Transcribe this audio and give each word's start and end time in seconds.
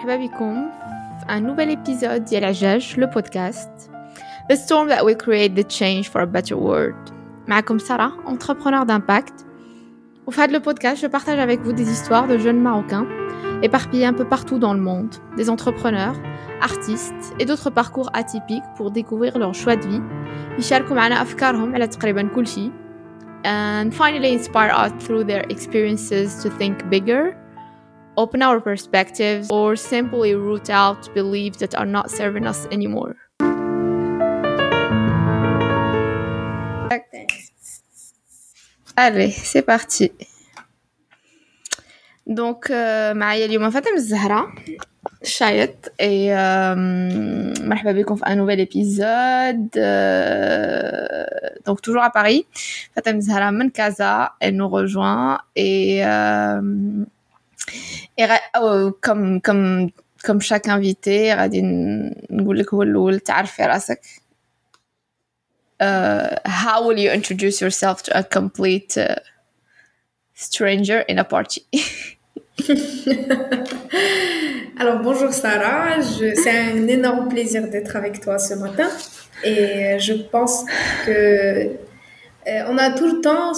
مرحبا 0.00 0.16
بكم 0.16 0.66
في 1.20 1.26
un 1.26 1.40
nouvel 1.40 1.76
épisode 1.76 2.28
ديال 2.28 2.44
عجاج 2.44 2.94
le 3.00 3.06
podcast 3.06 3.90
The 4.50 4.56
storm 4.56 4.88
that 4.88 5.02
will 5.04 5.16
create 5.16 5.54
the 5.56 5.64
change 5.78 6.08
for 6.08 6.20
a 6.20 6.26
better 6.26 6.56
world 6.56 7.12
معكم 7.48 7.78
سارة 7.78 8.12
entrepreneur 8.26 8.84
d'impact 8.84 9.46
Au 10.26 10.32
fait 10.32 10.50
le 10.50 10.60
podcast 10.60 11.02
je 11.02 11.06
partage 11.06 11.38
avec 11.38 11.60
vous 11.60 11.72
des 11.72 11.90
histoires 11.90 12.26
de 12.26 12.38
jeunes 12.38 12.60
marocains 12.60 13.06
éparpillés 13.62 14.06
un 14.06 14.12
peu 14.12 14.24
partout 14.24 14.58
dans 14.58 14.74
le 14.74 14.80
monde 14.80 15.14
des 15.36 15.48
entrepreneurs 15.50 16.16
artistes 16.62 17.34
et 17.40 17.44
d'autres 17.44 17.70
parcours 17.70 18.10
atypiques 18.12 18.68
pour 18.76 18.90
découvrir 18.90 19.38
leur 19.38 19.54
choix 19.54 19.76
de 19.76 19.86
vie 19.86 20.02
يشاركوا 20.58 20.96
معنا 20.96 21.22
أفكارهم 21.22 21.74
على 21.74 21.86
تقريبا 21.86 22.28
كل 22.34 22.46
شيء 22.46 22.72
and 23.44 23.94
finally 23.94 24.32
inspire 24.32 24.72
us 24.72 24.92
through 25.04 25.24
their 25.24 25.44
experiences 25.54 26.42
to 26.42 26.48
think 26.58 26.88
bigger 26.90 27.36
open 28.16 28.42
our 28.42 28.60
perspectives, 28.60 29.50
or 29.50 29.76
simply 29.76 30.34
root 30.34 30.70
out 30.70 31.12
beliefs 31.14 31.58
that 31.58 31.74
are 31.74 31.86
not 31.86 32.10
serving 32.10 32.46
us 32.46 32.66
anymore. 32.70 33.16
Allez, 38.96 39.30
c'est 39.30 39.62
parti. 39.62 40.10
Donc, 42.26 42.70
euh, 42.70 43.12
معايا 43.14 43.46
اليوم 43.46 43.70
فاطمة 43.70 43.94
الزهرة 43.94 44.54
شايط 45.22 45.92
et 46.02 46.30
euh, 46.30 46.74
مرحبا 47.60 47.92
بكم 47.92 48.16
في 48.16 48.24
un 48.24 48.36
nouvel 48.36 48.60
épisode 48.60 49.76
euh, 49.76 51.24
donc 51.64 51.80
toujours 51.82 52.02
à 52.02 52.10
Paris 52.10 52.46
Fatem 52.94 53.20
Zahra 53.20 53.52
من 53.52 53.70
Casa 53.70 54.32
elle 54.40 54.56
nous 54.56 54.68
rejoint 54.68 55.38
et 55.54 56.02
euh, 58.18 58.24
et 58.24 58.26
oh, 58.60 58.92
comme 59.00 59.40
comme 59.40 59.90
comme 60.24 60.40
chaque 60.40 60.68
invité 60.68 61.34
غادي 61.34 61.62
نقول 62.30 62.58
لك 62.58 62.74
هو 62.74 62.82
الاول 62.82 63.20
تعرفي 63.20 63.62
راسك 63.62 64.00
uh, 65.82 66.36
how 66.46 66.82
will 66.86 66.98
you 66.98 67.10
introduce 67.10 67.60
yourself 67.60 68.02
to 68.02 68.16
a 68.18 68.22
complete 68.22 68.96
uh, 68.96 69.16
stranger 70.34 71.04
in 71.08 71.18
a 71.18 71.24
party 71.24 71.62
Alors 74.78 74.98
bonjour 75.00 75.32
Sarah, 75.32 76.02
c'est 76.02 76.58
un 76.72 76.86
énorme 76.86 77.28
plaisir 77.28 77.68
d'être 77.68 77.96
avec 77.96 78.20
toi 78.20 78.38
ce 78.38 78.54
matin 78.54 78.88
et 79.44 79.98
je 79.98 80.12
pense 80.12 80.64
que 81.06 81.70
euh, 82.48 82.62
on 82.68 82.76
a 82.78 82.90
tout 82.90 83.06
le 83.06 83.20
temps 83.20 83.52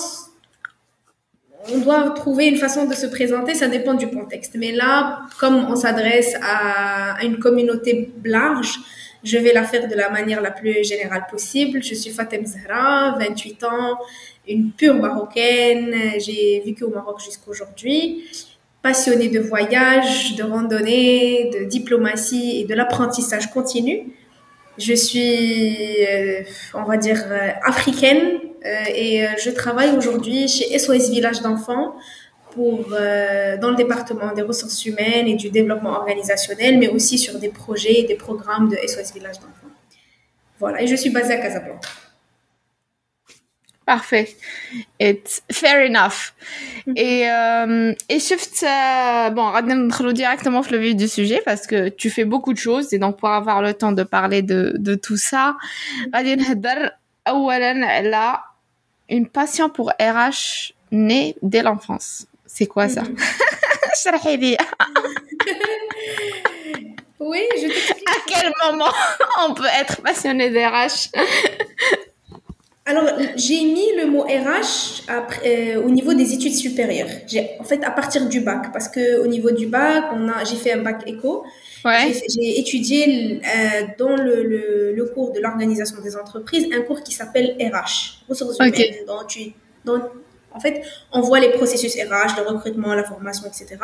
on 1.72 1.80
doit 1.80 2.10
trouver 2.12 2.48
une 2.48 2.58
façon 2.58 2.86
de 2.86 2.94
se 2.94 3.06
présenter, 3.06 3.54
ça 3.54 3.68
dépend 3.68 3.94
du 3.94 4.08
contexte. 4.08 4.56
Mais 4.56 4.72
là, 4.72 5.22
comme 5.40 5.66
on 5.70 5.76
s'adresse 5.76 6.36
à, 6.42 7.24
une 7.24 7.40
communauté 7.40 8.12
large, 8.26 8.80
je 9.24 9.38
vais 9.38 9.54
la 9.54 9.64
faire 9.64 9.88
de 9.88 9.96
la 9.96 10.10
manière 10.10 10.42
la 10.42 10.52
plus 10.52 10.84
générale 10.84 11.26
possible. 11.32 11.82
Je 11.82 11.96
suis 11.96 12.12
Fatem 12.12 12.46
Zahra, 12.46 13.18
28 13.18 13.64
ans, 13.64 13.98
une 14.48 14.72
pure 14.72 14.96
marocaine. 14.96 15.96
J'ai 16.20 16.62
vécu 16.66 16.84
au 16.84 16.90
Maroc 16.90 17.22
jusqu'à 17.24 17.50
aujourd'hui. 17.50 18.26
Passionnée 18.82 19.30
de 19.30 19.40
voyage, 19.40 20.36
de 20.36 20.44
randonnée, 20.44 21.50
de 21.54 21.64
diplomatie 21.64 22.60
et 22.60 22.66
de 22.66 22.74
l'apprentissage 22.74 23.50
continu. 23.52 24.14
Je 24.78 24.94
suis, 24.94 26.06
euh, 26.06 26.42
on 26.74 26.84
va 26.84 26.98
dire, 26.98 27.24
euh, 27.30 27.52
africaine, 27.64 28.40
et 28.66 29.26
euh, 29.26 29.30
je 29.44 29.50
travaille 29.50 29.96
aujourd'hui 29.98 30.48
chez 30.48 30.78
SOS 30.78 31.10
Village 31.10 31.42
d'enfants 31.42 31.96
pour, 32.52 32.94
euh, 32.94 33.58
dans 33.58 33.72
le 33.72 33.76
département 33.76 34.34
des 34.34 34.42
ressources 34.42 34.86
humaines 34.86 35.28
et 35.28 35.36
du 35.36 35.50
développement 35.50 35.92
organisationnel, 35.92 36.78
mais 36.78 36.88
aussi 36.88 37.18
sur 37.18 37.40
des 37.40 37.50
projets 37.50 38.00
et 38.00 38.04
des 38.04 38.16
programmes 38.16 38.70
de 38.70 38.78
SOS 38.78 39.14
Village 39.14 39.40
d'enfants. 39.40 39.74
Voilà, 40.60 40.82
et 40.82 40.88
je 40.88 40.96
suis 40.96 41.10
basée 41.10 41.34
à 41.34 41.38
Casablanca. 41.38 41.90
Parfait. 43.86 44.34
It's 44.98 45.42
fair 45.52 45.86
enough. 45.86 46.34
Mm-hmm. 46.88 46.94
Et, 46.96 47.30
euh, 47.30 47.94
et 48.08 48.20
shift, 48.20 48.64
euh, 48.64 49.30
bon, 49.32 49.52
on 49.52 50.12
directement 50.14 50.62
le 50.72 50.78
vif 50.78 50.96
du 50.96 51.10
sujet 51.10 51.42
parce 51.44 51.68
que 51.68 51.90
tu 51.90 52.10
fais 52.10 52.24
beaucoup 52.24 52.54
de 52.54 52.58
choses 52.58 52.94
et 52.94 52.98
donc 52.98 53.20
pour 53.20 53.28
avoir 53.28 53.62
le 53.62 53.74
temps 53.74 53.92
de 53.92 54.04
parler 54.04 54.42
de, 54.42 54.76
de 54.78 54.96
tout 54.96 55.18
ça, 55.18 55.58
on 56.08 56.12
va 56.12 56.24
une 59.14 59.28
passion 59.28 59.70
pour 59.70 59.92
RH 60.00 60.74
née 60.92 61.36
dès 61.42 61.62
l'enfance. 61.62 62.26
C'est 62.46 62.66
quoi 62.66 62.90
ça? 62.90 63.04
Mhm. 63.04 63.16
Oui, 67.26 67.40
je 67.56 67.68
t'explique. 67.68 68.10
À 68.10 68.20
quel 68.28 68.52
moment 68.70 68.92
on 69.48 69.54
peut 69.54 69.64
être 69.80 70.02
passionné 70.02 70.50
d'RH 70.50 71.10
Alors, 72.86 73.06
j'ai 73.38 73.62
mis 73.62 73.96
le 73.96 74.08
mot 74.08 74.24
RH 74.24 75.04
après, 75.08 75.78
euh, 75.78 75.82
au 75.82 75.90
niveau 75.90 76.14
des 76.14 76.34
études 76.34 76.54
supérieures. 76.54 77.08
En 77.62 77.64
fait, 77.64 77.82
à 77.82 77.92
partir 77.92 78.28
du 78.28 78.42
bac, 78.42 78.74
parce 78.74 78.90
que 78.90 79.22
au 79.22 79.28
niveau 79.28 79.52
du 79.52 79.68
bac, 79.68 80.04
on 80.14 80.28
a, 80.28 80.44
j'ai 80.44 80.58
fait 80.58 80.74
un 80.74 80.82
bac 80.82 81.02
éco. 81.06 81.46
J'ai 81.86 82.60
étudié 82.60 83.42
euh, 83.44 83.82
dans 83.98 84.16
le, 84.16 84.94
le, 84.94 85.06
cours 85.14 85.34
de 85.34 85.40
l'organisation 85.40 86.02
des 86.02 86.16
entreprises 86.16 86.68
un 86.74 86.82
cours 86.82 87.04
qui 87.04 87.14
s'appelle 87.14 87.56
RH, 87.60 88.24
ressources 88.30 88.58
humaines. 88.58 89.06
Donc, 89.06 89.28
tu, 89.28 89.54
en 90.54 90.60
fait, 90.60 90.84
on 91.12 91.22
voit 91.22 91.40
les 91.40 91.50
processus 91.50 91.94
RH, 91.96 92.38
le 92.38 92.48
recrutement, 92.48 92.94
la 92.94 93.04
formation, 93.04 93.48
etc. 93.48 93.78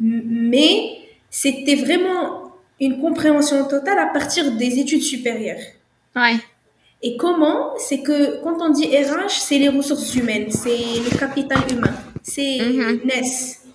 Mais 0.00 0.98
c'était 1.30 1.74
vraiment 1.74 2.52
une 2.80 3.00
compréhension 3.00 3.66
totale 3.66 3.98
à 3.98 4.06
partir 4.06 4.52
des 4.52 4.78
études 4.78 5.02
supérieures. 5.02 5.60
Ouais. 6.14 6.36
Et 7.02 7.16
comment? 7.16 7.76
C'est 7.78 8.00
que 8.00 8.42
quand 8.42 8.56
on 8.60 8.70
dit 8.70 8.86
RH, 8.86 9.40
c'est 9.40 9.58
les 9.58 9.68
ressources 9.68 10.14
humaines, 10.14 10.50
c'est 10.50 10.70
le 10.70 11.18
capital 11.18 11.58
humain, 11.70 11.94
c'est 12.22 12.58
mm 12.60 13.00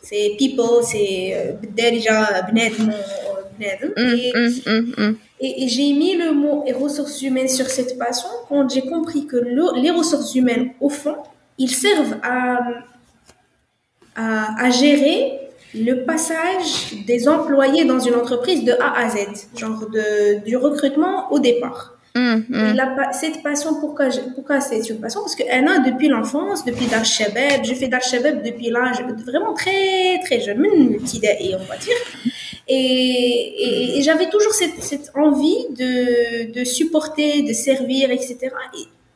c'est 0.04 0.36
people, 0.38 0.84
c'est 0.84 1.58
déjà 1.74 2.42
et, 5.40 5.68
j'ai 5.68 5.94
mis 5.94 6.16
le 6.16 6.34
mot 6.34 6.64
ressources 6.74 7.22
humaines 7.22 7.48
sur 7.48 7.68
cette 7.68 7.98
passion 7.98 8.30
quand 8.48 8.70
j'ai 8.70 8.82
compris 8.82 9.26
que 9.26 9.38
les 9.38 9.92
ressources 9.92 10.36
humaines, 10.36 10.72
au 10.80 10.90
fond, 10.90 11.16
ils 11.58 11.70
servent 11.70 12.18
à, 12.24 12.60
à, 14.16 14.70
gérer 14.70 15.40
le 15.74 16.04
passage 16.06 16.96
des 17.08 17.28
employés 17.28 17.86
dans 17.86 18.00
une 18.00 18.16
entreprise 18.16 18.64
de 18.64 18.74
A 18.74 19.00
à 19.00 19.10
Z, 19.10 19.48
genre 19.56 19.90
de, 19.90 20.44
du 20.44 20.58
recrutement 20.58 21.32
au 21.32 21.40
départ. 21.40 21.98
Mm, 22.14 22.44
mm. 22.50 22.78
cette 23.14 23.42
passion, 23.42 23.80
pourquoi, 23.80 24.08
pourquoi 24.36 24.60
c'est 24.60 24.90
une 24.90 25.00
passion? 25.00 25.22
Parce 25.22 25.36
qu'elle 25.36 25.68
a 25.68 25.80
depuis 25.80 26.10
l'enfance, 26.10 26.66
depuis 26.66 26.88
Dar 26.88 27.06
je 27.06 27.74
fais 27.74 27.88
Dar 27.88 28.02
depuis 28.44 28.70
l'âge 28.70 29.02
vraiment 29.26 29.54
très 29.54 30.20
très 30.26 30.42
jeune, 30.42 30.60
même 30.60 30.98
petit 30.98 31.22
et 31.24 31.56
on 31.56 31.64
va 31.64 31.78
dire. 31.78 31.96
Et, 32.68 33.98
et, 33.98 34.02
j'avais 34.02 34.30
toujours 34.30 34.54
cette, 34.54 34.82
cette 34.82 35.12
envie 35.16 35.66
de, 35.72 36.52
de, 36.52 36.64
supporter, 36.64 37.42
de 37.42 37.54
servir, 37.54 38.12
etc. 38.12 38.50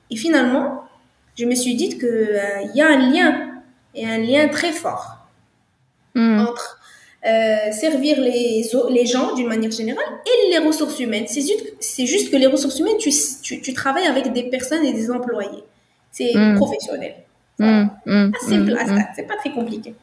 Et, 0.09 0.15
finalement, 0.15 0.83
je 1.37 1.45
me 1.45 1.55
suis 1.55 1.75
dit 1.75 1.89
qu'il 1.89 2.07
euh, 2.07 2.61
y 2.73 2.81
a 2.81 2.87
un 2.87 3.11
lien, 3.11 3.61
et 3.93 4.05
un 4.05 4.17
lien 4.17 4.47
très 4.49 4.71
fort 4.71 5.27
mm. 6.15 6.39
entre 6.39 6.79
euh, 7.25 7.71
servir 7.71 8.19
les, 8.19 8.69
les 8.89 9.05
gens 9.05 9.33
d'une 9.35 9.47
manière 9.47 9.71
générale 9.71 10.05
et 10.25 10.51
les 10.51 10.59
ressources 10.59 10.99
humaines. 10.99 11.25
C'est 11.27 12.05
juste, 12.05 12.31
que 12.31 12.37
les 12.37 12.47
ressources 12.47 12.79
humaines, 12.79 12.97
tu, 12.99 13.09
tu, 13.41 13.61
tu, 13.61 13.73
travailles 13.73 14.05
avec 14.05 14.31
des 14.33 14.43
personnes 14.43 14.85
et 14.85 14.93
des 14.93 15.09
employés. 15.09 15.63
C'est 16.11 16.33
mm. 16.35 16.55
professionnel. 16.55 17.15
Mm, 17.57 17.85
mm, 18.05 18.31
simple 18.47 18.77
c'est 19.15 19.23
pas 19.23 19.37
très 19.37 19.51
compliqué. 19.51 19.95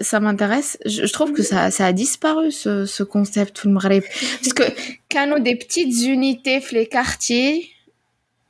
Ça 0.00 0.18
m'intéresse. 0.18 0.78
Je, 0.84 1.10
trouve 1.12 1.32
que 1.32 1.42
ça, 1.42 1.70
ça 1.70 1.86
a 1.86 1.92
disparu 1.92 2.50
ce, 2.50 2.84
ce 2.84 3.02
concept 3.02 3.54
tout 3.54 3.68
le 3.68 3.74
Parce 4.42 4.52
que 4.52 4.64
quand 5.10 5.30
on 5.36 5.38
des 5.38 5.54
petites 5.54 6.06
unités 6.06 6.60
les 6.74 6.86
quartiers 6.86 7.70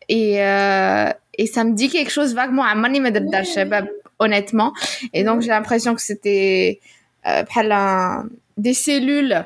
et, 0.08 0.42
euh, 0.42 1.10
et 1.36 1.46
ça 1.46 1.64
me 1.64 1.74
dit 1.74 1.88
quelque 1.88 2.10
chose 2.10 2.34
vaguement 2.34 2.64
à 2.64 2.74
Mani 2.74 3.00
Shabab 3.44 3.86
honnêtement. 4.18 4.72
Et 5.12 5.24
donc, 5.24 5.40
j'ai 5.40 5.48
l'impression 5.48 5.94
que 5.94 6.02
c'était 6.02 6.80
euh, 7.26 7.42
des 8.56 8.74
cellules 8.74 9.44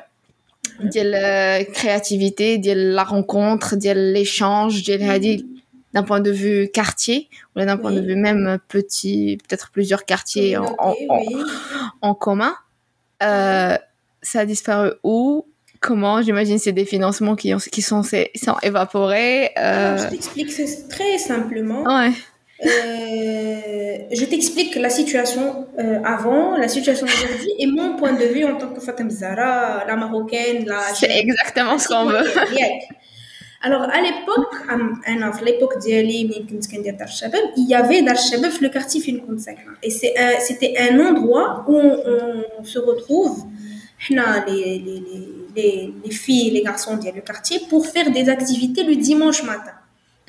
de 0.79 1.01
la 1.01 1.63
créativité, 1.63 2.57
de 2.57 2.71
la 2.71 3.03
rencontre, 3.03 3.75
de 3.75 3.91
l'échange, 3.91 4.83
d'un 5.95 6.03
point 6.03 6.19
de 6.19 6.29
vue 6.29 6.69
quartier, 6.71 7.29
ou 7.55 7.61
d'un 7.61 7.77
point 7.77 7.91
de 7.91 8.01
vue 8.01 8.15
même 8.15 8.59
petit, 8.67 9.37
peut-être 9.47 9.71
plusieurs 9.71 10.05
quartiers 10.05 10.57
en, 10.57 10.75
en, 12.01 12.13
commun. 12.13 12.53
Euh, 13.23 13.77
ça 14.21 14.39
a 14.41 14.45
disparu 14.45 14.91
où 15.03 15.47
Comment 15.81 16.21
J'imagine 16.21 16.57
c'est 16.57 16.71
des 16.71 16.85
financements 16.85 17.35
qui, 17.35 17.53
ont, 17.53 17.57
qui 17.57 17.81
sont, 17.81 18.01
sont 18.01 18.55
évaporés. 18.63 19.51
Euh... 19.57 19.97
je 19.97 20.07
t'explique 20.09 20.49
très 20.89 21.17
simplement. 21.17 21.83
Ouais 21.83 22.11
euh, 22.63 23.97
je 24.11 24.25
t'explique 24.25 24.75
la 24.77 24.89
situation 24.89 25.67
euh, 25.77 25.99
avant, 26.05 26.55
la 26.55 26.69
situation 26.69 27.05
aujourd'hui 27.05 27.51
et 27.59 27.67
mon 27.67 27.97
point 27.97 28.13
de 28.13 28.23
vue 28.23 28.45
en 28.45 28.55
tant 28.55 28.69
que 28.69 28.79
Fatem 28.79 29.09
Zara, 29.09 29.83
la 29.85 29.95
marocaine, 29.97 30.65
la. 30.65 30.79
C'est 30.93 31.11
exactement 31.19 31.77
ce 31.77 31.89
qu'on 31.89 32.05
veut. 32.05 32.23
Alors 33.65 33.81
à 33.81 33.99
l'époque, 33.99 34.53
à 34.69 35.43
l'époque 35.43 35.79
d'Yali, 35.79 36.19
il 37.57 37.67
y 37.67 37.73
avait 37.73 38.03
Dar 38.03 38.15
Shabab 38.15 38.51
le 38.61 38.69
quartier 38.69 39.01
Fin 39.01 39.17
Et 39.81 39.89
c'était 39.89 40.75
un 40.87 40.99
endroit 40.99 41.65
où 41.67 41.75
on, 41.75 42.63
se 42.63 42.77
retrouve, 42.77 43.45
les, 44.11 44.79
les, 44.85 45.03
les, 45.55 45.93
les 46.03 46.11
filles, 46.11 46.51
les 46.51 46.61
garçons 46.61 46.95
du 46.97 47.21
quartier, 47.23 47.57
pour 47.67 47.87
faire 47.87 48.11
des 48.11 48.29
activités 48.29 48.83
le 48.83 48.97
dimanche 48.97 49.41
matin. 49.43 49.75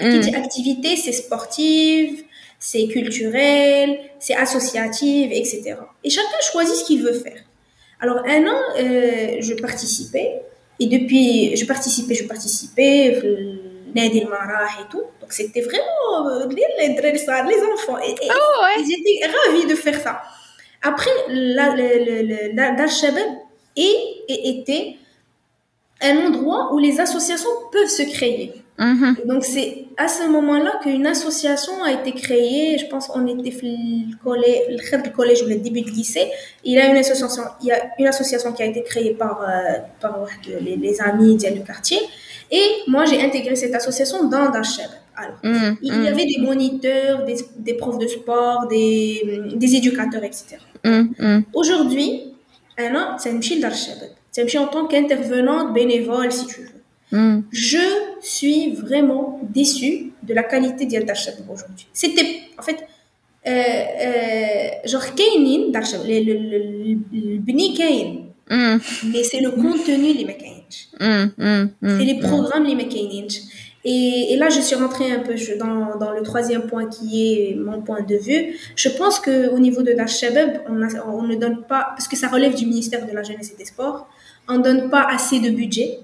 Mm. 0.01 0.35
activité, 0.35 0.97
c'est 0.97 1.13
sportive, 1.13 2.25
c'est 2.59 2.87
culturel, 2.89 3.99
c'est 4.19 4.35
associative, 4.35 5.29
etc. 5.31 5.75
Et 6.03 6.09
chacun 6.09 6.41
choisit 6.51 6.77
ce 6.77 6.85
qu'il 6.87 7.03
veut 7.03 7.19
faire. 7.27 7.41
Alors, 8.01 8.19
un 8.27 8.43
an, 8.47 8.61
euh, 8.79 9.37
je 9.41 9.55
participais. 9.67 10.41
Et 10.79 10.87
depuis, 10.87 11.57
je 11.57 11.65
participais, 11.65 12.15
je 12.15 12.25
participais, 12.25 13.21
Nadi 13.95 14.19
et 14.19 14.91
tout. 14.91 15.03
Donc, 15.21 15.33
c'était 15.33 15.63
vraiment 15.63 16.29
euh, 16.29 16.47
les 16.49 17.63
enfants. 17.73 17.99
Et, 17.99 18.15
oh, 18.29 18.65
Ils 18.79 18.93
étaient 18.93 19.27
ravis 19.27 19.67
de 19.67 19.75
faire 19.75 20.01
ça. 20.01 20.23
Après, 20.83 21.11
Dar 22.55 22.89
Shabab 22.89 23.25
était 23.77 24.97
un 26.03 26.27
endroit 26.27 26.75
où 26.75 26.79
les 26.79 27.01
associations 27.01 27.51
peuvent 27.73 27.89
se 27.89 28.03
créer. 28.03 28.53
Mm-hmm. 28.79 29.27
Donc 29.27 29.45
c'est 29.45 29.87
à 29.97 30.07
ce 30.07 30.29
moment-là 30.29 30.79
qu'une 30.83 31.07
association 31.07 31.83
a 31.83 31.93
été 31.93 32.13
créée. 32.13 32.77
Je 32.79 32.87
pense 32.87 33.07
qu'on 33.07 33.27
était 33.27 33.57
le 33.63 34.17
collège, 34.23 34.61
le 34.69 35.11
collège 35.11 35.43
ou 35.43 35.47
le 35.47 35.57
début 35.57 35.81
du 35.81 35.91
lycée. 35.91 36.31
Il 36.65 36.75
y 36.75 36.79
a 36.79 36.91
une 36.91 36.97
association, 36.97 37.43
il 37.63 37.69
y 37.69 37.73
a 37.73 37.91
une 37.99 38.07
association 38.07 38.53
qui 38.53 38.63
a 38.63 38.67
été 38.67 38.83
créée 38.83 39.15
par, 39.15 39.43
euh, 39.43 39.79
par 40.01 40.27
les, 40.47 41.01
amis 41.01 41.37
du 41.37 41.63
quartier. 41.65 41.99
Et 42.51 42.67
moi, 42.87 43.05
j'ai 43.07 43.21
intégré 43.21 43.57
cette 43.57 43.75
association 43.75 44.29
dans 44.29 44.51
Dacheb. 44.51 44.91
Alors, 45.17 45.39
mm-hmm. 45.43 45.77
il 45.81 46.05
y 46.05 46.09
avait 46.09 46.27
des 46.27 46.39
moniteurs, 46.41 47.25
des, 47.25 47.37
des 47.57 47.75
profs 47.75 47.99
de 47.99 48.07
sport, 48.07 48.67
des, 48.69 49.41
des 49.55 49.75
éducateurs, 49.75 50.23
etc. 50.23 50.59
Mm-hmm. 50.85 51.45
Aujourd'hui, 51.55 52.35
c'est 53.19 53.31
une 53.31 53.43
chille 53.43 53.61
d'Archeb. 53.61 53.97
C'est 54.31 54.59
en 54.59 54.67
tant 54.67 54.87
qu'intervenante 54.87 55.73
bénévole, 55.73 56.31
si 56.31 56.47
tu 56.47 56.61
veux. 56.61 56.76
Hmm. 57.13 57.41
Je 57.53 57.79
suis 58.21 58.73
vraiment 58.73 59.41
déçue 59.43 60.13
de 60.23 60.35
la 60.35 60.43
qualité 60.43 60.87
d'Yal 60.87 61.05
aujourd'hui. 61.05 61.87
C'était, 61.93 62.41
en 62.59 62.63
fait, 62.63 62.79
euh, 63.47 63.51
euh, 63.51 64.89
genre, 64.89 65.15
Kainin, 65.15 65.71
le, 65.73 67.39
Bni 67.39 67.75
Kain, 67.75 68.17
hmm. 68.51 68.79
mais 69.13 69.23
c'est 69.23 69.41
le 69.41 69.51
contenu, 69.51 70.15
les 70.15 70.25
hmm, 70.25 71.69
C'est 71.81 72.05
les 72.05 72.19
programmes, 72.19 72.65
les 72.65 72.77
et, 73.89 74.33
et, 74.33 74.37
là, 74.37 74.49
je 74.49 74.61
suis 74.61 74.75
rentrée 74.75 75.13
un 75.13 75.21
peu 75.21 75.37
dans, 75.61 75.97
dans, 75.97 76.11
le 76.11 76.23
troisième 76.23 76.67
point 76.67 76.89
qui 76.89 77.23
est 77.23 77.55
mon 77.55 77.83
point 77.83 78.03
de 78.03 78.17
vue. 78.17 78.59
Je 78.75 78.89
pense 78.89 79.21
qu'au 79.21 79.61
niveau 79.61 79.83
de 79.83 79.93
Dash 79.93 80.25
on, 80.69 80.83
on 81.09 81.23
ne 81.23 81.37
donne 81.37 81.63
pas, 81.69 81.91
parce 81.91 82.09
que 82.09 82.17
ça 82.17 82.27
relève 82.27 82.57
du 82.57 82.67
ministère 82.67 83.07
de 83.07 83.13
la 83.13 83.23
Jeunesse 83.23 83.53
et 83.55 83.57
des 83.57 83.65
Sports, 83.65 84.09
on 84.49 84.59
ne 84.59 84.63
donne 84.65 84.91
pas 84.91 85.07
assez 85.09 85.39
de 85.39 85.51
budget 85.51 86.01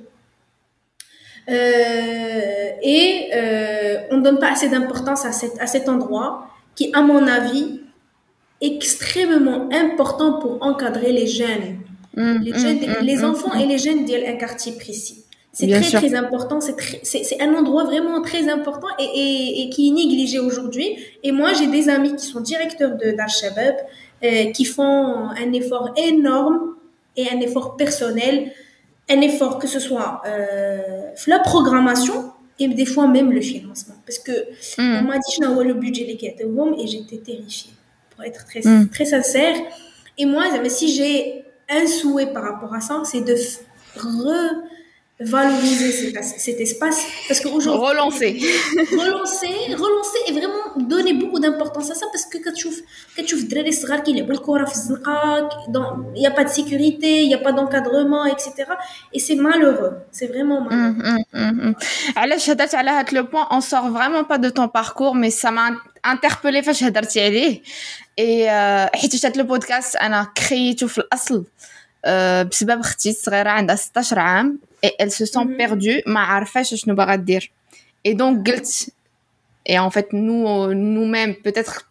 et 1.48 3.30
euh, 3.34 3.96
on 4.10 4.18
ne 4.18 4.22
donne 4.22 4.38
pas 4.38 4.52
assez 4.52 4.68
d'importance 4.68 5.24
à, 5.24 5.32
cet, 5.32 5.60
à 5.60 5.66
cet 5.66 5.88
endroit 5.88 6.46
qui, 6.74 6.90
à 6.94 7.02
mon 7.02 7.26
avis, 7.26 7.80
est 8.60 8.76
extrêmement 8.76 9.68
important 9.72 10.38
pour 10.38 10.62
encadrer 10.62 11.12
les 11.12 11.26
jeunes. 11.26 11.78
Mmh, 12.14 12.38
les, 12.42 12.52
jeunes, 12.52 12.76
mmh, 12.76 13.02
les 13.02 13.16
mmh, 13.16 13.24
enfants 13.24 13.54
et 13.54 13.66
les 13.66 13.78
jeunes 13.78 14.04
d'un 14.04 14.36
quartier 14.36 14.72
précis. 14.72 15.24
C'est 15.54 15.66
très, 15.66 15.80
très 15.82 16.14
important. 16.14 16.60
C'est 16.60 17.42
un 17.42 17.54
endroit 17.54 17.84
vraiment 17.84 18.22
très 18.22 18.48
important 18.48 18.88
et, 18.98 19.04
et, 19.04 19.62
et 19.62 19.70
qui 19.70 19.88
est 19.88 19.92
négligé 19.92 20.38
aujourd'hui. 20.38 20.96
Et 21.22 21.30
moi, 21.32 21.52
j'ai 21.52 21.66
des 21.66 21.90
amis 21.90 22.16
qui 22.16 22.24
sont 22.24 22.40
directeurs 22.40 22.96
de 22.96 23.10
d'Al-Shabaab, 23.10 23.76
euh, 24.24 24.50
qui 24.52 24.64
font 24.64 25.28
un 25.28 25.52
effort 25.52 25.92
énorme 25.96 26.76
et 27.16 27.28
un 27.28 27.40
effort 27.40 27.76
personnel 27.76 28.52
un 29.12 29.20
effort, 29.20 29.58
que 29.58 29.68
ce 29.68 29.78
soit 29.78 30.22
euh, 30.26 31.10
la 31.26 31.38
programmation 31.40 32.32
et 32.58 32.68
des 32.68 32.86
fois 32.86 33.06
même 33.06 33.32
le 33.32 33.40
financement. 33.40 33.94
Parce 34.06 34.18
que 34.18 34.32
mm. 34.32 35.00
on 35.00 35.02
m'a 35.02 35.18
dit 35.18 35.32
je 35.36 35.40
le 35.62 35.74
budget 35.74 36.04
les 36.04 36.16
et 36.78 36.86
j'étais 36.86 37.18
terrifiée, 37.18 37.72
pour 38.10 38.24
être 38.24 38.44
très, 38.46 38.60
mm. 38.60 38.88
très 38.88 39.04
sincère. 39.04 39.56
Et 40.18 40.26
moi, 40.26 40.44
si 40.68 40.94
j'ai 40.94 41.44
un 41.68 41.86
souhait 41.86 42.32
par 42.32 42.44
rapport 42.44 42.74
à 42.74 42.80
ça, 42.80 43.02
c'est 43.04 43.22
de 43.22 43.34
re 43.96 44.62
valoriser 45.21 46.13
cet, 46.21 46.59
espace 46.59 46.99
parce 47.27 47.39
qu'aujourd'hui 47.39 47.87
relancer 47.89 48.39
relancer 48.91 49.55
relancer 49.73 50.21
et 50.27 50.31
vraiment 50.31 50.65
donner 50.77 51.13
beaucoup 51.13 51.39
d'importance 51.39 51.89
à 51.89 51.95
ça 51.95 52.05
parce 52.11 52.25
que 52.25 52.37
quand 52.37 52.53
tu 52.53 52.67
quand 53.15 53.25
tu 53.25 53.35
الدراري 53.35 53.69
الصغار 53.69 53.99
كيلعبوا 53.99 54.33
الكره 54.33 54.65
في 54.65 54.71
الزنقه 54.75 55.49
il 56.15 56.21
y 56.21 56.27
a 56.27 56.31
pas 56.31 56.43
de 56.43 56.49
sécurité 56.49 57.23
il 57.23 57.31
y 57.31 57.33
a 57.33 57.39
pas 57.39 57.51
d'encadrement 57.51 58.25
etc 58.25 58.49
et 59.13 59.19
c'est 59.19 59.35
malheureux 59.35 59.93
c'est 60.11 60.27
vraiment 60.27 60.61
malheureux 60.61 61.75
علاش 62.17 62.49
هضرت 62.49 62.75
على 62.75 62.89
هذا 62.89 63.11
لو 63.11 63.23
بوين 63.23 63.45
on 63.45 63.61
sort 63.61 63.89
vraiment 63.89 64.23
pas 64.23 64.37
de 64.37 64.49
ton 64.49 64.67
parcours 64.67 65.15
mais 65.15 65.31
ça 65.31 65.51
m'a 65.51 65.69
interpellé 66.03 66.61
فاش 66.61 66.83
هضرتي 66.83 67.25
عليه 67.25 67.61
et 68.19 68.49
حيت 68.95 69.25
هذا 69.25 69.35
البودكاست 69.35 69.95
انا 69.95 70.27
كريته 70.37 70.87
في 70.87 70.97
الاصل 70.97 71.45
بسبب 72.49 72.79
اختي 72.79 73.09
الصغيره 73.09 73.49
عندها 73.49 73.75
16 73.75 74.19
عام 74.19 74.59
et 74.83 74.93
elle 74.99 75.11
se 75.11 75.25
sent 75.25 75.45
perdue 75.57 76.01
ما 76.05 76.19
عارفاش 76.19 76.73
شنو 76.73 76.95
باغا 76.95 77.15
دير 77.15 77.51
et 78.07 78.13
donc 78.13 78.49
قلت 78.49 78.91
et 79.65 79.79
en 79.79 79.89
fait 79.89 80.13
nous 80.13 80.73
nous-mêmes 80.73 81.35
peut-être 81.35 81.90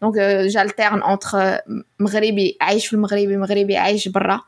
Donc, 0.00 0.16
euh, 0.16 0.48
j'alterne 0.48 1.02
entre 1.04 1.34
euh, 1.34 1.82
Maghribi, 1.98 2.56
Aïch 2.60 2.92
le 2.92 2.98
Maghribi, 2.98 3.36
Maghribi, 3.36 3.76
Aïch 3.76 4.08
Barra, 4.08 4.44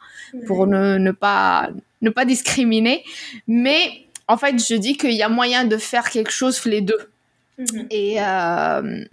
pour 0.46 0.66
ne, 0.66 0.98
ne, 0.98 1.10
pas, 1.10 1.70
ne 2.02 2.10
pas 2.10 2.24
discriminer. 2.24 3.04
Mais 3.46 4.06
en 4.26 4.36
fait, 4.36 4.58
je 4.58 4.74
dis 4.74 4.96
qu'il 4.96 5.12
y 5.12 5.22
a 5.22 5.28
moyen 5.28 5.64
de 5.64 5.76
faire 5.76 6.10
quelque 6.10 6.30
chose 6.30 6.64
les 6.66 6.80
deux. 6.80 7.10
Mhm. 7.58 7.86
Et, 7.90 8.14
elle 8.14 9.08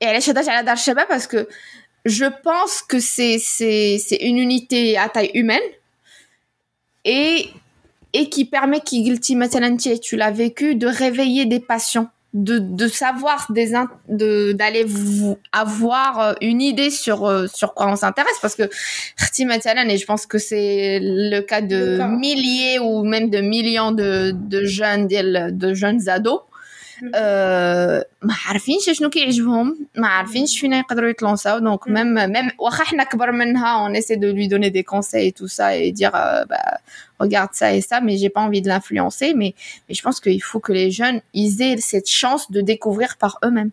est 0.00 0.28
à 0.28 1.04
parce 1.08 1.26
que 1.26 1.48
je 2.04 2.26
pense 2.42 2.82
que 2.82 3.00
c'est, 3.00 3.38
c'est 3.38 4.18
une 4.20 4.38
unité 4.38 4.96
à 4.96 5.08
taille 5.08 5.30
humaine 5.34 5.62
et, 7.04 7.48
et 8.12 8.28
qui 8.28 8.44
permet, 8.44 8.80
qui, 8.80 9.18
tu 10.00 10.16
l'as 10.16 10.30
vécu, 10.30 10.76
de 10.76 10.86
réveiller 10.86 11.46
des 11.46 11.60
passions 11.60 12.08
de, 12.36 12.58
de 12.58 12.86
savoir 12.86 13.46
des 13.50 13.72
de 14.10 14.52
d'aller 14.52 14.84
vous 14.84 15.38
avoir 15.52 16.20
euh, 16.20 16.32
une 16.42 16.60
idée 16.60 16.90
sur 16.90 17.24
euh, 17.24 17.46
sur 17.52 17.72
quoi 17.72 17.88
on 17.88 17.96
s'intéresse. 17.96 18.38
Parce 18.42 18.54
que 18.54 18.64
et 18.64 19.96
je 19.96 20.06
pense 20.06 20.26
que 20.26 20.38
c'est 20.38 20.98
le 21.02 21.40
cas 21.40 21.62
de 21.62 21.98
milliers 22.18 22.78
ou 22.78 23.04
même 23.04 23.30
de 23.30 23.40
millions 23.40 23.90
de 23.90 24.32
de 24.32 24.64
jeunes 24.64 25.06
de 25.08 25.74
jeunes 25.74 26.08
ados 26.08 26.40
ما 28.21 28.33
عارفينش 28.45 28.89
شنو 28.89 29.09
كيعجبهم 29.09 29.87
ما 29.95 30.07
عارفينش 30.07 30.59
فين 30.59 30.73
يقدروا 30.73 31.09
يتلونساو 31.09 31.59
دونك 31.59 31.87
ميم 31.87 32.13
ميم 32.13 32.51
واخا 32.59 32.83
حنا 32.83 33.03
كبر 33.03 33.31
منها 33.31 33.87
on 33.87 33.93
essaie 33.93 34.17
de 34.17 34.31
lui 34.31 34.47
donner 34.47 34.69
des 34.69 34.83
conseils 34.83 35.27
et 35.27 35.31
tout 35.31 35.47
ça 35.47 35.75
et 35.75 35.91
dire 35.91 36.15
euh, 36.15 36.45
bah 36.45 36.77
regarde 37.19 37.53
ça 37.53 37.73
et 37.73 37.81
ça 37.81 38.01
mais 38.01 38.17
j'ai 38.17 38.29
pas 38.29 38.41
envie 38.41 38.61
de 38.61 38.67
l'influencer 38.67 39.33
mais 39.33 39.53
mais 39.87 39.95
je 39.95 40.01
pense 40.01 40.19
qu'il 40.19 40.43
faut 40.43 40.59
que 40.59 40.73
les 40.73 40.91
jeunes 40.91 41.21
ils 41.33 41.61
aient 41.61 41.77
cette 41.77 42.09
chance 42.09 42.51
de 42.51 42.61
découvrir 42.61 43.17
par 43.17 43.39
eux-mêmes 43.45 43.71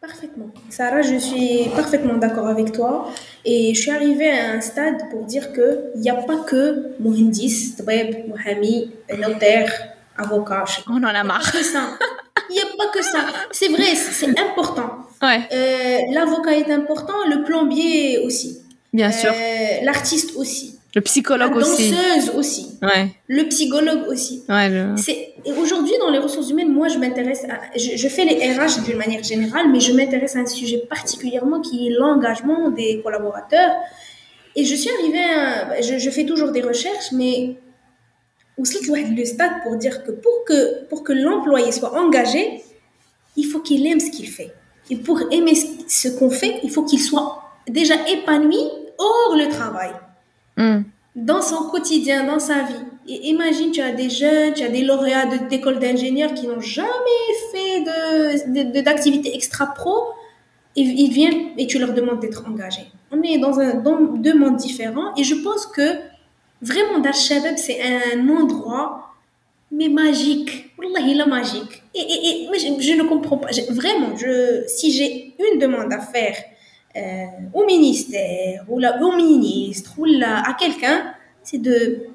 Parfaitement. 0.00 0.50
Sarah, 0.70 1.02
je 1.02 1.16
suis 1.16 1.68
parfaitement 1.74 2.14
d'accord 2.14 2.46
avec 2.46 2.70
toi. 2.70 3.10
Et 3.44 3.74
je 3.74 3.80
suis 3.80 3.90
arrivée 3.90 4.30
à 4.30 4.52
un 4.52 4.60
stade 4.60 5.10
pour 5.10 5.24
dire 5.24 5.52
qu'il 5.52 6.00
n'y 6.00 6.08
a 6.08 6.14
pas 6.14 6.38
que 6.44 6.92
Mohindis, 7.00 7.74
Tabeb, 7.76 8.28
Mohami, 8.28 8.92
notaire, 9.18 9.72
avocat. 10.16 10.64
On 10.86 11.02
en 11.02 11.14
a 11.20 11.24
marre. 11.24 11.52
Il 12.49 12.53
n'y 12.53 12.61
a 12.61 12.65
pas 12.77 12.87
que 12.93 13.01
ça. 13.03 13.25
C'est 13.51 13.67
vrai, 13.69 13.95
c'est 13.95 14.37
important. 14.39 14.89
Ouais. 15.21 15.39
Euh, 15.53 15.97
L'avocat 16.13 16.57
est 16.57 16.71
important, 16.71 17.13
le 17.29 17.43
plombier 17.43 18.19
aussi. 18.25 18.59
Bien 18.91 19.11
sûr. 19.11 19.31
Euh, 19.31 19.83
L'artiste 19.83 20.31
aussi. 20.35 20.77
Le 20.95 21.01
psychologue 21.01 21.55
La 21.55 21.57
aussi. 21.65 21.89
danseuse 21.89 22.29
aussi. 22.35 22.77
Ouais. 22.83 23.07
Le 23.27 23.43
psychologue 23.49 24.03
aussi. 24.09 24.43
Ouais. 24.47 24.69
le- 24.69 24.95
C'est 24.97 25.33
et 25.45 25.51
aujourd'hui 25.53 25.93
dans 25.99 26.11
les 26.11 26.19
ressources 26.19 26.51
humaines, 26.51 26.71
moi 26.71 26.87
je 26.87 26.99
m'intéresse, 26.99 27.43
à, 27.45 27.75
je, 27.77 27.97
je 27.97 28.07
fais 28.07 28.25
les 28.25 28.35
RH 28.53 28.83
d'une 28.85 28.97
manière 28.97 29.23
générale, 29.23 29.65
mais 29.71 29.79
je 29.79 29.91
m'intéresse 29.91 30.35
à 30.35 30.39
un 30.39 30.45
sujet 30.45 30.83
particulièrement 30.87 31.61
qui 31.61 31.87
est 31.87 31.91
l'engagement 31.91 32.69
des 32.69 33.01
collaborateurs. 33.01 33.71
Et 34.55 34.63
je 34.65 34.75
suis 34.75 34.91
arrivée, 34.91 35.23
à, 35.23 35.81
je, 35.81 35.97
je 35.97 36.09
fais 36.11 36.25
toujours 36.25 36.51
des 36.51 36.61
recherches, 36.61 37.11
mais 37.11 37.55
aussi 38.57 38.77
le 38.89 39.25
stade 39.25 39.51
pour 39.63 39.75
dire 39.77 40.03
que 40.03 40.11
pour 40.11 40.43
que 40.47 40.83
pour 40.89 41.03
que 41.03 41.13
l'employé 41.13 41.71
soit 41.71 41.93
engagé, 41.99 42.63
il 43.35 43.45
faut 43.45 43.59
qu'il 43.59 43.85
aime 43.87 43.99
ce 43.99 44.11
qu'il 44.11 44.27
fait. 44.27 44.51
Et 44.89 44.97
pour 44.97 45.19
aimer 45.31 45.53
ce- 45.55 46.09
qu'on 46.17 46.29
fait, 46.29 46.59
il 46.63 46.69
faut 46.69 46.83
qu'il 46.83 46.99
soit 46.99 47.41
déjà 47.67 47.95
épanoui 48.09 48.59
hors 48.97 49.35
le 49.35 49.47
travail 49.49 49.91
Hmm. 50.57 50.81
dans 51.15 51.41
son 51.41 51.63
quotidien, 51.69 52.25
dans 52.25 52.39
sa 52.39 52.61
vie. 52.63 52.83
Et 53.07 53.29
imagine, 53.29 53.71
tu 53.71 53.81
as 53.81 53.91
des 53.91 54.09
jeunes, 54.09 54.53
tu 54.53 54.63
as 54.63 54.69
des 54.69 54.83
lauréats 54.83 55.25
de- 55.25 55.47
d'écoles 55.49 55.79
d'ingénieurs 55.79 56.33
qui 56.35 56.45
n'ont 56.47 56.61
jamais 56.61 57.27
fait 57.51 57.79
de, 57.89 58.53
de- 58.53 58.71
de- 58.73 58.81
d'activité 58.81 59.33
extra 59.35 59.65
pro, 59.73 59.95
et 60.75 60.81
ils 60.81 61.11
viennent 61.11 61.41
et 61.57 61.65
tu 61.65 61.79
leur 61.79 61.93
demandes 61.93 62.19
d'être 62.19 62.43
engagés. 62.47 62.85
On 63.11 63.21
est 63.23 63.37
dans, 63.39 63.59
un, 63.59 63.73
dans 63.75 63.99
deux 63.99 64.35
mondes 64.37 64.57
différents, 64.57 65.13
et 65.15 65.23
je 65.23 65.35
pense 65.35 65.65
que 65.65 65.81
vraiment 66.63 66.99
Dar 66.99 67.13
Shabab, 67.13 67.57
c'est 67.57 67.79
un 67.81 68.27
endroit, 68.29 69.13
mais 69.71 69.89
magique. 69.89 70.71
Wallah, 70.77 70.99
il 71.01 71.19
est 71.19 71.25
magique. 71.25 71.83
Et, 71.93 71.99
et, 71.99 72.43
et 72.43 72.45
moi, 72.45 72.55
je, 72.57 72.93
ne 72.93 73.03
comprends 73.03 73.37
pas. 73.37 73.49
Vraiment, 73.69 74.15
je, 74.15 74.63
si 74.67 74.91
j'ai 74.91 75.33
une 75.39 75.59
demande 75.59 75.91
à 75.91 75.99
faire 75.99 76.35
euh, 76.95 77.25
au 77.53 77.65
ministère, 77.65 78.65
ou 78.67 78.79
là, 78.79 78.99
au 79.01 79.15
ministre, 79.15 79.93
ou 79.97 80.05
là, 80.05 80.43
à 80.47 80.53
quelqu'un, 80.53 81.13
c'est 81.43 81.61
de 81.61 82.07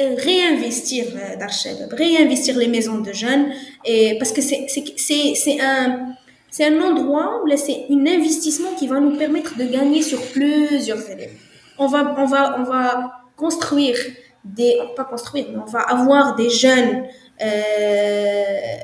euh, 0.00 0.14
réinvestir 0.18 1.06
euh, 1.14 1.36
Dar 1.36 1.52
Shabab, 1.52 1.92
réinvestir 1.92 2.56
les 2.56 2.68
maisons 2.68 2.98
de 2.98 3.12
jeunes, 3.12 3.52
et, 3.84 4.18
parce 4.18 4.32
que 4.32 4.42
c'est, 4.42 5.60
un, 5.60 6.14
c'est 6.50 6.64
un 6.66 6.80
endroit 6.82 7.42
où 7.42 7.56
c'est 7.56 7.86
un 7.90 8.06
investissement 8.06 8.70
qui 8.78 8.86
va 8.86 9.00
nous 9.00 9.16
permettre 9.16 9.56
de 9.56 9.64
gagner 9.64 10.02
sur 10.02 10.20
plusieurs 10.32 11.08
élèves. 11.10 11.38
On 11.78 11.86
va, 11.86 12.14
on 12.18 12.24
va 12.24 13.25
construire 13.36 13.96
des, 14.44 14.78
pas 14.96 15.04
construire, 15.04 15.46
mais 15.50 15.58
on 15.58 15.70
va 15.70 15.80
avoir 15.80 16.34
des 16.36 16.50
jeunes 16.50 17.04
euh, 17.42 18.76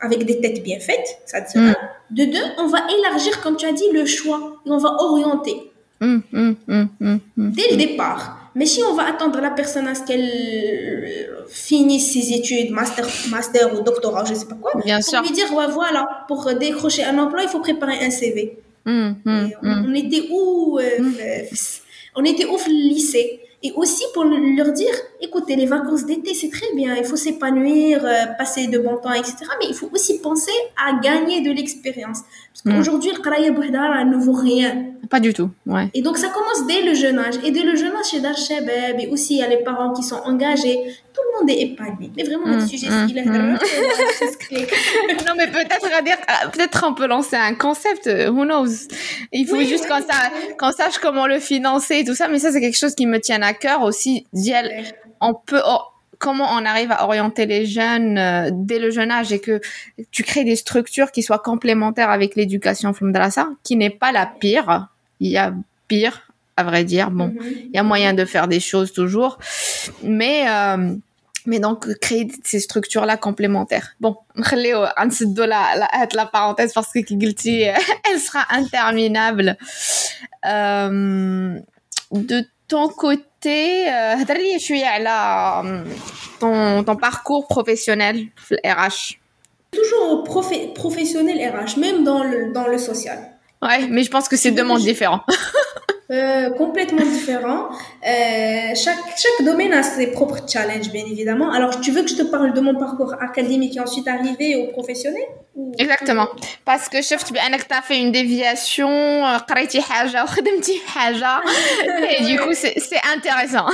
avec 0.00 0.24
des 0.24 0.40
têtes 0.40 0.62
bien 0.62 0.78
faites, 0.78 1.18
ça 1.26 1.40
de 1.40 1.46
Mm. 1.58 1.74
De 2.10 2.24
deux, 2.24 2.44
on 2.56 2.66
va 2.68 2.78
élargir, 2.98 3.40
comme 3.42 3.56
tu 3.56 3.66
as 3.66 3.72
dit, 3.72 3.84
le 3.92 4.06
choix 4.06 4.56
et 4.64 4.70
on 4.70 4.78
va 4.78 4.96
orienter 4.98 5.70
hmm, 6.00 6.20
hmm, 6.32 6.54
hmm. 6.66 7.18
dès 7.36 7.70
le 7.72 7.76
départ. 7.76 8.50
Mais 8.54 8.64
si 8.64 8.82
on 8.82 8.94
va 8.94 9.06
attendre 9.06 9.38
la 9.42 9.50
personne 9.50 9.86
à 9.86 9.94
ce 9.94 10.04
qu'elle 10.04 11.38
finisse 11.50 12.14
ses 12.14 12.32
études, 12.32 12.70
master, 12.70 13.06
master 13.28 13.78
ou 13.78 13.82
doctorat, 13.82 14.24
je 14.24 14.32
sais 14.32 14.46
pas 14.46 14.54
quoi, 14.54 14.72
Bien 14.82 15.00
pour 15.00 15.08
sûr. 15.08 15.20
lui 15.20 15.32
dire, 15.32 15.52
ouais, 15.54 15.66
voilà, 15.70 16.24
pour 16.28 16.50
décrocher 16.54 17.04
un 17.04 17.18
emploi, 17.18 17.42
il 17.42 17.48
faut 17.50 17.60
préparer 17.60 18.02
un 18.02 18.10
CV. 18.10 18.58
Et 18.86 18.90
on, 19.26 19.54
on 19.62 19.94
était 19.94 20.28
où 20.30 20.78
euh, 20.78 21.42
On 22.14 22.24
était 22.24 22.46
au 22.46 22.58
lycée 22.66 23.40
Et 23.62 23.72
aussi 23.74 24.04
pour 24.14 24.22
le- 24.24 24.54
leur 24.56 24.72
dire, 24.72 24.94
écoutez, 25.20 25.56
les 25.56 25.66
vacances 25.66 26.06
d'été, 26.06 26.32
c'est 26.32 26.48
très 26.48 26.72
bien, 26.76 26.94
il 26.94 27.04
faut 27.04 27.16
s'épanouir, 27.16 28.04
euh, 28.04 28.26
passer 28.38 28.68
de 28.68 28.78
bon 28.78 28.96
temps, 28.98 29.12
etc. 29.12 29.34
Mais 29.60 29.66
il 29.68 29.74
faut 29.74 29.90
aussi 29.92 30.20
penser 30.20 30.52
à 30.76 30.92
gagner 31.00 31.40
de 31.40 31.50
l'expérience. 31.50 32.20
Parce 32.52 32.64
Mm. 32.64 32.76
qu'aujourd'hui, 32.78 33.10
le 33.16 33.20
Qaraya 33.20 33.50
Bouhdara 33.50 34.04
ne 34.04 34.16
vaut 34.16 34.32
rien. 34.32 34.84
Pas 35.10 35.18
du 35.20 35.32
tout. 35.32 35.50
Ouais. 35.66 35.88
Et 35.94 36.02
donc, 36.02 36.18
ça 36.18 36.28
commence 36.28 36.66
dès 36.68 36.82
le 36.82 36.94
jeune 36.94 37.18
âge. 37.18 37.34
Et 37.44 37.50
dès 37.50 37.62
le 37.62 37.74
jeune 37.74 37.92
âge, 37.96 38.06
chez 38.10 38.20
Dar 38.20 38.36
Shabab, 38.36 39.00
et 39.00 39.08
aussi, 39.08 39.34
il 39.36 39.38
y 39.38 39.42
a 39.42 39.48
les 39.48 39.58
parents 39.64 39.92
qui 39.92 40.02
sont 40.04 40.20
engagés. 40.24 40.78
Tout 41.14 41.22
le 41.32 41.38
monde 41.40 41.50
est 41.50 41.60
épanoui. 41.62 42.12
Mais 42.16 42.22
vraiment, 42.24 42.46
le 42.46 42.64
sujet, 42.66 42.88
mm, 42.88 43.16
est 43.16 43.24
mm. 43.24 43.58
non, 45.26 45.34
mais 45.36 45.46
peut-être 45.48 45.86
euh, 45.86 46.48
peut-être 46.52 46.84
on 46.86 46.94
peut 46.94 47.06
lancer 47.06 47.36
un 47.36 47.54
concept. 47.54 48.06
euh, 48.06 48.30
Who 48.30 48.44
knows? 48.44 48.66
Il 49.32 49.46
faut 49.46 49.56
Oui, 49.56 49.66
juste 49.66 49.84
oui, 49.84 49.88
qu'on 49.90 50.00
c'est 50.06 50.12
sa- 50.12 50.28
vrai. 50.30 50.56
qu'on 50.58 50.72
sache 50.72 50.98
comment 50.98 51.26
le 51.26 51.38
financer 51.40 51.98
et 52.00 52.04
tout 52.04 52.14
ça. 52.14 52.28
Mais 52.28 52.38
ça, 52.38 52.52
c'est 52.52 52.60
quelque 52.60 52.78
chose 52.78 52.94
qui 52.94 53.06
me 53.06 53.18
tient 53.18 53.40
à 53.42 53.47
à 53.48 53.54
cœur 53.54 53.82
aussi 53.82 54.26
d'y 54.32 54.52
aller. 54.52 54.84
On 55.20 55.34
peut, 55.34 55.62
comment 56.18 56.48
on 56.52 56.64
arrive 56.64 56.92
à 56.92 57.04
orienter 57.04 57.46
les 57.46 57.64
jeunes 57.64 58.18
euh, 58.18 58.50
dès 58.52 58.78
le 58.78 58.90
jeune 58.90 59.10
âge 59.10 59.32
et 59.32 59.40
que 59.40 59.60
tu 60.10 60.22
crées 60.22 60.44
des 60.44 60.56
structures 60.56 61.10
qui 61.10 61.22
soient 61.22 61.38
complémentaires 61.38 62.10
avec 62.10 62.36
l'éducation 62.36 62.92
Fumdrasa, 62.92 63.48
qui 63.64 63.76
n'est 63.76 63.90
pas 63.90 64.12
la 64.12 64.26
pire. 64.26 64.88
Il 65.20 65.30
y 65.30 65.38
a 65.38 65.54
pire, 65.88 66.30
à 66.56 66.64
vrai 66.64 66.84
dire. 66.84 67.10
Bon, 67.10 67.28
mhm. 67.28 67.40
il 67.42 67.70
y 67.74 67.78
a 67.78 67.82
moyen 67.82 68.12
de 68.12 68.24
faire 68.24 68.48
des 68.48 68.60
choses 68.60 68.92
toujours. 68.92 69.38
Mais, 70.02 70.44
euh, 70.48 70.94
mais 71.46 71.58
donc, 71.58 71.88
créer 72.00 72.28
ces 72.44 72.60
structures-là 72.60 73.16
complémentaires. 73.16 73.94
Bon, 74.00 74.18
de 74.36 75.42
la, 75.42 75.88
la 76.14 76.26
parenthèse 76.26 76.74
parce 76.74 76.92
que 76.92 76.98
Guilty, 76.98 77.62
elle 78.10 78.20
sera 78.20 78.44
interminable. 78.50 79.56
Euh, 80.46 81.58
de 82.12 82.44
ton 82.67 82.87
côté, 82.89 83.87
euh, 83.87 84.15
هضر 84.21 84.37
لي 84.37 84.59
شوية 84.59 84.85
على 84.85 85.09
ton 86.39 86.83
ton 86.83 86.95
parcours 86.95 87.47
professionnel 87.47 88.27
في 88.37 88.51
ال 88.55 88.59
RH. 88.65 89.19
Toujours 89.75 90.23
profé- 90.33 90.67
professionnel 90.81 91.37
RH, 91.53 91.77
même 91.79 92.03
dans 92.03 92.23
le, 92.23 92.51
dans 92.53 92.67
le 92.67 92.77
social. 92.77 93.19
Ouais, 93.67 93.81
mais 93.89 94.03
je 94.03 94.11
pense 94.11 94.27
que 94.29 94.35
c'est 94.35 94.49
Tu 94.51 94.55
veux 94.55 94.55
deux 94.57 94.63
que 94.63 94.67
mondes 94.67 94.79
je- 94.81 94.91
différents. 94.93 95.21
Euh, 96.11 96.49
complètement 96.63 97.05
différent. 97.17 97.61
Euh, 97.69 98.75
chaque, 98.83 99.03
chaque 99.23 99.39
domaine 99.49 99.73
a 99.73 99.81
ses 99.81 100.07
propres 100.17 100.41
challenges, 100.53 100.89
bien 100.97 101.05
évidemment. 101.13 101.49
Alors, 101.57 101.79
tu 101.83 101.89
veux 101.91 102.03
que 102.05 102.09
je 102.15 102.17
te 102.21 102.25
parle 102.35 102.49
de 102.57 102.61
mon 102.67 102.75
parcours 102.85 103.13
académique 103.29 103.75
et 103.77 103.79
ensuite 103.87 104.07
arriver 104.07 104.49
au 104.61 104.65
professionnel 104.77 105.23
ou- 105.57 105.71
Exactement. 105.79 106.27
Parce 106.65 106.89
que 106.89 107.01
شفت 107.01 107.33
بأنك 107.33 107.61
t'as 107.63 107.81
fait 107.81 107.99
une 107.99 108.11
déviation, 108.11 108.89
euh, 109.25 109.37
قريتي 109.37 109.81
حاجة 109.81 110.23
وخدمتي 110.23 110.79
حاجة. 110.87 111.41
Et 112.19 112.23
du 112.23 112.39
coup, 112.39 112.53
c'est 112.53 112.79
c'est 112.79 113.01
intéressant. 113.15 113.67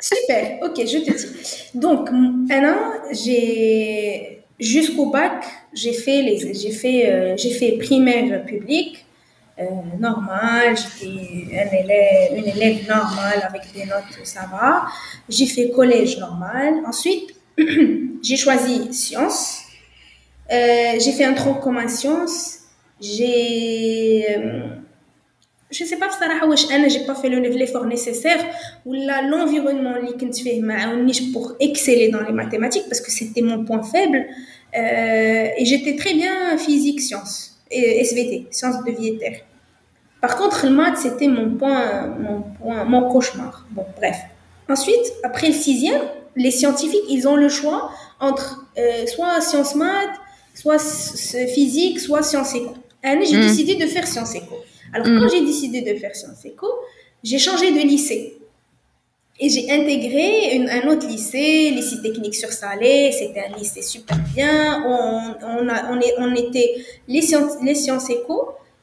Super, 0.00 0.42
ok, 0.66 0.76
je 0.92 0.98
te 1.06 1.10
dis. 1.20 1.26
Donc, 1.74 2.08
m- 2.10 2.46
un 2.50 2.62
an, 2.72 2.80
j'ai 3.12 4.40
jusqu'au 4.72 5.06
bac, 5.06 5.38
j'ai 5.72 5.94
fait 6.04 6.20
les, 6.26 6.36
j'ai 6.60 6.72
fait, 6.82 7.00
euh, 7.10 7.36
j'ai 7.42 7.50
fait 7.58 7.72
primaire 7.86 8.44
public, 8.52 8.90
euh, 9.58 9.64
normal, 10.08 10.66
j'étais 10.80 11.16
un 11.62 11.70
élève, 11.82 12.28
une 12.40 12.48
élève 12.54 12.78
normale 12.96 13.40
avec 13.48 13.62
des 13.76 13.84
notes, 13.92 14.14
ça 14.34 14.42
va. 14.54 14.68
J'ai 15.36 15.46
fait 15.54 15.66
collège 15.78 16.12
normal. 16.26 16.70
Ensuite, 16.90 17.28
j'ai 18.26 18.36
choisi 18.44 18.76
sciences. 18.92 19.42
Euh, 20.52 20.98
j'ai 20.98 21.12
fait 21.12 21.24
un 21.24 21.34
tronc 21.34 21.54
commun 21.54 21.88
sciences. 21.88 22.58
J'ai 23.00 24.26
euh, 24.36 24.84
je 25.70 25.84
sais 25.84 25.96
pas 25.96 26.08
بصراحة 26.08 26.48
واش 26.48 26.72
انا 26.72 26.88
j'ai 26.88 27.06
pas 27.06 27.14
fait 27.14 27.28
le 27.28 27.38
l'effort 27.40 27.86
nécessaire 27.86 28.40
ou 28.86 28.92
là 28.92 29.22
l'environnement 29.22 29.96
اللي 29.96 30.12
كنت 30.20 30.36
فيه 30.36 30.60
ما 30.60 30.74
عاونيش 30.74 31.20
pour 31.20 31.52
exceller 31.60 32.10
dans 32.12 32.22
les 32.28 32.32
mathématiques 32.32 32.86
parce 32.88 33.00
que 33.00 33.10
c'était 33.10 33.42
mon 33.42 33.64
point 33.64 33.82
faible 33.82 34.20
euh, 34.76 35.58
et 35.58 35.64
j'étais 35.64 35.96
très 35.96 36.14
bien 36.14 36.56
physique 36.58 37.00
sciences 37.00 37.36
et 37.70 38.00
SVT 38.04 38.46
sciences 38.50 38.78
de 38.86 38.92
vie 38.92 39.08
et 39.08 39.18
terre 39.18 39.38
par 40.20 40.36
contre 40.36 40.58
le 40.66 40.72
maths 40.80 40.98
c'était 41.06 41.30
mon 41.38 41.48
point 41.60 41.82
mon 42.26 42.38
point 42.56 42.80
mon 42.92 43.02
cauchemar 43.12 43.54
bon 43.76 43.86
bref 43.98 44.18
ensuite 44.74 45.06
après 45.28 45.48
le 45.52 45.58
sixième 45.66 46.04
les 46.44 46.52
scientifiques 46.58 47.08
ils 47.16 47.24
ont 47.32 47.38
le 47.44 47.50
choix 47.58 47.80
entre 48.28 48.46
euh, 48.78 49.06
soit 49.12 49.34
sciences 49.48 49.74
maths 49.84 50.16
soit 50.61 50.79
physique 51.57 51.99
soit 52.07 52.23
sciences 52.29 52.53
éco 52.55 52.73
j'ai 53.03 53.37
Mm. 53.37 53.41
décidé 53.47 53.73
de 53.83 53.85
faire 53.93 54.07
sciences 54.13 54.35
éco 54.35 54.55
alors, 54.93 55.07
Mm. 55.07 55.19
quand 55.19 55.29
j'ai 55.33 55.41
décidé 55.51 55.81
de 55.89 55.93
faire 56.01 56.15
Sciences 56.15 56.43
Éco, 56.45 56.67
j'ai 57.23 57.37
changé 57.37 57.67
de 57.71 57.81
lycée. 57.93 58.21
Et 59.39 59.47
j'ai 59.53 59.65
intégré 59.71 60.55
une- 60.55 60.67
un 60.77 60.83
autre 60.91 61.05
lycée, 61.07 61.69
lycée 61.79 62.01
technique 62.01 62.33
sur 62.33 62.51
Salé. 62.51 63.11
C'était 63.19 63.43
un 63.47 63.55
lycée 63.55 63.83
super 63.83 64.17
bien. 64.35 64.83
On, 64.85 65.35
on, 65.53 65.69
a, 65.69 65.77
on, 65.93 65.97
est, 66.01 66.13
on 66.17 66.31
était 66.35 66.69
les 67.07 67.21
sciences, 67.21 67.53
les 67.63 67.75
sciences 67.75 68.09
éco 68.09 68.37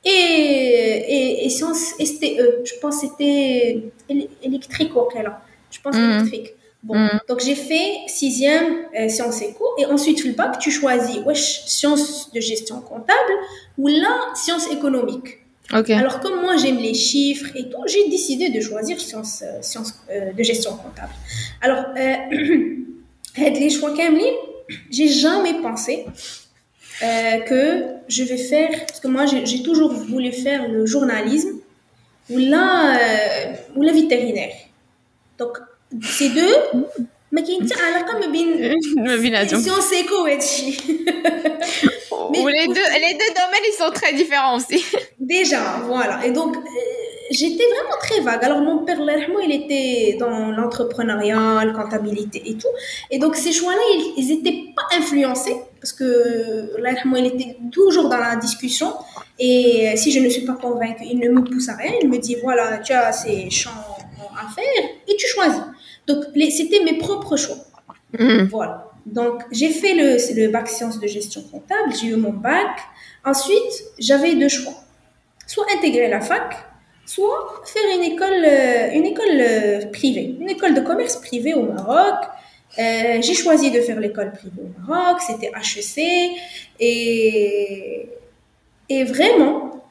et, 0.05 0.11
et, 0.11 1.45
et 1.45 1.51
sciences 1.51 1.87
STE. 1.99 2.63
Je 2.65 2.75
pense 2.81 3.01
que 3.01 3.07
c'était 3.09 3.83
éle- 4.09 4.29
électrique 4.49 4.95
ou 4.97 5.03
quel 5.13 5.29
Je 5.73 5.79
pense 5.83 5.97
Mm. 5.97 6.11
électrique. 6.21 6.49
Mm. 6.85 7.09
Donc 7.29 7.41
j'ai 7.41 7.55
fait 7.55 8.01
sixième 8.07 8.87
euh, 8.99 9.09
sciences 9.09 9.43
éco 9.43 9.65
et 9.79 9.87
ensuite 9.87 10.25
le 10.25 10.33
bac, 10.33 10.59
tu 10.59 10.71
choisis 10.71 11.19
wesh, 11.25 11.65
sciences 11.67 12.33
de 12.33 12.41
gestion 12.41 12.81
comptable 12.81 13.33
ou 13.79 13.89
là 13.89 14.33
sciences 14.35 14.71
économiques. 14.71 15.41
Okay. 15.73 15.95
Alors 15.95 16.21
comme 16.21 16.41
moi 16.41 16.57
j'aime 16.57 16.79
les 16.79 16.95
chiffres 16.95 17.51
et 17.57 17.69
tout, 17.69 17.83
j'ai 17.87 18.09
décidé 18.09 18.51
de 18.51 18.61
choisir 18.61 19.01
sciences, 19.01 19.43
euh, 19.43 19.61
sciences 19.63 19.95
euh, 20.11 20.33
de 20.33 20.43
gestion 20.43 20.77
comptable. 20.77 21.13
Alors 21.61 21.87
euh, 21.97 22.17
les 23.37 23.71
choix 23.71 23.93
Camille, 23.95 24.33
j'ai 24.91 25.09
jamais 25.09 25.55
pensé 25.61 26.07
que 27.01 27.85
je 28.09 28.23
vais 28.23 28.39
faire 28.39 28.71
parce 28.87 29.01
que 29.01 29.09
moi 29.09 29.27
j'ai 29.27 29.63
toujours 29.63 29.93
voulu 29.93 30.33
faire 30.33 30.67
le 30.69 30.87
journalisme 30.87 31.59
ou 32.31 32.39
la 32.39 32.99
ou 33.75 33.83
la 33.83 33.93
vétérinaire. 33.93 34.55
Donc 35.37 35.59
ces 36.02 36.30
deux, 36.30 36.56
ما 37.32 37.42
كاين 37.42 37.70
حتى 37.70 37.84
علاقه 37.84 38.20
ما 38.20 38.26
بين 38.26 38.76
ما 38.98 39.16
بيناتهم 39.16 39.62
سيونس 39.62 39.94
ايكو 39.94 40.24
وهادشي 40.24 40.72
les 42.58 42.68
deux 42.68 42.88
les 43.06 43.14
deux 43.22 43.32
domaines 43.42 43.68
ils 43.72 43.78
sont 43.82 43.92
très 44.00 44.14
différents 44.14 44.56
aussi 44.58 44.80
déjà 45.20 45.62
voilà 45.92 46.16
et 46.26 46.32
donc 46.32 46.52
euh, 46.58 46.62
j'étais 47.32 47.68
vraiment 47.74 47.98
très 48.06 48.20
vague 48.22 48.44
alors 48.48 48.62
mon 48.70 48.80
père 48.86 49.00
il 49.48 49.52
était 49.62 50.18
dans 50.24 50.52
l'entrepreneuriat 50.58 51.66
la 51.66 51.74
comptabilité 51.80 52.40
et 52.50 52.56
tout 52.62 52.74
et 53.14 53.18
donc 53.24 53.36
ces 53.36 53.54
choix 53.60 53.74
là 53.80 53.86
ils, 54.18 54.32
étaient 54.38 54.60
pas 54.78 54.88
influencés 55.00 55.58
parce 55.80 55.94
que 55.94 56.10
il 57.22 57.26
était 57.34 57.58
toujours 57.72 58.08
dans 58.10 58.22
la 58.30 58.36
discussion 58.36 58.90
et 59.40 59.94
si 60.02 60.12
je 60.12 60.20
ne 60.26 60.30
suis 60.30 60.46
pas 60.52 60.58
convaincue 60.66 61.06
il 61.14 61.20
ne 61.20 61.30
me 61.30 61.42
pousse 61.44 61.70
à 61.70 61.76
rien 61.82 61.94
il 62.02 62.08
me 62.14 62.18
dit 62.18 62.36
voilà 62.44 62.66
tu 62.86 62.92
as 62.94 63.12
ces 63.14 63.50
champs 63.50 63.84
à 64.44 64.46
faire 64.56 64.84
et 65.10 65.16
tu 65.16 65.28
choisis 65.28 65.64
donc, 66.07 66.25
c'était 66.51 66.83
mes 66.85 66.99
propres 66.99 67.37
choix. 67.37 67.57
Mm. 68.19 68.45
Voilà. 68.45 68.91
Donc, 69.07 69.43
j'ai 69.53 69.71
fait 69.71 69.95
le, 69.95 70.17
le, 70.35 70.49
bac 70.49 70.69
sciences 70.69 70.99
de 70.99 71.07
gestion 71.07 71.43
comptable, 71.43 71.93
j'ai 72.01 72.09
eu 72.09 72.17
mon 72.17 72.33
bac. 72.33 72.81
Ensuite, 73.25 73.85
j'avais 73.99 74.35
deux 74.35 74.49
choix. 74.49 74.75
Soit 75.47 75.67
intégrer 75.77 76.09
la 76.09 76.21
fac, 76.21 76.57
soit 77.05 77.63
faire 77.65 77.97
une 77.97 78.03
école, 78.03 78.45
euh, 78.45 78.91
une 78.93 79.07
école 79.07 79.41
euh, 79.41 79.87
privée, 79.93 80.37
une 80.41 80.51
école 80.51 80.75
de 80.75 80.81
commerce 80.81 81.17
privée 81.17 81.55
au 81.55 81.63
Maroc. 81.63 82.17
Euh, 82.79 83.23
j'ai 83.23 83.35
choisi 83.35 83.71
de 83.71 83.81
faire 83.81 84.01
l'école 84.01 84.33
privée 84.33 84.63
au 84.63 84.81
Maroc, 84.81 85.21
c'était 85.21 85.53
HEC. 85.55 86.33
Et, 86.81 88.09
et 88.89 89.05
vraiment, 89.05 89.85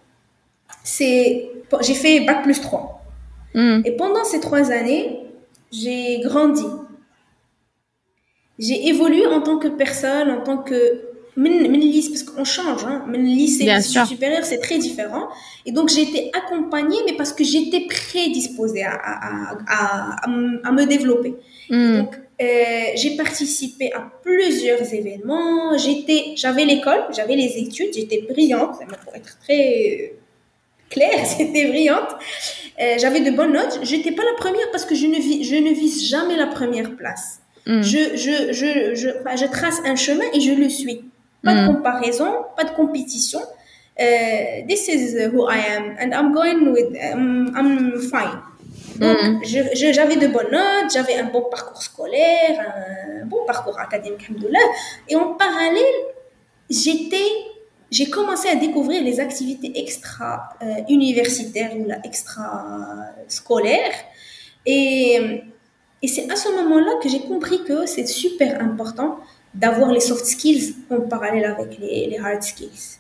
c'est, 0.84 1.50
j'ai 1.82 1.94
fait 1.94 2.20
bac 2.22 2.44
plus 2.44 2.60
3. 2.60 3.02
Mm. 3.54 3.82
Et 3.86 3.92
pendant 3.94 4.26
ces 4.26 4.42
trois 4.42 4.72
années, 4.72 5.25
j'ai 5.72 6.20
grandi. 6.20 6.66
J'ai 8.58 8.88
évolué 8.88 9.26
en 9.28 9.42
tant 9.42 9.58
que 9.58 9.68
personne, 9.68 10.30
en 10.32 10.42
tant 10.42 10.58
que 10.58 11.16
parce 11.36 12.24
qu'on 12.24 12.44
change, 12.46 12.86
hein. 12.86 13.06
lycée 13.14 13.70
supérieur, 13.82 14.44
c'est 14.44 14.60
très 14.60 14.78
différent. 14.78 15.28
Et 15.66 15.72
donc, 15.72 15.90
j'ai 15.90 16.04
été 16.04 16.32
accompagnée, 16.34 16.98
mais 17.06 17.14
parce 17.14 17.34
que 17.34 17.44
j'étais 17.44 17.82
prédisposée 17.82 18.84
à, 18.84 18.94
à, 18.94 19.58
à, 19.68 20.16
à, 20.24 20.72
me 20.72 20.86
développer. 20.86 21.36
Hmm. 21.70 21.98
Donc, 21.98 22.16
euh, 22.42 22.46
j'ai 22.96 23.16
participé 23.18 23.92
à 23.94 24.10
plusieurs 24.24 24.94
événements. 24.94 25.78
J'étais, 25.78 26.34
j'avais 26.36 26.66
l'école, 26.66 27.04
j'avais 27.14 27.36
les 27.36 27.58
études, 27.58 27.94
j'étais 27.94 28.26
brillante, 28.30 28.78
pour 29.04 29.16
être 29.16 29.38
très 29.42 30.14
claire, 30.90 31.26
c'était 31.38 31.68
brillante. 31.68 32.16
Euh, 32.82 32.96
j'avais 32.98 33.22
de 33.22 33.32
bonnes 33.32 33.54
notes. 33.54 33.80
J'étais 33.84 34.12
pas 34.12 34.24
la 34.24 34.34
première 34.38 34.70
parce 34.72 34.86
que 34.86 34.96
je 34.96 35.08
ne, 35.08 35.16
vis, 35.16 35.44
je 35.44 35.56
ne 35.56 35.72
vise 35.72 36.08
jamais 36.08 36.36
la 36.36 36.48
première 36.48 36.96
place. 36.96 37.40
Hmm. 37.66 37.82
Je, 37.82 38.16
je, 38.16 38.54
je, 38.54 38.96
je, 38.96 39.10
je, 39.38 39.46
trace 39.46 39.82
un 39.86 39.96
chemin 39.96 40.26
et 40.34 40.42
je 40.42 40.52
le 40.52 40.70
suis. 40.70 41.06
Pas 41.44 41.54
de 41.54 41.62
hmm. 41.62 41.76
comparaison, 41.76 42.32
pas 42.56 42.64
de 42.64 42.72
compétition. 42.72 43.40
Uh, 43.98 44.68
this 44.68 44.90
is 44.90 45.16
who 45.32 45.48
I 45.48 45.58
am 45.58 45.96
and 46.00 46.14
I'm 46.14 46.34
going 46.34 46.72
with, 46.74 46.94
um, 47.14 47.54
I'm 47.56 48.00
fine. 48.02 48.42
Donc, 49.00 49.18
hmm. 49.18 49.40
j'avais 49.44 50.18
de 50.18 50.28
bonnes 50.28 50.52
notes, 50.52 50.92
j'avais 50.94 51.16
un 51.16 51.26
bon 51.26 51.44
parcours 51.50 51.82
scolaire, 51.82 52.60
un 53.22 53.26
bon 53.26 53.46
parcours 53.46 53.80
académique, 53.80 54.30
et 55.10 55.16
en 55.16 55.34
parallèle, 55.34 55.84
j'étais 56.70 57.18
j'ai 57.92 58.10
commencé 58.10 58.48
à 58.50 58.56
découvrir 58.56 59.04
les 59.04 59.20
activités 59.20 59.80
extra-universitaires 59.80 61.76
ou 61.78 61.88
extra-scolaires. 62.04 63.94
Et, 64.66 65.44
et 66.02 66.08
c'est 66.08 66.32
à 66.32 66.36
ce 66.36 66.50
moment-là 66.50 66.94
que 67.02 67.10
j'ai 67.10 67.22
compris 67.22 67.64
que 67.64 67.86
c'est 67.86 68.08
super 68.08 68.62
important 68.62 69.20
d'avoir 69.54 69.92
les 69.92 70.00
soft 70.00 70.26
skills 70.26 70.76
en 70.90 71.02
parallèle 71.02 71.46
avec 71.46 71.78
les 71.78 72.18
hard 72.22 72.44
skills. 72.44 73.00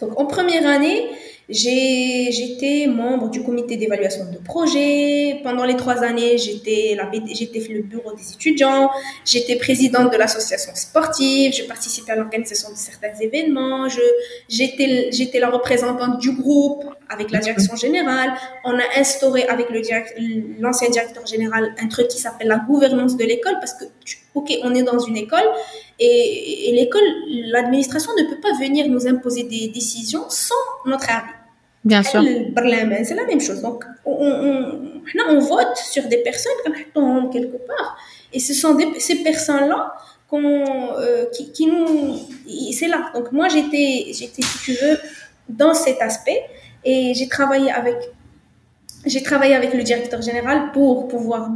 Donc 0.00 0.18
en 0.18 0.26
première 0.26 0.66
année, 0.66 1.10
J'étais 1.50 2.86
membre 2.88 3.30
du 3.30 3.42
comité 3.42 3.76
d'évaluation 3.78 4.30
de 4.30 4.36
projet. 4.36 5.40
Pendant 5.42 5.64
les 5.64 5.76
trois 5.76 6.02
années, 6.04 6.36
j'étais 6.36 6.94
le 6.94 7.82
bureau 7.82 8.12
des 8.12 8.32
étudiants. 8.32 8.90
J'étais 9.24 9.56
présidente 9.56 10.12
de 10.12 10.18
l'association 10.18 10.72
sportive. 10.74 11.54
Je 11.54 11.62
participais 11.62 12.12
à 12.12 12.16
l'organisation 12.16 12.68
de 12.70 12.76
certains 12.76 13.18
événements. 13.18 13.88
J'étais 14.50 15.40
la 15.40 15.48
représentante 15.48 16.18
du 16.18 16.32
groupe 16.32 16.84
avec 17.08 17.30
la 17.30 17.38
direction 17.38 17.76
générale. 17.76 18.34
On 18.64 18.74
a 18.78 19.00
instauré 19.00 19.44
avec 19.44 19.68
l'ancien 20.60 20.90
directeur 20.90 21.26
général 21.26 21.74
un 21.80 21.88
truc 21.88 22.08
qui 22.08 22.18
s'appelle 22.18 22.48
la 22.48 22.58
gouvernance 22.58 23.16
de 23.16 23.24
l'école 23.24 23.54
parce 23.54 23.72
que, 23.72 23.84
ok, 24.34 24.52
on 24.64 24.74
est 24.74 24.82
dans 24.82 24.98
une 24.98 25.16
école 25.16 25.48
et, 25.98 26.68
et 26.68 26.72
l'école, 26.72 27.00
l'administration 27.46 28.12
ne 28.18 28.24
peut 28.24 28.40
pas 28.40 28.52
venir 28.60 28.86
nous 28.86 29.06
imposer 29.06 29.44
des 29.44 29.68
décisions 29.68 30.26
sans 30.28 30.54
notre 30.84 31.10
avis. 31.10 31.37
Bien 31.84 32.02
sûr. 32.02 32.22
C'est 32.22 33.14
la 33.14 33.24
même 33.26 33.40
chose. 33.40 33.62
Donc, 33.62 33.84
on, 34.04 34.12
on, 34.12 35.00
on, 35.28 35.38
vote 35.38 35.76
sur 35.76 36.06
des 36.08 36.18
personnes 36.18 36.52
quelque 37.32 37.56
part. 37.66 37.96
Et 38.32 38.40
ce 38.40 38.52
sont 38.52 38.74
des, 38.74 38.98
ces 38.98 39.16
personnes-là 39.22 39.94
euh, 40.32 41.26
qui, 41.32 41.52
qui, 41.52 41.66
nous. 41.66 42.18
C'est 42.72 42.88
là. 42.88 43.10
Donc, 43.14 43.32
moi, 43.32 43.48
j'étais, 43.48 44.12
j'étais, 44.12 44.42
si 44.42 44.58
tu 44.64 44.72
veux, 44.72 44.98
dans 45.48 45.74
cet 45.74 46.00
aspect. 46.02 46.42
Et 46.84 47.14
j'ai 47.14 47.28
travaillé 47.28 47.70
avec. 47.70 47.96
J'ai 49.06 49.22
travaillé 49.22 49.54
avec 49.54 49.72
le 49.74 49.82
directeur 49.84 50.20
général 50.20 50.72
pour 50.72 51.06
pouvoir 51.06 51.48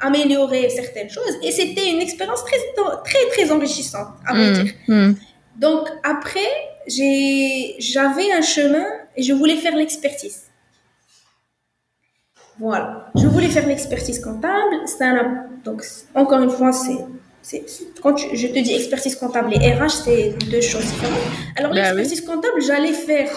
améliorer 0.00 0.68
certaines 0.68 1.08
choses. 1.08 1.38
Et 1.42 1.52
c'était 1.52 1.90
une 1.90 2.00
expérience 2.00 2.44
très, 2.44 2.56
très, 3.04 3.28
très 3.30 3.52
enrichissante, 3.52 4.08
à 4.26 4.34
vrai 4.34 4.50
mmh, 4.50 4.54
dire. 4.54 4.72
Mmh. 4.88 5.12
Donc, 5.56 5.88
après, 6.02 6.50
j'avais 6.88 8.32
un 8.32 8.42
chemin 8.42 8.84
et 9.18 9.22
je 9.22 9.32
voulais 9.34 9.56
faire 9.56 9.76
l'expertise. 9.76 10.44
Voilà. 12.58 13.10
Je 13.16 13.26
voulais 13.26 13.48
faire 13.48 13.66
l'expertise 13.66 14.20
comptable. 14.20 14.76
Un, 15.00 15.46
donc, 15.64 15.84
encore 16.14 16.40
une 16.40 16.50
fois, 16.50 16.72
c'est, 16.72 17.64
quand 18.00 18.16
je 18.16 18.46
te 18.46 18.58
dis 18.60 18.74
expertise 18.74 19.16
comptable 19.16 19.52
et 19.54 19.72
RH, 19.72 19.90
c'est 20.04 20.34
deux 20.50 20.60
choses 20.60 20.86
différentes. 20.86 21.18
Alors, 21.56 21.72
bah 21.72 21.92
l'expertise 21.92 22.24
comptable, 22.24 22.60
j'allais 22.62 22.92
faire 22.92 23.30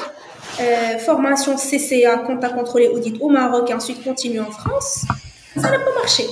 euh, 0.59 0.97
formation 0.99 1.55
CCA, 1.55 2.17
compte 2.19 2.43
à 2.43 2.49
contrôler 2.49 2.87
audit 2.87 3.17
au 3.19 3.29
Maroc 3.29 3.69
et 3.69 3.73
ensuite 3.73 4.03
continuer 4.03 4.39
en 4.39 4.51
France. 4.51 5.05
Ça 5.55 5.69
n'a 5.69 5.79
pas 5.79 5.95
marché. 5.95 6.23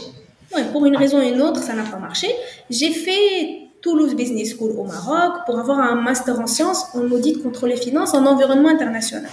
pour 0.71 0.85
une 0.85 0.95
raison 0.95 1.19
ou 1.19 1.23
une 1.23 1.41
autre, 1.41 1.62
ça 1.62 1.73
n'a 1.73 1.83
pas 1.83 1.97
marché. 1.97 2.27
J'ai 2.69 2.91
fait 2.91 3.68
Toulouse 3.82 4.15
Business 4.15 4.56
School 4.56 4.72
au 4.78 4.84
Maroc 4.84 5.46
pour 5.46 5.60
avoir 5.60 5.80
un 5.80 5.96
master 5.96 6.39
en 6.39 6.48
sciences 6.48 6.86
en 6.94 7.10
audit 7.12 7.42
contrôle 7.42 7.72
et 7.72 7.78
finances 7.78 8.13
en 8.13 8.26
environnement 8.26 8.70
international. 8.70 9.30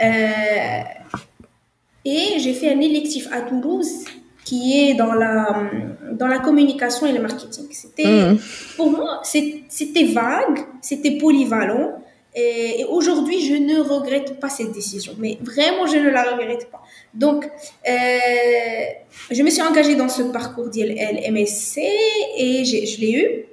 Euh, 0.00 0.82
et 2.04 2.38
j'ai 2.38 2.52
fait 2.52 2.72
un 2.72 2.80
électif 2.80 3.28
à 3.32 3.40
Toulouse 3.42 4.04
qui 4.44 4.78
est 4.78 4.94
dans 4.94 5.14
la, 5.14 5.70
dans 6.12 6.26
la 6.26 6.38
communication 6.38 7.06
et 7.06 7.12
le 7.12 7.20
marketing. 7.20 7.66
C'était, 7.70 8.04
mmh. 8.04 8.38
Pour 8.76 8.90
moi, 8.90 9.22
c'était 9.24 10.04
vague, 10.04 10.60
c'était 10.82 11.12
polyvalent. 11.12 11.92
Et, 12.34 12.84
aujourd'hui, 12.88 13.40
je 13.40 13.54
ne 13.54 13.80
regrette 13.80 14.40
pas 14.40 14.48
cette 14.48 14.72
décision. 14.72 15.14
Mais 15.18 15.38
vraiment, 15.40 15.86
je 15.86 15.96
ne 15.96 16.10
la 16.10 16.24
regrette 16.24 16.68
pas. 16.70 16.82
Donc, 17.14 17.46
euh, 17.88 17.92
je 19.30 19.42
me 19.42 19.50
suis 19.50 19.62
engagée 19.62 19.94
dans 19.94 20.08
ce 20.08 20.22
parcours 20.22 20.68
d'ILL 20.68 21.32
MSC 21.32 21.78
et 22.36 22.64
je 22.64 23.00
l'ai 23.00 23.12
eu. 23.12 23.44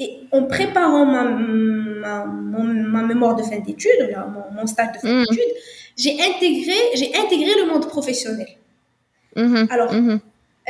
Et 0.00 0.20
en 0.32 0.42
préparant 0.44 1.06
ma, 1.06 1.24
ma, 1.24 2.24
ma, 2.26 3.02
mémoire 3.02 3.36
de 3.36 3.42
fin 3.42 3.60
d'études, 3.60 4.16
mon, 4.54 4.66
stage 4.66 4.92
de 4.94 4.98
fin 4.98 5.08
mm. 5.08 5.24
d'études, 5.24 5.54
j'ai 5.96 6.20
intégré, 6.20 6.74
j'ai 6.94 7.14
intégré 7.14 7.52
le 7.60 7.72
monde 7.72 7.86
professionnel. 7.88 8.48
Mm-hmm. 9.36 9.70
Alors, 9.70 9.94
mm-hmm. 9.94 10.18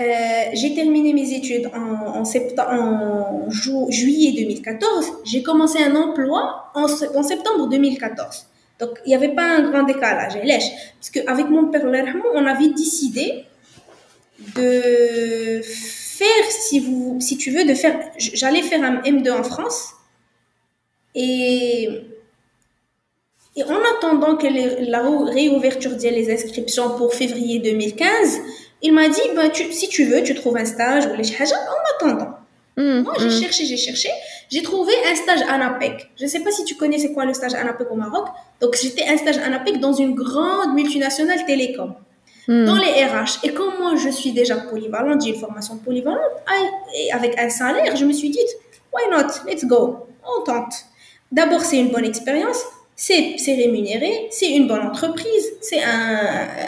euh, 0.01 0.45
j'ai 0.53 0.75
terminé 0.75 1.15
mes 1.15 1.33
études 1.33 1.71
en, 1.75 2.19
en, 2.19 2.25
septembre, 2.27 2.69
en 2.71 3.51
juillet 3.91 4.33
2014. 4.33 5.13
J'ai 5.25 5.43
commencé 5.43 5.83
un 5.83 5.97
emploi 5.97 6.71
en, 6.75 6.85
en, 6.85 7.23
septembre 7.23 7.69
2014. 7.71 8.47
Donc, 8.79 8.91
il 9.07 9.09
n'y 9.09 9.15
avait 9.15 9.35
pas 9.35 9.57
un 9.57 9.71
grand 9.71 9.85
décalage, 9.85 10.35
lèche. 10.45 10.71
Parce 11.01 11.11
qu'avec 11.11 11.49
mon 11.49 11.69
père, 11.69 11.83
on 12.35 12.45
avait 12.45 12.69
décidé 12.69 13.45
de 14.55 15.63
faire, 16.19 16.45
si, 16.51 16.81
vous, 16.81 17.19
si 17.21 17.37
tu 17.37 17.51
veux, 17.51 17.65
de 17.65 17.75
faire. 17.75 17.99
J'allais 18.19 18.63
faire 18.63 18.83
un 18.83 18.97
M2 19.03 19.31
en 19.33 19.43
France. 19.43 19.91
Et, 21.15 21.89
et 23.57 23.63
en 23.63 23.81
attendant 23.97 24.37
que 24.37 24.47
la 24.91 25.01
réouverture 25.33 25.97
des 25.97 26.33
inscriptions 26.33 26.97
pour 26.97 27.15
février 27.15 27.61
2015, 27.61 28.41
il 28.83 28.93
m'a 28.93 29.09
dit 29.09 29.21
bah, 29.35 29.49
tu, 29.49 29.73
si 29.73 29.89
tu 29.89 30.05
veux, 30.05 30.23
tu 30.23 30.35
trouves 30.35 30.57
un 30.57 30.65
stage 30.65 31.07
ou 31.07 31.15
les 31.15 31.31
en 31.33 31.81
attendant. 31.97 32.35
Mm, 32.77 33.03
Moi, 33.03 33.15
j'ai 33.19 33.27
mm. 33.27 33.43
cherché, 33.43 33.65
j'ai 33.65 33.77
cherché. 33.77 34.09
J'ai 34.51 34.63
trouvé 34.63 34.93
un 35.11 35.15
stage 35.15 35.43
ANAPEC. 35.49 36.11
Je 36.17 36.25
ne 36.25 36.29
sais 36.29 36.41
pas 36.41 36.51
si 36.51 36.65
tu 36.65 36.75
connais 36.75 36.99
c'est 36.99 37.13
quoi 37.13 37.25
le 37.25 37.35
stage 37.35 37.55
ANAPEC 37.55 37.91
au 37.91 37.95
Maroc. 37.95 38.27
Donc, 38.61 38.77
j'étais 38.81 39.05
un 39.09 39.17
stage 39.17 39.39
ANAPEC 39.39 39.79
dans 39.79 39.93
une 39.93 40.15
grande 40.15 40.75
multinationale 40.75 41.45
télécom, 41.47 41.95
Mm. 42.47 42.65
dans 42.67 42.77
les 42.77 43.05
RH. 43.05 43.45
Et 43.45 43.55
comme 43.55 43.79
moi, 43.79 43.95
je 43.97 44.11
suis 44.11 44.33
déjà 44.33 44.57
polyvalente, 44.57 45.23
j'ai 45.25 45.31
une 45.31 45.41
formation 45.41 45.79
polyvalente, 45.79 46.21
et 46.95 47.11
avec 47.13 47.39
un 47.39 47.49
salaire, 47.49 47.97
je 47.97 48.05
me 48.05 48.13
suis 48.13 48.31
dit, 48.31 48.47
why 48.93 49.03
not? 49.11 49.29
Let's 49.51 49.65
go. 49.65 50.07
On 50.25 50.43
tente. 50.45 50.75
D'abord, 51.33 51.63
c'est 51.63 51.79
une 51.79 51.91
bonne 51.91 52.05
expérience. 52.05 52.63
C'est 52.97 53.37
rémunéré, 53.47 54.29
c'est 54.31 54.51
une 54.51 54.69
bonne 54.69 54.87
entreprise, 54.87 55.53
c'est 55.61 55.83
un, 55.83 55.89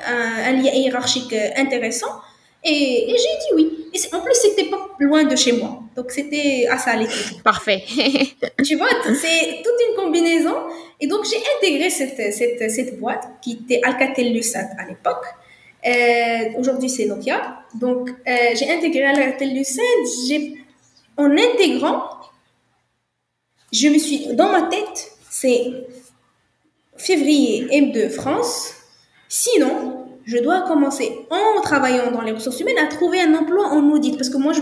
un, 0.09 0.49
un 0.49 0.53
lien 0.53 0.73
hiérarchique 0.73 1.33
intéressant. 1.57 2.21
Et, 2.65 3.11
et 3.11 3.17
j'ai 3.17 3.17
dit 3.17 3.55
oui. 3.55 3.87
Et 3.95 4.15
en 4.15 4.21
plus, 4.21 4.35
c'était 4.35 4.65
pas 4.65 4.89
loin 4.99 5.23
de 5.23 5.37
chez 5.37 5.53
moi. 5.53 5.83
Donc, 5.95 6.11
c'était 6.11 6.67
à 6.69 6.79
Salé. 6.79 7.07
Parfait. 7.45 7.85
Tu 8.65 8.75
vois, 8.77 8.89
c'est 9.05 9.63
toute 9.63 9.81
une 9.89 9.95
combinaison. 9.95 10.57
Et 11.01 11.07
donc, 11.07 11.25
j'ai 11.31 11.41
intégré 11.57 11.91
cette, 11.91 12.35
cette, 12.35 12.71
cette 12.71 12.99
boîte 12.99 13.29
qui 13.41 13.61
était 13.63 13.81
Alcatel-Lucent 13.85 14.71
à 14.79 14.89
l'époque. 14.89 15.27
Euh, 15.87 16.59
Aujourd'hui, 16.59 16.89
c'est 16.91 17.07
Nokia. 17.07 17.61
Donc, 17.75 18.11
euh, 18.11 18.33
j'ai 18.55 18.71
intégré 18.71 19.05
Alcatel-Lucent. 19.05 19.83
J'ai- 20.29 20.57
En 21.19 21.31
intégrant, 21.31 22.03
je 23.73 23.89
me 23.89 23.99
suis... 23.99 24.27
Dans 24.35 24.51
ma 24.51 24.63
tête, 24.63 25.13
c'est 25.31 25.87
février 26.97 27.67
M2 27.71 28.11
France. 28.11 28.75
Sinon, 29.29 30.07
je 30.27 30.37
dois 30.39 30.63
commencer 30.63 31.11
en 31.31 31.63
travaillant 31.63 32.11
dans 32.11 32.21
les 32.21 32.33
ressources 32.33 32.61
humaines 32.61 32.79
à 32.79 32.87
trouver 32.89 33.21
un 33.23 33.35
emploi 33.35 33.67
en 33.69 33.89
audit. 33.91 34.17
Parce 34.17 34.29
que 34.29 34.37
moi, 34.37 34.53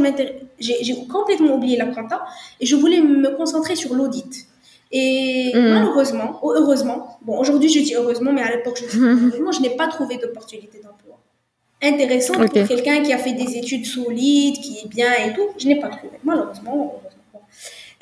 j'ai 0.60 1.06
complètement 1.10 1.54
oublié 1.56 1.76
la 1.76 1.86
compta 1.86 2.24
et 2.60 2.66
je 2.66 2.76
voulais 2.76 3.00
me 3.00 3.36
concentrer 3.36 3.74
sur 3.76 3.94
l'audit. 3.94 4.46
Et 4.91 5.51
Mm. 5.55 5.69
malheureusement, 5.75 6.29
ou 6.43 6.47
heureusement, 6.59 6.99
bon, 7.25 7.35
aujourd'hui 7.43 7.69
je 7.75 7.79
dis 7.87 7.93
heureusement, 7.99 8.31
mais 8.37 8.41
à 8.47 8.51
l'époque 8.55 8.77
je 8.81 8.85
dis 8.91 8.97
heureusement, 9.03 9.51
je 9.57 9.61
n'ai 9.63 9.73
pas 9.81 9.87
trouvé 9.95 10.13
d'opportunité 10.21 10.77
d'emploi 10.85 11.15
intéressante 11.91 12.41
Ok. 12.45 12.53
pour 12.55 12.67
quelqu'un 12.71 12.97
qui 13.05 13.11
a 13.17 13.19
fait 13.25 13.33
des 13.43 13.51
études 13.61 13.85
solides, 13.97 14.57
qui 14.63 14.73
est 14.83 14.87
bien 14.97 15.11
et 15.25 15.31
tout. 15.35 15.47
Je 15.61 15.65
n'ai 15.69 15.79
pas 15.83 15.89
trouvé, 15.97 16.15
malheureusement. 16.29 16.73
heureusement. 16.77 17.41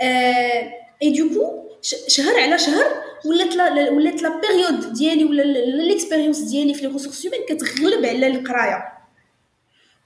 Euh, 0.07 0.61
et 1.05 1.11
du 1.17 1.23
coup, 1.33 1.49
sh- 1.87 2.03
شهر 2.15 2.35
على 2.43 2.57
شهر 2.57 2.85
ولات 3.25 3.55
لا 3.55 3.91
ولات 3.91 4.21
لا 4.23 4.41
بيريود 4.41 4.93
ديالي 4.93 5.25
ولا 5.25 5.43
ليكسبيريونس 5.43 6.39
ديالي 6.39 6.73
في 6.73 6.87
les 6.89 6.91
ressources 6.93 7.21
humaines 7.25 7.45
كتغلب 7.49 8.05
على 8.05 8.27
القرايه 8.27 8.93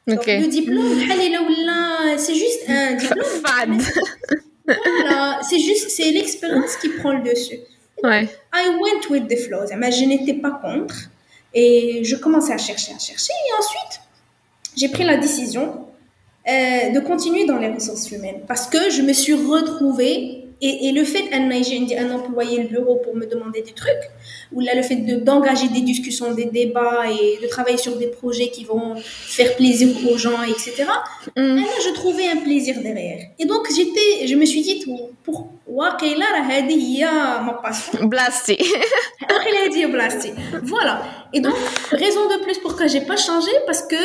Donc, 0.10 0.20
Ok. 0.20 0.28
le 0.28 0.48
diplôme 0.48 0.98
بحال 1.06 1.20
الا 1.22 1.40
ولا 1.40 2.18
c'est 2.18 2.36
juste 2.44 2.70
un 2.70 2.98
diplôme 3.04 3.24
Fade. 3.46 3.82
voilà 4.67 5.41
c'est 5.49 5.59
juste 5.59 5.91
c'est 5.91 6.11
l'expérience 6.11 6.77
qui 6.77 6.89
prend 6.91 7.13
le 7.13 7.23
dessus. 7.23 7.59
Ouais. 8.03 8.29
I 8.53 8.69
went 8.81 9.09
with 9.11 9.29
the 9.29 9.39
flow 9.39 9.61
mais 9.77 9.93
je 9.93 10.05
n'étais 10.05 10.35
pas 10.35 10.51
contre. 10.51 10.95
Et 11.55 12.05
je 12.05 12.17
commençais 12.17 12.53
à 12.53 12.59
chercher 12.59 12.93
à 12.93 12.99
chercher. 12.99 13.33
Et 13.33 13.59
ensuite 13.59 14.01
j'ai 14.77 14.89
pris 14.89 15.05
la 15.05 15.17
décision 15.17 15.87
euh, 16.49 16.91
de 16.91 17.01
continuer 17.01 17.45
dans 17.47 17.59
les 17.59 17.69
ressources 17.69 18.11
humaines. 18.11 18.43
Parce 18.47 18.67
que 18.67 18.91
je 18.91 19.03
me 19.03 19.13
suis 19.13 19.35
retrouvée 19.35 20.46
et, 20.63 20.93
le 20.93 21.05
fait 21.05 21.29
d'un 21.29 22.11
employé 22.15 22.63
le 22.63 22.69
bureau 22.69 22.97
pour 22.97 23.15
me 23.15 23.27
demander 23.27 23.63
des 23.63 23.73
trucs, 23.73 24.11
ou 24.53 24.61
là 24.61 24.75
le 24.75 24.83
fait 24.83 24.97
d'engager 24.97 25.69
des 25.69 25.83
discussions, 25.83 26.33
des 26.33 26.47
débats 26.47 27.05
et 27.11 27.43
de 27.43 27.47
travailler 27.49 27.77
sur 27.77 27.97
des 27.97 28.07
projets 28.07 28.49
qui 28.49 28.65
vont 28.65 28.95
faire 28.97 29.55
plaisir 29.57 29.89
aux 30.11 30.17
gens, 30.17 30.43
etc. 30.43 30.85
Mm. 31.37 31.37
Ah, 31.37 31.41
là, 31.41 31.63
je 31.87 31.93
trouvais 31.95 32.29
un 32.29 32.37
plaisir 32.37 32.81
derrière. 32.81 33.19
Et 33.39 33.45
donc 33.45 33.69
j'étais, 33.75 34.27
je 34.27 34.35
me 34.35 34.47
suis 34.47 34.63
dit, 34.63 34.85
pourquoi 35.23 35.97
Kayla 35.99 36.27
il 36.69 36.99
y 36.99 37.05
a 37.05 37.41
ma 37.43 37.55
passion 37.55 38.05
Blasté. 38.05 38.59
Après, 39.23 39.51
il 39.51 39.67
a 39.67 39.69
dit 39.69 39.87
blasté. 39.87 40.33
Voilà. 40.63 41.03
Et 41.33 41.41
donc, 41.41 41.55
raison 41.91 42.29
de 42.29 42.43
plus 42.43 42.59
pourquoi 42.59 42.87
j'ai 42.87 43.03
pas 43.03 43.17
changé, 43.17 43.51
parce 43.67 43.83
que 43.83 43.97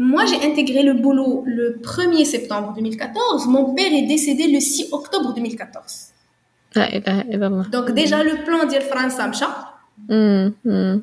moi, 0.00 0.24
j'ai 0.24 0.42
intégré 0.50 0.82
le 0.82 0.94
boulot 0.94 1.44
le 1.46 1.78
1er 1.82 2.24
septembre 2.24 2.72
2014. 2.74 3.46
Mon 3.48 3.74
père 3.74 3.92
est 3.92 4.06
décédé 4.06 4.48
le 4.48 4.58
6 4.58 4.88
octobre 4.92 5.34
2014. 5.34 6.10
Donc 7.70 7.92
déjà 7.92 8.24
le 8.24 8.42
plan 8.44 8.64
de 8.64 8.80
France 8.80 9.14
Samcha. 9.14 9.74
Mm, 10.08 10.52
mm. 10.64 11.00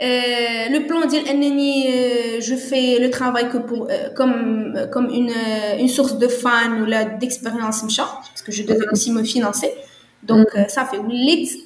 le 0.00 0.86
plan 0.86 1.06
dit 1.06 1.16
euh, 1.16 2.40
je 2.40 2.54
fais 2.54 2.98
le 2.98 3.08
travail 3.08 3.46
euh, 3.46 4.10
comme, 4.14 4.74
euh, 4.76 4.86
comme 4.88 5.08
une, 5.08 5.88
source 5.88 6.18
de 6.18 6.28
fans 6.28 6.82
ou 6.82 7.18
d'expérience 7.18 7.80
parce 7.80 8.42
que 8.44 8.52
je 8.52 8.64
devais 8.64 8.86
aussi 8.92 9.10
me 9.10 9.22
financer 9.22 9.72
donc 10.22 10.48
ça 10.68 10.84
fait 10.84 11.00
lit 11.08 11.65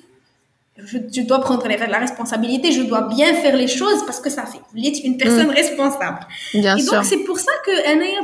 Je, 0.92 0.98
je 1.16 1.22
dois 1.30 1.40
prendre 1.48 1.66
les- 1.70 1.78
la 1.98 2.00
responsabilité, 2.08 2.66
je 2.80 2.84
dois 2.92 3.04
bien 3.18 3.30
faire 3.44 3.56
les 3.64 3.68
choses 3.80 4.02
parce 4.08 4.20
que 4.24 4.30
ça 4.38 4.44
fait 4.52 4.64
lit 4.84 4.98
une 5.10 5.18
personne 5.24 5.50
responsable. 5.62 6.20
Bien 6.54 6.76
Et 6.78 6.82
sûr. 6.82 6.92
donc, 6.94 7.06
c'est 7.12 7.24
pour 7.30 7.40
ça 7.48 7.54
que 7.66 7.74
Anaya, 7.94 8.22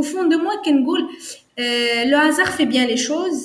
au 0.00 0.02
fond 0.10 0.24
de 0.32 0.36
moi, 0.44 0.54
Kengoul, 0.64 1.02
euh, 1.02 2.04
le 2.10 2.16
hasard 2.26 2.50
fait 2.58 2.66
bien 2.74 2.84
les 2.92 3.00
choses 3.08 3.40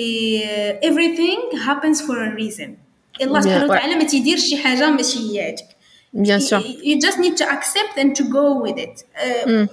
et 0.00 0.42
euh, 0.46 0.88
everything 0.88 1.38
happens 1.68 1.98
for 2.06 2.16
a 2.28 2.30
reason. 2.42 2.70
Et 3.18 3.24
Allah 3.24 3.40
Bien, 3.40 3.42
subhanahu 3.42 3.68
wa 3.70 3.74
ouais. 3.74 3.80
ta'ala 3.80 3.96
ما 3.96 4.04
تيديرش 4.04 4.40
شي 4.48 4.56
حاجة 4.56 4.90
ماشي 4.90 5.18
هي 5.18 5.48
هاديك. 5.48 5.66
Bien 6.14 6.38
You- 6.38 6.48
sûr. 6.48 6.60
You 6.88 6.94
just 7.06 7.18
need 7.24 7.34
to 7.42 7.44
accept 7.56 7.94
and 8.02 8.10
to 8.18 8.24
go 8.38 8.44
with 8.64 8.78
it. 8.86 8.96
Euh, 9.24 9.64
Mm. 9.64 9.68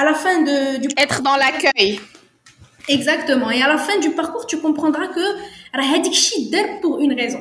À 0.00 0.04
la 0.04 0.14
fin 0.14 0.36
de, 0.48 0.56
du 0.82 0.88
Être 1.04 1.20
dans 1.28 1.36
l'accueil. 1.42 2.00
exactement 2.88 3.50
et 3.50 3.60
à 3.62 3.68
la 3.74 3.78
fin 3.86 3.98
du 3.98 4.10
parcours 4.10 4.46
tu 4.46 4.56
comprendras 4.66 5.08
que 5.16 5.24
راه 5.76 5.84
هاديك 5.84 6.12
الشيء 6.12 6.50
دار 6.50 6.80
pour 6.82 7.00
une 7.00 7.14
raison. 7.20 7.40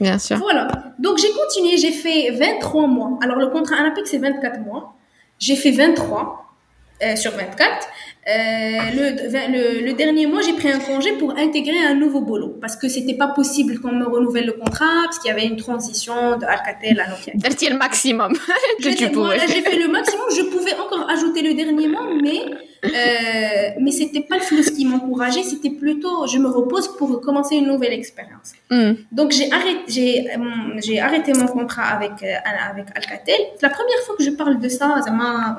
Bien 0.00 0.18
sûr. 0.18 0.36
Voilà. 0.38 0.68
Donc 0.98 1.18
j'ai 1.18 1.30
continué, 1.32 1.76
j'ai 1.76 1.92
fait 1.92 2.30
23 2.30 2.86
mois. 2.86 3.18
Alors 3.22 3.36
le 3.36 3.48
contrat 3.48 3.76
Anapec 3.76 4.06
c'est 4.06 4.18
24 4.18 4.60
mois. 4.60 4.94
J'ai 5.38 5.56
fait 5.56 5.70
23 5.70 6.44
euh, 7.02 7.16
sur 7.16 7.32
24. 7.32 7.88
Euh, 8.26 8.30
le, 8.96 9.80
le, 9.80 9.84
le 9.84 9.92
dernier 9.92 10.26
mois, 10.26 10.40
j'ai 10.40 10.54
pris 10.54 10.70
un 10.70 10.78
congé 10.78 11.12
pour 11.18 11.36
intégrer 11.36 11.76
un 11.78 11.94
nouveau 11.94 12.22
boulot 12.22 12.56
parce 12.60 12.74
que 12.76 12.88
c'était 12.88 13.14
pas 13.14 13.28
possible 13.28 13.80
qu'on 13.80 13.92
me 13.92 14.06
renouvelle 14.06 14.46
le 14.46 14.52
contrat 14.52 15.02
parce 15.04 15.18
qu'il 15.18 15.28
y 15.28 15.32
avait 15.32 15.44
une 15.46 15.56
transition 15.56 16.38
de 16.38 16.44
Alcatel 16.46 16.98
à 17.00 17.08
Nokia. 17.08 17.32
C'était 17.50 17.70
le 17.70 17.76
maximum 17.76 18.32
que 18.82 18.96
tu 18.96 19.10
pouvais. 19.10 19.38
j'ai 19.40 19.60
fait 19.60 19.76
le 19.76 19.88
maximum. 19.88 20.24
Je 20.34 20.42
pouvais 20.44 20.74
encore 20.74 21.08
ajouter 21.10 21.42
le 21.42 21.54
dernier 21.54 21.88
mois, 21.88 22.06
mais 22.22 22.44
euh, 22.84 23.70
mais 23.80 23.90
c'était 23.90 24.20
pas 24.20 24.36
le 24.36 24.42
flux 24.42 24.64
qui 24.76 24.84
m'encourageait. 24.86 25.42
C'était 25.42 25.70
plutôt, 25.70 26.26
je 26.26 26.38
me 26.38 26.48
repose 26.48 26.88
pour 26.96 27.20
commencer 27.20 27.56
une 27.56 27.66
nouvelle 27.66 27.92
expérience. 27.92 28.52
Mm. 28.70 28.92
Donc 29.12 29.32
j'ai 29.32 29.50
arrêté, 29.52 29.82
j'ai 29.88 30.26
j'ai 30.84 31.00
arrêté 31.00 31.32
mon 31.32 31.46
contrat 31.46 31.84
avec 31.84 32.12
euh, 32.22 32.34
avec 32.70 32.86
Alcatel. 32.94 33.40
C'est 33.56 33.66
la 33.66 33.70
première 33.70 33.98
fois 34.04 34.14
que 34.16 34.24
je 34.24 34.30
parle 34.30 34.58
de 34.58 34.68
ça 34.68 34.86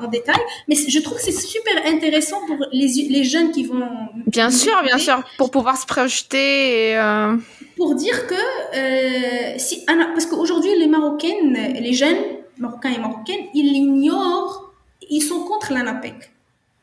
en 0.02 0.06
détail, 0.08 0.40
mais 0.68 0.76
je 0.76 0.98
trouve 1.00 1.16
que 1.18 1.22
c'est 1.24 1.32
super 1.32 1.74
intéressant 1.86 2.38
pour 2.46 2.58
les 2.72 2.86
les 3.08 3.24
jeunes 3.24 3.50
qui 3.50 3.64
vont. 3.64 3.88
Bien 4.26 4.50
sûr, 4.50 4.76
bien 4.82 4.98
sûr. 4.98 5.22
Pour 5.38 5.50
pouvoir 5.50 5.76
se 5.76 5.86
projeter 5.86 6.90
et, 6.90 6.96
euh, 6.96 7.36
Pour 7.76 7.94
dire 7.94 8.26
que 8.26 8.34
euh, 8.34 9.54
si 9.58 9.84
Anna- 9.86 10.10
parce 10.14 10.26
qu'aujourd'hui 10.26 10.70
les 10.78 10.86
Marocaines, 10.86 11.56
les 11.86 11.92
jeunes 11.92 12.22
Marocains 12.58 12.92
et 12.96 12.98
Marocaines, 12.98 13.46
ils 13.54 13.66
ignorent, 13.76 14.72
ils 15.10 15.20
sont 15.20 15.40
contre 15.40 15.72
l'ANAPEC. 15.72 16.14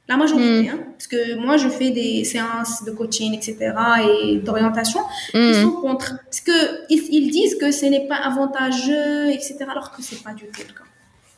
La 0.09 0.17
majorité, 0.17 0.67
hein, 0.69 0.79
parce 0.97 1.07
que 1.07 1.35
moi 1.35 1.55
je 1.55 1.69
fais 1.69 1.89
des 1.91 2.25
séances 2.25 2.83
de 2.83 2.91
coaching, 2.91 3.33
etc. 3.33 3.73
et 4.03 4.35
d'orientation. 4.37 4.99
Ils 5.33 5.51
mm. 5.51 5.61
sont 5.61 5.71
contre. 5.71 6.15
Parce 6.25 6.41
que 6.41 6.51
ils, 6.89 7.03
ils 7.09 7.31
disent 7.31 7.55
que 7.55 7.71
ce 7.71 7.85
n'est 7.85 8.05
pas 8.07 8.17
avantageux, 8.17 9.29
etc. 9.31 9.55
Alors 9.71 9.91
que 9.93 10.01
c'est 10.01 10.21
pas 10.21 10.33
du 10.33 10.43
tout 10.45 10.61
le 10.67 10.73
cas. 10.73 10.83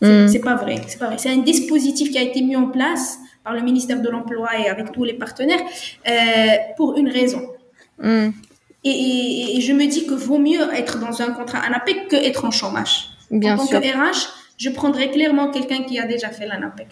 C'est 0.01 0.25
Mm. 0.25 0.27
c'est 0.27 0.39
pas 0.39 0.55
vrai. 0.55 0.75
C'est 0.87 0.97
pas 0.99 1.07
vrai. 1.07 1.17
C'est 1.19 1.29
un 1.29 1.37
dispositif 1.37 2.09
qui 2.11 2.17
a 2.17 2.21
été 2.23 2.41
mis 2.41 2.55
en 2.55 2.67
place 2.67 3.19
par 3.43 3.53
le 3.53 3.61
ministère 3.61 4.01
de 4.01 4.09
l'Emploi 4.09 4.49
et 4.59 4.67
avec 4.67 4.91
tous 4.91 5.03
les 5.03 5.13
partenaires 5.13 5.61
euh, 6.09 6.13
pour 6.75 6.97
une 6.97 7.09
raison. 7.09 7.43
Mm. 8.01 8.29
Et, 8.83 8.89
et- 8.89 9.57
et 9.57 9.61
je 9.61 9.73
me 9.73 9.85
dis 9.85 10.05
que 10.07 10.15
vaut 10.15 10.39
mieux 10.39 10.73
être 10.73 10.99
dans 10.99 11.21
un 11.21 11.31
contrat 11.31 11.59
ANAPEC 11.59 12.07
que 12.07 12.15
être 12.15 12.43
en 12.45 12.51
chômage. 12.51 13.09
Bien 13.31 13.53
en 13.53 13.57
tant 13.57 13.67
sûr. 13.67 13.79
que 13.81 13.87
RH, 13.87 14.19
je 14.57 14.69
prendrais 14.69 15.09
clairement 15.11 15.49
quelqu'un 15.51 15.83
qui 15.83 15.97
a 15.99 16.05
déjà 16.07 16.29
fait 16.29 16.47
l'ANAPEC. 16.47 16.87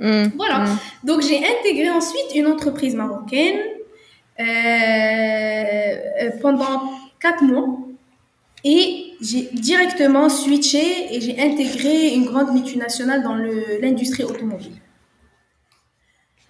Mm. 0.00 0.28
Voilà. 0.36 0.60
Mm. 0.60 0.78
Donc 1.04 1.22
j'ai 1.22 1.38
intégré 1.38 1.90
ensuite 1.90 2.34
une 2.34 2.46
entreprise 2.46 2.94
marocaine 2.94 3.58
euh, 4.40 4.42
euh, 4.42 6.30
pendant 6.40 6.90
quatre 7.20 7.42
mois 7.42 7.78
et 8.64 9.12
j'ai 9.20 9.48
directement 9.52 10.28
switché 10.28 11.14
et 11.14 11.20
j'ai 11.20 11.38
intégré 11.40 12.14
une 12.14 12.24
grande 12.24 12.52
multinationale 12.52 13.22
dans 13.22 13.34
l'industrie 13.34 14.24
automobile. 14.24 14.72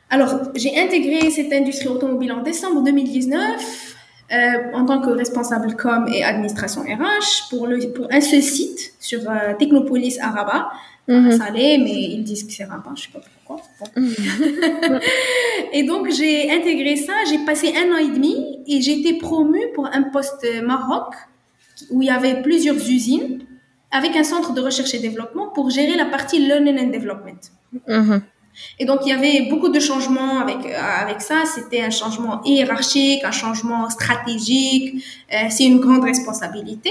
Alors 0.09 0.51
j'ai 0.55 0.79
intégré 0.79 1.31
cette 1.31 1.53
industrie 1.53 1.89
automobile 1.89 2.33
en 2.33 2.43
décembre 2.43 2.83
2019. 2.83 3.90
Euh, 4.33 4.73
en 4.75 4.85
tant 4.85 5.01
que 5.01 5.11
responsable 5.11 5.75
com 5.77 6.07
et 6.13 6.23
administration 6.23 6.83
RH 6.83 7.49
pour, 7.51 7.67
le, 7.67 7.93
pour 7.93 8.07
un 8.13 8.21
seul 8.21 8.43
site 8.43 8.95
sur 9.01 9.21
euh, 9.29 9.55
Technopolis 9.59 10.19
à 10.21 10.31
Rabat. 10.31 10.69
Mhm. 11.09 11.33
Salé, 11.33 11.79
mais 11.79 12.05
ils 12.15 12.23
disent 12.23 12.45
que 12.45 12.53
c'est 12.53 12.65
Rabat, 12.65 12.93
je 12.95 13.03
sais 13.03 13.09
pas 13.13 13.19
pourquoi. 13.19 13.65
Bon. 13.81 14.03
et 15.73 15.83
donc 15.83 16.09
j'ai 16.11 16.53
intégré 16.53 16.95
ça, 16.95 17.15
j'ai 17.29 17.39
passé 17.45 17.75
un 17.77 17.93
an 17.93 17.97
et 17.97 18.09
demi 18.09 18.61
et 18.69 18.81
j'ai 18.81 19.01
été 19.01 19.15
promue 19.15 19.73
pour 19.75 19.87
un 19.87 20.03
poste 20.05 20.47
Maroc 20.63 21.15
où 21.91 22.03
il 22.03 22.07
y 22.07 22.11
avait 22.11 22.43
plusieurs 22.43 22.77
usines 22.77 23.41
avec 23.91 24.15
un 24.15 24.23
centre 24.23 24.53
de 24.53 24.61
recherche 24.61 24.95
et 24.95 25.01
développement 25.01 25.49
pour 25.49 25.71
gérer 25.71 25.97
la 25.97 26.05
partie 26.05 26.39
learning 26.39 26.79
and 26.79 26.91
development. 26.91 27.51
Mhm. 27.89 28.23
Et 28.79 28.85
donc, 28.85 29.01
il 29.07 29.09
y 29.09 29.13
avait 29.13 29.49
beaucoup 29.49 29.69
de 29.69 29.81
changements 29.81 30.41
avec, 30.41 30.59
euh, 30.67 30.79
avec 31.03 31.21
ça. 31.21 31.45
C'était 31.45 31.81
un 31.83 31.91
changement 31.91 32.43
hiérarchique, 32.45 33.23
un 33.25 33.31
changement 33.31 33.89
stratégique. 33.91 35.05
Euh, 35.33 35.37
c'est 35.51 35.65
une 35.65 35.79
grande 35.81 36.05
responsabilité. 36.05 36.91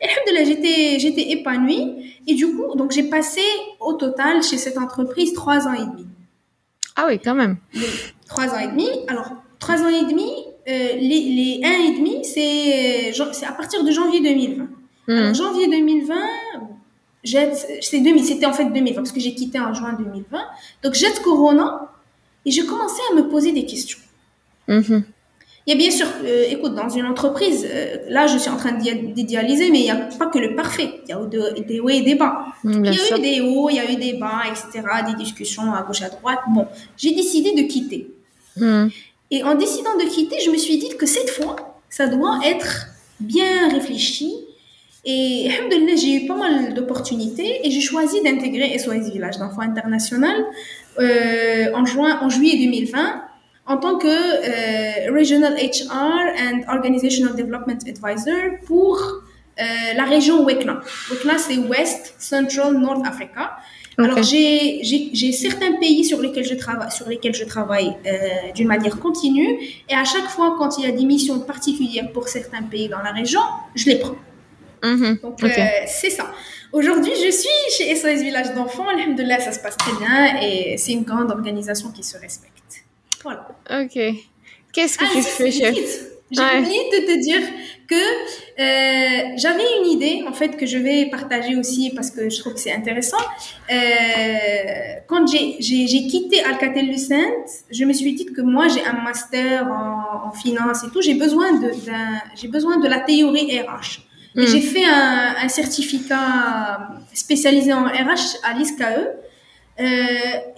Et 0.00 0.06
alhamdoulilah, 0.08 0.44
j'étais, 0.44 0.98
j'étais 0.98 1.30
épanouie. 1.30 2.12
Et 2.26 2.34
du 2.34 2.46
coup, 2.54 2.74
donc, 2.76 2.90
j'ai 2.92 3.04
passé 3.04 3.40
au 3.80 3.94
total 3.94 4.42
chez 4.42 4.58
cette 4.58 4.78
entreprise 4.78 5.32
trois 5.32 5.66
ans 5.66 5.72
et 5.74 5.86
demi. 5.86 6.06
Ah 6.96 7.04
oui, 7.08 7.18
quand 7.22 7.34
même. 7.34 7.56
Trois 8.28 8.48
ans 8.54 8.58
et 8.58 8.68
demi. 8.68 8.88
Alors, 9.08 9.30
trois 9.58 9.76
ans 9.82 9.88
et 9.88 10.04
demi, 10.04 10.30
euh, 10.68 10.88
les, 10.94 11.00
les 11.00 11.60
un 11.64 11.92
et 11.92 11.98
demi, 11.98 12.24
c'est, 12.24 13.12
c'est 13.32 13.46
à 13.46 13.52
partir 13.52 13.84
de 13.84 13.90
janvier 13.90 14.20
2020. 14.20 14.66
Alors, 15.08 15.28
Mhm. 15.28 15.34
janvier 15.36 15.68
2020, 15.68 16.14
Jet, 16.14 16.75
c'est 17.26 18.00
2000, 18.00 18.24
c'était 18.24 18.46
en 18.46 18.52
fait 18.52 18.64
2020 18.66 18.94
parce 18.94 19.12
que 19.12 19.20
j'ai 19.20 19.34
quitté 19.34 19.58
en 19.58 19.74
juin 19.74 19.94
2020. 19.98 20.38
Donc 20.82 20.94
Jet 20.94 21.20
Corona 21.22 21.90
et 22.44 22.50
j'ai 22.50 22.64
commencé 22.64 23.00
à 23.10 23.14
me 23.14 23.28
poser 23.28 23.52
des 23.52 23.66
questions. 23.66 23.98
Mhm. 24.68 25.04
Il 25.68 25.72
y 25.72 25.74
a 25.74 25.78
bien 25.78 25.90
sûr, 25.90 26.06
euh, 26.22 26.44
écoute, 26.48 26.76
dans 26.76 26.88
une 26.88 27.06
entreprise, 27.06 27.66
euh, 27.68 27.96
là 28.08 28.28
je 28.28 28.38
suis 28.38 28.48
en 28.50 28.56
train 28.56 28.72
d'idéaliser, 28.72 29.70
mais 29.72 29.80
il 29.80 29.84
n'y 29.84 29.90
a 29.90 29.96
pas 29.96 30.26
que 30.26 30.38
le 30.38 30.54
parfait. 30.54 31.00
Il 31.04 31.10
y 31.10 31.12
a 31.12 31.20
eu 31.20 31.28
de- 31.28 31.60
des 31.66 31.80
hauts 31.80 31.88
et 31.88 32.02
des 32.02 32.14
bas. 32.14 32.46
Bien 32.62 32.78
il 32.82 32.86
y 32.86 32.88
a 32.88 32.92
sûr. 32.92 33.16
eu 33.16 33.20
des 33.20 33.40
hauts, 33.40 33.68
il 33.68 33.74
y 33.76 33.80
a 33.80 33.90
eu 33.92 33.96
des 33.96 34.12
bas, 34.12 34.42
etc., 34.48 34.86
des 35.08 35.14
discussions 35.14 35.72
à 35.74 35.82
gauche, 35.82 36.02
à 36.02 36.08
droite. 36.08 36.38
Bon, 36.54 36.66
j'ai 36.96 37.12
décidé 37.16 37.50
de 37.60 37.62
quitter. 37.62 38.06
Mhm. 38.56 38.90
Et 39.32 39.42
en 39.42 39.56
décidant 39.56 39.96
de 39.96 40.04
quitter, 40.08 40.36
je 40.44 40.50
me 40.52 40.56
suis 40.56 40.78
dit 40.78 40.90
que 40.96 41.04
cette 41.06 41.30
fois, 41.30 41.56
ça 41.90 42.06
doit 42.06 42.38
être 42.44 42.86
bien 43.18 43.68
réfléchi. 43.68 44.32
Et 45.08 45.48
alhamdoulilah, 45.52 45.94
j'ai 45.96 46.14
eu 46.16 46.26
pas 46.26 46.34
mal 46.36 46.74
d'opportunités 46.74 47.60
et 47.64 47.70
j'ai 47.70 47.80
choisi 47.80 48.20
d'intégrer 48.22 48.76
SOS 48.76 49.10
Village 49.12 49.38
d'enfants 49.38 49.60
international 49.62 50.36
euh, 50.98 51.66
en, 51.74 51.84
juin, 51.86 52.18
en 52.22 52.28
juillet 52.28 52.56
2020 52.66 53.22
en 53.68 53.76
tant 53.78 53.98
que 53.98 54.06
euh, 54.08 55.12
Regional 55.16 55.54
HR 55.54 56.20
and 56.44 56.58
Organizational 56.74 57.36
Development 57.36 57.78
Advisor 57.86 58.58
pour 58.66 58.96
euh, 58.98 59.62
la 59.96 60.04
région 60.04 60.44
WECNA. 60.44 60.80
WECNA, 61.10 61.38
c'est 61.38 61.56
West 61.58 62.14
Central 62.18 62.74
North 62.78 63.06
Africa. 63.06 63.56
Alors, 63.98 64.22
j'ai- 64.22 64.82
certains 65.32 65.72
pays 65.80 66.04
sur 66.04 66.20
lesquels 66.20 66.44
je 66.44 66.54
travaille, 66.54 66.90
sur 66.90 67.08
lesquels 67.08 67.34
je 67.34 67.44
travaille 67.44 67.92
euh, 68.06 68.52
d'une 68.54 68.68
manière 68.68 68.98
continue, 69.00 69.58
et 69.88 69.94
à 69.94 70.04
chaque 70.04 70.28
fois, 70.28 70.54
quand 70.58 70.76
il 70.78 70.84
y 70.84 70.88
a 70.88 70.92
des 70.92 71.04
missions 71.06 71.38
particulières 71.40 72.10
pour 72.12 72.28
certains 72.28 72.62
pays 72.62 72.88
dans 72.88 72.98
la 73.02 73.12
région, 73.12 73.40
je 73.74 73.86
les 73.86 73.96
prends. 74.00 74.16
Mhm. 74.84 75.18
Donc, 75.22 75.42
euh, 75.42 75.48
c'est 75.86 76.10
ça. 76.10 76.30
Aujourd'hui, 76.72 77.12
je 77.24 77.30
suis 77.30 77.48
chez 77.76 77.94
SOS 77.94 78.20
Village 78.22 78.52
d'enfants. 78.54 78.88
Alhamdoulilah, 78.88 79.40
ça 79.40 79.52
se 79.52 79.60
passe 79.60 79.76
très 79.76 79.92
bien, 79.98 80.40
et 80.42 80.76
c'est 80.76 80.92
une 80.92 81.04
grande 81.04 81.30
organisation 81.30 81.90
qui 81.90 82.02
se 82.02 82.18
respecte. 82.18 82.52
Voilà. 83.22 83.48
Ok. 83.70 83.98
Qu'est-ce 84.72 84.98
que 84.98 85.04
Ah, 85.06 85.12
tu 85.14 85.22
fais 85.22 85.50
chef? 85.50 85.74
J'ai 86.28 86.42
Ouais. 86.42 86.58
oublié 86.58 86.80
de 86.90 87.06
te 87.06 87.20
dire 87.20 87.40
que 87.88 87.94
euh, 87.94 89.32
j'avais 89.36 89.62
une 89.80 89.90
idée, 89.92 90.24
en 90.28 90.32
fait, 90.32 90.56
que 90.56 90.66
je 90.66 90.76
vais 90.76 91.06
partager 91.08 91.54
aussi 91.54 91.92
parce 91.94 92.10
que 92.10 92.28
je 92.28 92.40
trouve 92.40 92.54
que 92.54 92.58
c'est 92.60 92.72
intéressant. 92.72 93.16
Euh, 93.70 95.00
quand 95.06 95.26
j'ai- 95.26 95.56
j'ai 95.60 95.86
j'ai 95.86 96.06
quitté 96.08 96.42
Alcatel 96.42 96.86
Lucent, 96.86 97.46
je 97.70 97.84
me 97.84 97.92
suis 97.92 98.12
dit 98.14 98.26
que 98.26 98.40
moi, 98.42 98.66
j'ai 98.68 98.84
un 98.84 98.98
master 99.04 99.66
en, 99.68 100.28
en 100.28 100.32
finance 100.32 100.82
et 100.84 100.90
tout. 100.92 101.00
J'ai 101.00 101.14
besoin 101.14 101.52
de, 101.60 101.68
d'un- 101.86 102.20
j'ai 102.34 102.48
besoin 102.48 102.78
de 102.78 102.88
la 102.88 103.00
théorie 103.00 103.60
RH. 103.60 104.00
Mm. 104.36 104.46
j'ai 104.46 104.60
fait 104.60 104.84
un, 104.84 105.34
un 105.42 105.48
certificat 105.48 106.90
spécialisé 107.14 107.72
en 107.72 107.84
RH 107.84 108.38
à 108.44 108.52
l'ISKE. 108.52 108.82
Euh, 109.78 109.84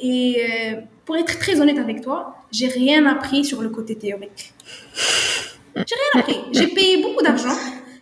et 0.01 0.37
euh, 0.41 0.81
pour 1.05 1.17
être 1.17 1.39
très 1.39 1.61
honnête 1.61 1.79
avec 1.79 2.03
toi, 2.03 2.37
j'ai 2.53 2.69
rien 2.69 3.07
appris 3.07 3.45
sur 3.45 3.63
le 3.63 3.69
côté 3.69 3.97
théorique. 3.97 4.53
J'ai 5.75 5.95
rien 5.95 6.21
appris. 6.21 6.37
J'ai 6.53 6.67
payé 6.75 7.03
beaucoup 7.03 7.23
d'argent. 7.23 7.57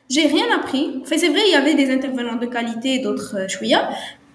J'ai 0.09 0.27
rien 0.27 0.47
appris. 0.55 1.01
Enfin, 1.03 1.17
c'est 1.19 1.29
vrai, 1.29 1.41
il 1.47 1.53
y 1.53 1.57
avait 1.57 1.75
des 1.75 1.91
intervenants 1.91 2.37
de 2.37 2.47
qualité 2.47 2.95
et 2.95 2.99
d'autres 3.01 3.37
euh, 3.37 3.49
chouïa. 3.49 3.91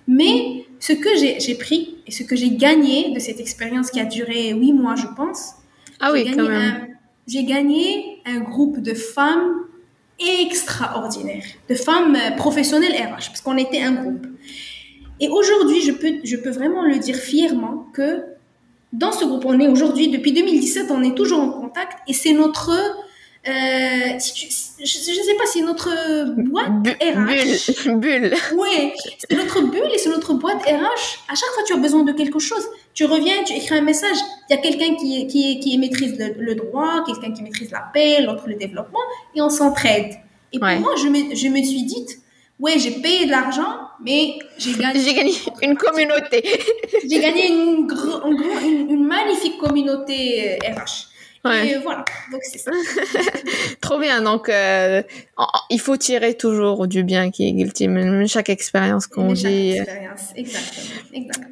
Mais 0.08 0.66
ce 0.80 0.94
que 0.94 1.10
j'ai 1.16 1.56
pris 1.56 1.98
et 2.08 2.12
ce 2.12 2.24
que 2.24 2.36
j'ai 2.36 2.52
gagné 2.52 3.14
de 3.14 3.20
cette 3.20 3.40
expérience 3.40 3.92
qui 3.92 4.00
a 4.00 4.06
duré 4.06 4.50
huit 4.50 4.74
mois, 4.74 4.96
je 4.96 5.06
pense, 5.16 5.54
Ah 6.00 6.12
oui, 6.12 6.30
quand 6.36 6.50
même. 6.50 6.88
J'ai 7.28 7.46
gagné 7.46 8.20
un 8.26 8.40
groupe 8.40 8.82
de 8.82 8.94
femmes 8.94 9.54
extraordinaires, 10.22 11.44
de 11.70 11.76
femmes 11.76 12.16
euh, 12.16 12.36
professionnelles 12.36 12.94
RH, 12.94 13.28
parce 13.28 13.42
qu'on 13.42 13.58
était 13.58 13.82
un 13.82 13.94
groupe. 13.94 14.28
Et 15.20 15.30
aujourd'hui, 15.30 15.82
je 15.82 15.92
peux, 15.92 16.14
je 16.24 16.36
peux 16.36 16.50
vraiment 16.50 16.84
le 16.84 16.98
dire 16.98 17.16
fièrement 17.16 17.88
que 17.94 18.24
dans 18.94 19.12
ce 19.12 19.24
groupe, 19.24 19.46
on 19.46 19.60
est 19.60 19.68
aujourd'hui, 19.68 20.10
depuis 20.10 20.34
2017, 20.34 20.92
on 20.92 21.04
est 21.04 21.16
toujours 21.16 21.40
en 21.40 21.50
contact 21.50 22.00
et 22.08 22.14
c'est 22.14 22.34
notre, 22.34 22.72
euh, 23.48 24.20
si 24.20 24.34
tu- 24.34 24.48
je, 24.84 24.86
je 24.86 25.22
sais 25.22 25.36
pas, 25.36 25.46
c'est 25.46 25.62
notre 25.62 25.90
boîte 26.50 26.72
Bu- 26.84 26.90
RH. 26.92 27.26
bulle. 27.26 28.00
Bulle. 28.00 28.34
Ouais, 28.56 28.94
c'est 29.20 29.36
notre 29.36 29.62
bulle 29.62 29.90
et 29.94 29.98
c'est 29.98 30.10
notre 30.10 30.34
boîte 30.36 30.62
RH. 30.64 31.20
À 31.30 31.36
chaque 31.36 31.50
fois, 31.54 31.64
tu 31.66 31.74
as 31.74 31.78
besoin 31.78 32.04
de 32.04 32.12
quelque 32.14 32.40
chose. 32.40 32.66
Tu 32.94 33.06
reviens, 33.06 33.44
tu 33.44 33.54
écris 33.54 33.76
un 33.76 33.82
message. 33.82 34.18
Il 34.50 34.56
y 34.56 34.60
a 34.60 34.62
quelqu'un 34.62 34.96
qui, 34.96 35.28
qui, 35.28 35.60
qui 35.60 35.78
maîtrise 35.78 36.18
le, 36.20 36.36
le 36.44 36.56
droit, 36.56 37.04
quelqu'un 37.06 37.32
qui 37.34 37.42
maîtrise 37.44 37.72
la 37.72 37.84
paix, 37.94 38.22
l'autre 38.22 38.44
le 38.48 38.56
développement, 38.56 39.00
et 39.36 39.42
on 39.42 39.50
s'entraide. 39.50 40.14
Et 40.54 40.60
pour 40.60 40.68
Ouais. 40.68 40.80
moi, 40.80 40.94
je 40.98 41.08
me, 41.08 41.34
je 41.36 41.48
me 41.48 41.64
suis 41.64 41.84
dit, 41.84 42.06
ouais, 42.60 42.78
j'ai 42.78 42.92
payé 42.92 43.26
de 43.26 43.32
l'argent, 43.32 43.80
mais 44.04 44.38
j'ai 44.58 44.74
gagné, 44.74 45.00
J'ai 45.04 45.14
gagné 45.14 45.34
une 45.64 45.78
communauté. 45.78 46.44
j'ai 47.10 47.20
gagné 47.20 47.48
une, 47.48 47.88
une, 48.28 48.90
une 48.92 49.06
magnifique 49.06 49.58
communauté 49.58 50.58
euh, 50.64 50.74
RH. 50.74 51.08
Ouais. 51.44 51.80
Voilà, 51.80 52.06
donc. 52.32 52.42
Trop 53.82 54.00
bien, 54.00 54.22
donc 54.22 54.48
euh, 54.48 55.02
il 55.70 55.80
faut 55.80 55.98
tirer 55.98 56.36
toujours 56.36 56.88
du 56.88 57.04
bien 57.04 57.32
qui 57.32 57.48
est 57.48 57.52
guilty, 57.52 57.88
mais 57.88 58.28
chaque 58.28 58.50
expérience 58.50 59.08
qu'on 59.08 59.34
dit. 59.34 59.78
Chaque 59.78 59.88
euh. 59.88 59.92
expérience, 59.92 60.22
exactement. 60.36 61.48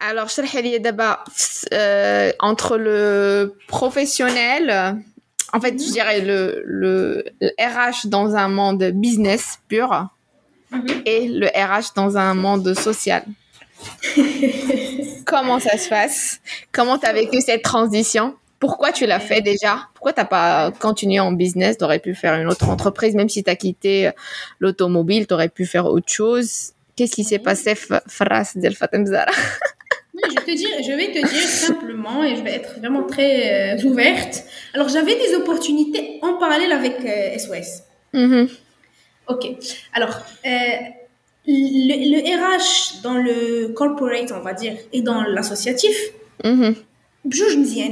Alors, 0.00 0.28
je 0.28 0.78
d'abord 0.78 1.24
euh, 1.72 2.32
entre 2.38 2.76
le 2.76 3.56
professionnel, 3.66 5.02
en 5.52 5.60
fait, 5.60 5.78
je 5.78 5.86
mhm. 5.86 5.92
dirais 5.92 6.20
le, 6.20 6.62
le, 6.64 7.24
RH 7.58 8.08
dans 8.08 8.36
un 8.36 8.48
monde 8.48 8.84
business 8.94 9.58
pur 9.68 10.08
mhm. 10.70 10.86
et 11.06 11.28
le 11.28 11.46
RH 11.46 11.94
dans 11.94 12.16
un 12.16 12.34
monde 12.34 12.74
social. 12.74 13.24
Comment 15.24 15.60
ça 15.60 15.76
se 15.76 15.88
passe? 15.88 16.40
Comment 16.72 16.98
tu 16.98 17.06
as 17.06 17.12
vécu 17.12 17.40
cette 17.40 17.62
transition? 17.62 18.34
pourquoi 18.58 18.92
tu 18.92 19.06
l'as 19.06 19.20
fait 19.20 19.40
déjà? 19.40 19.88
Pourquoi 19.94 20.12
t'as 20.12 20.24
pas 20.24 20.72
continué 20.80 21.20
en 21.20 21.32
business? 21.32 21.76
T'aurais 21.78 21.98
pu 21.98 22.14
faire 22.14 22.40
une 22.40 22.48
autre 22.48 22.68
entreprise, 22.68 23.14
même 23.14 23.28
si 23.28 23.44
tu 23.44 23.50
as 23.50 23.56
quitté 23.56 24.08
euh, 24.08 24.12
l'automobile, 24.60 25.26
t'aurais 25.26 25.48
pu 25.48 25.66
faire 25.66 25.86
autre 25.86 26.08
chose. 26.08 26.72
Qu'est-ce 26.94 27.14
qui 27.14 27.24
s'est 27.24 27.38
passé, 27.38 27.74
Faras 27.74 28.52
Del 28.54 28.74
Fatemzara? 28.74 29.30
Oui, 30.14 30.22
je, 30.30 30.40
te 30.40 30.50
je 30.50 30.96
vais 30.96 31.08
te 31.08 31.18
dire 31.18 31.46
simplement, 31.46 32.24
et 32.24 32.36
je 32.36 32.40
vais 32.40 32.54
être 32.54 32.78
vraiment 32.78 33.02
très 33.02 33.74
euh, 33.76 33.82
ouverte. 33.86 34.44
Alors, 34.72 34.88
j'avais 34.88 35.14
des 35.14 35.34
opportunités 35.34 36.18
en 36.22 36.38
parallèle 36.38 36.72
avec 36.72 37.04
euh, 37.04 37.36
SOS. 37.36 37.82
Mm-hmm. 38.14 38.48
Ok. 39.28 39.46
Alors, 39.92 40.18
le, 40.42 40.72
le, 41.46 42.34
RH 42.34 43.02
dans 43.02 43.18
le 43.18 43.74
corporate, 43.74 44.32
on 44.34 44.40
va 44.40 44.54
dire, 44.54 44.78
et 44.90 45.02
dans 45.02 45.22
l'associatif, 45.22 45.94
mm-hmm. 46.42 46.74
je 47.30 47.58
me 47.58 47.64
dis, 47.66 47.82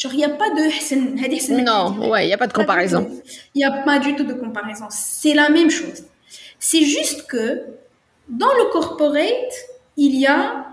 Genre, 0.00 0.14
il 0.14 0.16
n'y 0.16 0.24
a 0.24 0.30
pas 0.30 0.48
de 0.48 1.62
Non, 1.62 2.08
ouais, 2.08 2.24
il 2.24 2.28
n'y 2.28 2.32
a 2.32 2.38
pas 2.38 2.46
de 2.46 2.54
comparaison. 2.54 3.06
Il 3.54 3.58
n'y 3.58 3.64
a 3.64 3.82
pas 3.82 3.98
du 3.98 4.16
tout 4.16 4.24
de 4.24 4.32
comparaison. 4.32 4.86
C'est 4.88 5.34
la 5.34 5.50
même 5.50 5.68
chose. 5.68 6.04
C'est 6.58 6.82
juste 6.84 7.26
que 7.26 7.64
dans 8.26 8.48
le 8.54 8.72
corporate, 8.72 9.52
il 9.98 10.16
y 10.16 10.26
a 10.26 10.64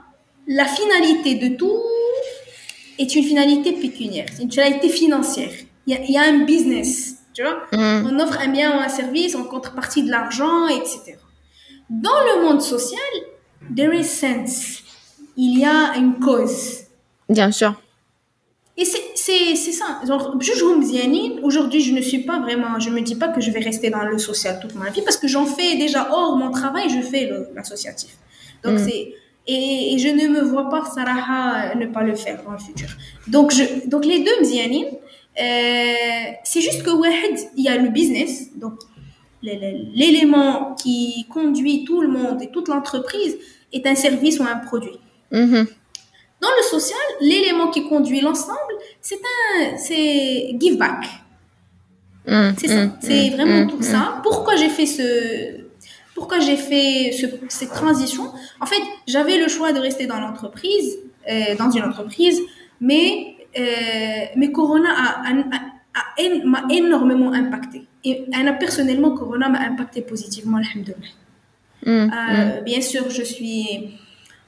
la 0.48 0.66
finalité 0.66 1.36
de 1.36 1.58
tout 1.58 1.82
est 2.98 3.16
une 3.16 3.24
finalité 3.24 3.74
pécuniaire, 3.74 4.28
c'est 4.34 4.44
une 4.44 4.52
finalité 4.52 4.88
financière. 4.88 5.52
Il 5.86 6.10
y, 6.10 6.18
a, 6.18 6.24
un 6.24 6.46
business, 6.46 7.16
tu 7.34 7.44
vois. 7.44 7.64
Mm. 7.72 8.08
On 8.10 8.20
offre 8.20 8.40
un 8.42 8.48
bien 8.48 8.78
ou 8.78 8.80
un 8.80 8.90
service 8.90 9.36
en 9.36 9.44
contrepartie 9.44 10.04
de 10.04 10.10
l'argent, 10.10 10.68
etc. 10.68 11.18
Dans 11.90 12.20
le 12.26 12.44
monde 12.44 12.62
social, 12.62 13.00
there 13.76 13.94
is 13.94 14.06
sense. 14.06 14.84
Il 15.36 15.60
y 15.60 15.66
a 15.66 15.96
une 15.96 16.20
cause. 16.20 16.84
Bien 17.30 17.52
sûr. 17.52 17.76
Et 18.78 18.86
c'est 18.86 19.07
c'est 19.56 19.72
ça. 19.72 20.00
Genre, 20.06 20.38
je 20.40 20.54
joue 20.54 20.82
Aujourd'hui, 21.44 21.82
je 21.82 21.94
ne 21.94 22.02
suis 22.02 22.20
pas 22.20 22.40
vraiment, 22.40 22.80
je 22.80 22.90
me 22.90 23.02
dis 23.02 23.16
pas 23.16 23.28
que 23.28 23.42
je 23.42 23.52
vais 23.52 23.60
rester 23.60 23.90
dans 23.90 24.04
le 24.04 24.18
social 24.18 24.60
toute 24.62 24.76
ma 24.76 24.90
vie 24.90 25.02
parce 25.02 25.18
que 25.18 25.28
j'en 25.28 25.46
fais 25.46 25.76
déjà 25.76 26.10
hors 26.12 26.36
mon 26.38 26.52
travail, 26.52 26.90
je 26.90 27.02
fais 27.02 27.30
l'associatif. 27.56 28.18
Donc, 28.64 28.76
mm. 28.76 28.78
c'est, 28.86 29.14
et, 29.48 29.98
je 29.98 30.10
ne 30.10 30.28
me 30.28 30.42
vois 30.42 30.70
pas, 30.70 30.84
Sarah, 30.86 31.76
ne 31.76 31.88
pas 31.88 32.04
le 32.04 32.16
faire 32.16 32.44
dans 32.44 32.52
le 32.52 32.58
futur. 32.58 32.90
Donc, 33.28 33.54
je, 33.54 33.88
donc 33.88 34.06
les 34.06 34.20
deux 34.20 34.42
mzianin, 34.42 34.86
euh, 35.40 36.32
c'est 36.44 36.62
juste 36.62 36.84
que 36.84 36.92
il 37.56 37.64
y 37.64 37.70
a 37.70 37.78
le 37.78 37.90
business, 37.90 38.58
donc 38.58 38.74
l'élément 39.44 40.76
qui 40.76 41.26
conduit 41.32 41.86
tout 41.86 42.02
le 42.02 42.08
monde 42.08 42.42
et 42.42 42.50
toute 42.50 42.68
l'entreprise 42.68 43.38
est 43.72 43.86
un 43.86 43.96
service 43.96 44.40
ou 44.40 44.44
un 44.44 44.58
produit. 44.58 45.00
Mm-hmm. 45.32 45.68
Dans 46.42 46.50
le 46.56 46.64
social, 46.64 47.00
l'élément 47.22 47.70
qui 47.70 47.88
conduit 47.88 48.22
l'ensemble, 48.22 48.67
c'est 49.08 49.16
un, 49.16 49.78
c'est 49.78 50.58
give 50.60 50.78
back. 50.78 51.06
Mm, 52.28 52.50
c'est 52.58 52.68
ça. 52.68 52.86
Mm, 52.86 52.98
c'est 53.00 53.30
mm, 53.30 53.34
vraiment 53.36 53.68
tout 53.68 53.82
ça. 53.82 54.20
Pourquoi 54.22 54.58
j'ai 54.58 54.68
fait 54.68 54.86
ce, 54.86 55.62
pourquoi 56.14 56.40
j'ai 56.40 56.58
fait 56.58 57.14
ce, 57.14 57.26
cette 57.48 57.70
transition? 57.70 58.26
En 58.60 58.66
fait, 58.66 58.82
j'avais 59.08 59.38
le 59.38 59.48
choix 59.48 59.72
de 59.72 59.80
rester 59.80 60.08
dans 60.08 60.20
l'entreprise, 60.20 60.98
euh, 61.30 61.56
dans 61.58 61.72
une 61.72 61.84
entreprise, 61.84 62.42
mais 62.82 63.38
euh, 63.58 64.26
mais 64.36 64.52
Corona 64.52 64.90
a, 65.00 65.34
m'a 66.44 66.66
énormément 66.70 67.32
impacté. 67.32 67.86
Et 68.04 68.26
personnellement, 68.60 69.12
Corona 69.12 69.48
m'a 69.48 69.62
impacté 69.62 70.02
positivement, 70.02 70.58
alhamdoulilah. 70.58 70.98
Euh, 71.88 72.62
bien 72.62 72.82
sûr, 72.82 73.10
je 73.10 73.24
suis 73.24 73.98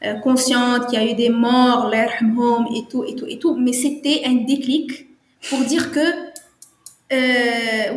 euh, 0.04 0.14
consciente 0.16 0.88
qu'il 0.88 1.00
y 1.00 1.02
a 1.02 1.12
eu 1.12 1.14
des 1.14 1.30
morts, 1.30 1.92
home 2.38 2.68
et 2.76 2.84
tout, 2.90 3.04
et 3.04 3.16
tout, 3.16 3.26
et 3.28 3.38
tout, 3.38 3.56
mais 3.56 3.74
c'était 3.74 4.22
un 4.26 4.46
déclic 4.46 5.08
pour 5.50 5.60
dire 5.60 5.92
que 5.92 6.00
euh, 7.12 7.94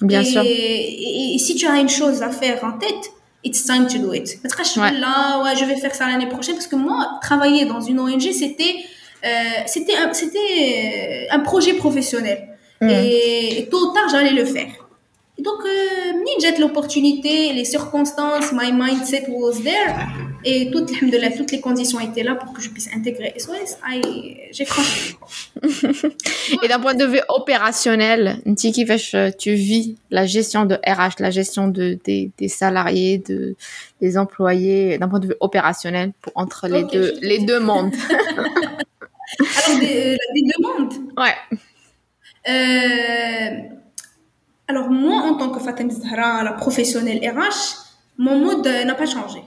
Bien 0.00 0.24
sûr. 0.24 0.42
Et, 0.44 1.36
si 1.38 1.54
tu 1.54 1.66
as 1.66 1.78
une 1.78 1.88
chose 1.88 2.22
à 2.22 2.30
faire 2.30 2.62
en 2.64 2.72
tête, 2.72 3.12
it's 3.44 3.64
time 3.64 3.86
to 3.86 3.98
do 3.98 4.12
it. 4.12 4.38
Ouais. 4.76 4.92
Là, 4.92 5.42
ouais, 5.42 5.56
je 5.56 5.64
vais 5.64 5.76
faire 5.76 5.94
ça 5.94 6.06
l'année 6.06 6.28
prochaine 6.28 6.54
parce 6.54 6.66
que 6.66 6.76
moi, 6.76 7.18
travailler 7.20 7.64
dans 7.64 7.80
une 7.80 8.00
ONG, 8.00 8.32
c'était 8.32 8.74
euh, 9.24 9.28
c'était 9.66 9.94
un, 9.94 10.12
c'était 10.12 11.28
un 11.30 11.38
projet 11.40 11.74
professionnel. 11.74 12.48
Mm. 12.80 12.88
Et, 12.90 13.68
tôt 13.70 13.78
ou 13.78 13.94
tard, 13.94 14.08
j'allais 14.10 14.32
le 14.32 14.44
faire. 14.44 14.68
Donc, 15.42 15.64
euh, 15.64 16.12
j'ai 16.40 16.56
l'opportunité, 16.58 17.52
les 17.52 17.64
circonstances, 17.64 18.52
my 18.52 18.72
mindset 18.72 19.26
was 19.28 19.60
there. 19.62 19.94
Et 20.44 20.70
toutes, 20.70 20.92
toutes 21.36 21.52
les 21.52 21.60
conditions 21.60 22.00
étaient 22.00 22.22
là 22.22 22.34
pour 22.34 22.52
que 22.52 22.60
je 22.60 22.68
puisse 22.68 22.88
intégrer 22.94 23.32
SOS. 23.36 23.78
J'ai 24.50 24.64
franchi. 24.64 25.16
Et 26.62 26.68
d'un 26.68 26.80
point 26.80 26.94
de 26.94 27.04
vue 27.04 27.20
opérationnel, 27.28 28.38
tu 29.38 29.54
vis 29.54 29.96
la 30.10 30.26
gestion 30.26 30.64
de 30.64 30.74
RH, 30.86 31.20
la 31.20 31.30
gestion 31.30 31.68
de, 31.68 31.98
des, 32.04 32.30
des 32.38 32.48
salariés, 32.48 33.18
de, 33.18 33.54
des 34.00 34.18
employés, 34.18 34.98
d'un 34.98 35.08
point 35.08 35.20
de 35.20 35.28
vue 35.28 35.36
opérationnel, 35.40 36.12
pour, 36.20 36.32
entre 36.36 36.68
les, 36.68 36.84
deux, 36.84 37.14
les 37.20 37.38
deux 37.38 37.60
mondes. 37.60 37.94
Alors, 39.66 39.80
des, 39.80 40.18
des 40.34 40.42
deux 40.42 40.62
mondes 40.62 40.92
Ouais. 41.16 41.58
Euh, 42.48 43.81
alors 44.72 44.88
moi, 44.88 45.16
en 45.28 45.34
tant 45.34 45.50
que 45.50 45.60
Fatem 45.60 45.90
Zahra, 45.90 46.42
la 46.42 46.52
professionnelle 46.52 47.18
RH, 47.18 47.60
mon 48.16 48.38
mode 48.38 48.66
euh, 48.66 48.84
n'a 48.84 48.94
pas 48.94 49.04
changé. 49.06 49.40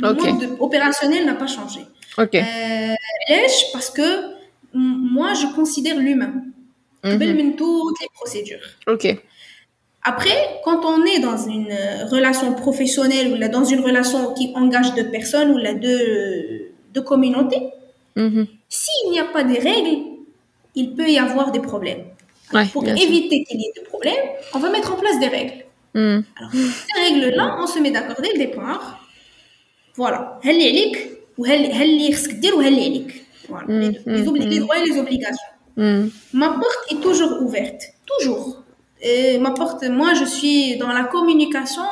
Mon 0.00 0.14
mode 0.14 0.56
opérationnel 0.58 1.24
n'a 1.24 1.34
pas 1.34 1.46
changé. 1.46 1.80
Ok. 2.18 2.34
Euh, 2.34 2.94
parce 3.72 3.90
que 3.90 4.08
moi, 4.74 5.34
je 5.34 5.46
considère 5.54 5.98
l'humain. 5.98 6.32
Mm 7.04 7.56
toutes 7.56 8.00
les 8.00 8.08
procédures. 8.14 8.66
Ok. 8.86 9.06
Après, 10.04 10.36
quand 10.64 10.84
on 10.84 11.04
est 11.04 11.20
dans 11.20 11.36
une 11.36 11.70
euh, 11.70 12.06
relation 12.06 12.54
professionnelle 12.54 13.32
ou 13.32 13.36
là, 13.36 13.48
dans 13.48 13.64
une 13.64 13.80
relation 13.80 14.34
qui 14.34 14.52
engage 14.56 14.94
deux 14.94 15.10
personnes 15.10 15.50
ou 15.52 15.58
là, 15.58 15.74
deux, 15.74 16.72
deux 16.94 17.02
communautés, 17.02 17.62
mhm. 18.16 18.46
s'il 18.68 19.10
n'y 19.10 19.20
a 19.20 19.24
pas 19.24 19.44
de 19.44 19.54
règles, 19.54 19.96
il 20.74 20.94
peut 20.94 21.08
y 21.08 21.18
avoir 21.18 21.52
des 21.52 21.60
problèmes 21.60 22.04
pour 22.72 22.86
éviter 22.86 23.44
qu'il 23.44 23.60
y 23.60 23.64
ait 23.64 23.80
de 23.80 23.84
problèmes, 23.86 24.24
on 24.54 24.58
va 24.58 24.70
mettre 24.70 24.92
en 24.92 24.96
place 24.96 25.18
des 25.20 25.28
règles. 25.28 25.64
Hmm. 25.94 26.20
Alors, 26.36 26.52
ces 26.52 27.00
règles-là, 27.00 27.56
on 27.60 27.66
se 27.66 27.78
met 27.78 27.90
d'accord 27.90 28.16
dès 28.22 28.32
le 28.32 28.38
départ. 28.38 29.06
Voilà. 29.96 30.38
Voilà. 33.48 33.66
Les, 33.68 33.90
hmm. 33.90 34.34
les, 34.34 34.46
les 34.46 34.58
droits 34.60 34.78
et 34.78 34.88
les 34.88 34.98
obligations. 34.98 35.48
Hmm. 35.76 36.08
Ma 36.32 36.50
porte 36.50 36.86
est 36.90 37.00
toujours 37.00 37.42
ouverte. 37.42 37.82
Toujours. 38.06 38.62
Et 39.00 39.38
ma 39.38 39.50
porte, 39.50 39.82
moi, 39.88 40.14
je 40.14 40.24
suis 40.24 40.76
dans 40.76 40.88
la 40.88 41.04
communication, 41.04 41.82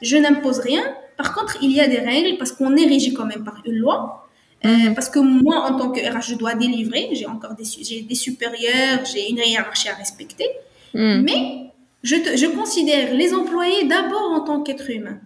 je 0.00 0.16
n'impose 0.16 0.60
rien. 0.60 0.82
Par 1.16 1.34
contre, 1.34 1.58
il 1.60 1.72
y 1.72 1.80
a 1.80 1.88
des 1.88 1.98
règles 1.98 2.38
parce 2.38 2.52
qu'on 2.52 2.76
est 2.76 2.86
régi 2.86 3.12
quand 3.12 3.26
même 3.26 3.44
par 3.44 3.60
une 3.66 3.76
loi. 3.76 4.21
Euh, 4.64 4.90
parce 4.94 5.08
que 5.08 5.18
moi, 5.18 5.56
en 5.68 5.76
tant 5.76 5.90
que 5.90 6.00
RH, 6.00 6.30
je 6.30 6.34
dois 6.36 6.54
délivrer. 6.54 7.08
J'ai 7.12 7.26
encore 7.26 7.54
des, 7.54 8.02
des 8.02 8.14
supérieurs, 8.14 9.04
j'ai 9.04 9.28
une 9.30 9.38
hiérarchie 9.38 9.88
à 9.88 9.94
respecter. 9.94 10.46
Hmm. 10.94 11.22
Mais 11.22 11.72
je, 12.02 12.16
je, 12.36 12.46
considère 12.46 13.14
les 13.14 13.34
employés 13.34 13.84
d'abord 13.84 14.30
en 14.32 14.40
tant 14.40 14.62
qu'être 14.62 14.88
humain. 14.90 15.18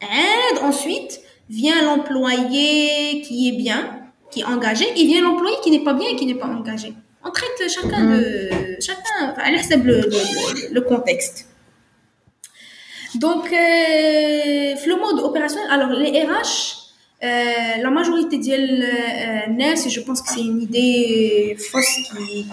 Et 0.00 0.58
ensuite 0.62 1.20
vient 1.50 1.82
l'employé 1.82 3.20
qui 3.22 3.48
est 3.48 3.56
bien, 3.56 4.02
qui 4.30 4.40
est 4.40 4.44
engagé, 4.44 4.86
et 4.96 5.04
vient 5.06 5.22
l'employé 5.22 5.56
qui 5.62 5.70
n'est 5.70 5.84
pas 5.84 5.94
bien 5.94 6.08
et 6.08 6.16
qui 6.16 6.26
n'est 6.26 6.34
pas 6.34 6.46
engagé. 6.46 6.94
On 7.24 7.30
traite 7.30 7.68
chacun 7.68 8.04
de 8.04 8.16
hmm. 8.20 8.80
chacun, 8.80 9.32
enfin, 9.32 9.42
elle 9.46 9.82
le, 9.84 10.00
le, 10.00 10.74
le, 10.74 10.80
contexte. 10.80 11.48
Donc, 13.16 13.46
euh, 13.46 14.74
le 14.86 15.00
mode 15.00 15.22
opérationnel, 15.24 15.68
alors 15.70 15.90
les 15.90 16.22
RH, 16.22 16.77
euh, 17.20 17.82
la 17.82 17.90
majorité 17.90 18.38
des 18.38 18.52
euh, 18.52 19.86
et 19.86 19.90
je 19.90 20.00
pense 20.02 20.22
que 20.22 20.28
c'est 20.28 20.40
une 20.40 20.62
idée 20.62 21.56
fausse 21.58 21.98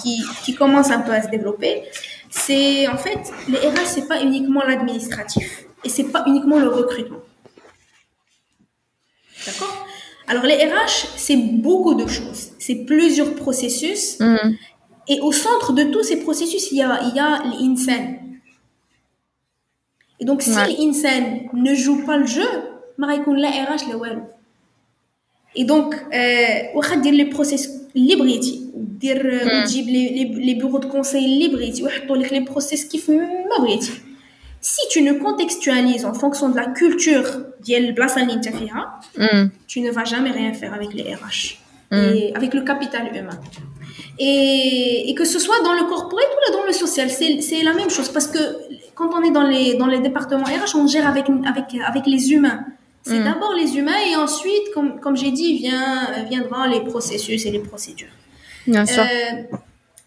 qui, 0.02 0.24
qui, 0.44 0.56
commence 0.56 0.90
un 0.90 1.02
peu 1.02 1.12
à 1.12 1.22
se 1.22 1.30
développer, 1.30 1.84
c'est 2.32 2.88
en 2.88 2.98
fait, 2.98 3.20
les 3.48 3.60
RH, 3.60 3.86
c'est 3.86 4.08
pas 4.08 4.24
uniquement 4.24 4.64
l'administratif 4.64 5.66
et 5.84 5.90
c'est 5.90 6.06
pas 6.06 6.24
uniquement 6.26 6.58
le 6.58 6.70
recrutement. 6.70 7.20
D'accord? 9.46 9.86
Alors, 10.28 10.44
les 10.44 10.56
RH, 10.56 11.10
c'est 11.16 11.38
beaucoup 11.38 11.94
de 11.94 12.08
choses, 12.08 12.54
c'est 12.58 12.86
plusieurs 12.86 13.36
processus 13.36 14.20
mm. 14.20 14.56
et 15.10 15.20
au 15.20 15.32
centre 15.32 15.74
de 15.74 15.84
tous 15.84 16.02
ces 16.02 16.22
processus, 16.22 16.72
il 16.72 16.80
y 16.80 16.82
a, 16.82 17.04
il 17.04 17.16
y 17.16 17.20
a. 17.20 17.44
Et 20.20 20.26
donc, 20.26 20.42
si 20.42 20.50
ouais. 20.50 21.46
ne 21.54 21.76
joue 21.76 22.04
pas 22.04 22.18
le 22.18 22.26
jeu, 22.26 22.48
Maraïkoun, 22.98 23.38
la 23.38 23.50
RH, 23.50 23.92
le 23.92 23.98
well. 23.98 24.24
Et 25.56 25.64
donc, 25.64 25.96
euh, 25.96 26.98
dire 27.02 27.14
les 27.14 27.26
process 27.26 27.70
libres, 27.94 28.26
euh، 28.26 29.66
les, 30.40 30.56
bureaux 30.56 30.80
de 30.80 30.86
conseil 30.86 31.26
libres, 31.26 31.60
les 31.60 32.42
process 32.42 32.86
qui 32.86 32.98
font 32.98 33.22
Si 34.62 34.82
tu 34.90 35.02
ne 35.02 35.14
contextualises 35.14 36.06
en 36.06 36.14
fonction 36.14 36.50
de 36.50 36.56
la 36.56 36.66
culture 36.66 37.26
tu 39.68 39.82
ne 39.82 39.92
vas 39.92 40.06
jamais 40.06 40.32
rien 40.32 40.54
faire 40.54 40.74
avec 40.74 40.94
les 40.94 41.04
RH, 41.16 41.58
avec 42.36 42.54
le 42.54 42.62
capital 42.62 43.16
humain. 43.16 43.40
Et, 44.18 45.10
et, 45.10 45.16
que 45.16 45.26
ce 45.26 45.40
soit 45.40 45.62
dans 45.64 45.74
le 45.74 45.84
corporate 45.84 46.30
ou 46.36 46.52
là 46.52 46.58
dans 46.58 46.66
le 46.66 46.74
social, 46.74 47.10
c'est 47.10 47.64
la 47.64 47.74
même 47.74 47.90
chose. 47.90 48.10
Parce 48.10 48.28
que 48.28 48.40
quand 48.96 49.10
on 49.14 49.22
est 49.24 49.32
dans 49.32 49.44
les, 49.44 49.76
dans 49.76 49.88
les 49.88 50.00
départements 50.00 50.46
RH, 50.46 50.76
on 50.76 50.88
gère 50.88 51.08
avec, 51.08 51.26
avec, 51.46 51.66
avec 51.86 52.06
les 52.08 52.32
humains 52.32 52.66
c'est 53.06 53.20
mm. 53.20 53.24
d'abord 53.24 53.54
les 53.54 53.78
humains 53.78 54.00
et 54.12 54.16
ensuite, 54.16 54.74
comme, 54.74 55.00
comme 55.00 55.16
j'ai 55.16 55.32
dit, 55.32 55.58
vient, 55.58 56.24
viendront 56.28 56.64
les 56.64 56.82
processus 56.82 57.46
et 57.46 57.52
les 57.52 57.60
procédures. 57.60 58.10
Bien 58.66 58.86
sûr. 58.86 59.04
Euh, 59.04 59.58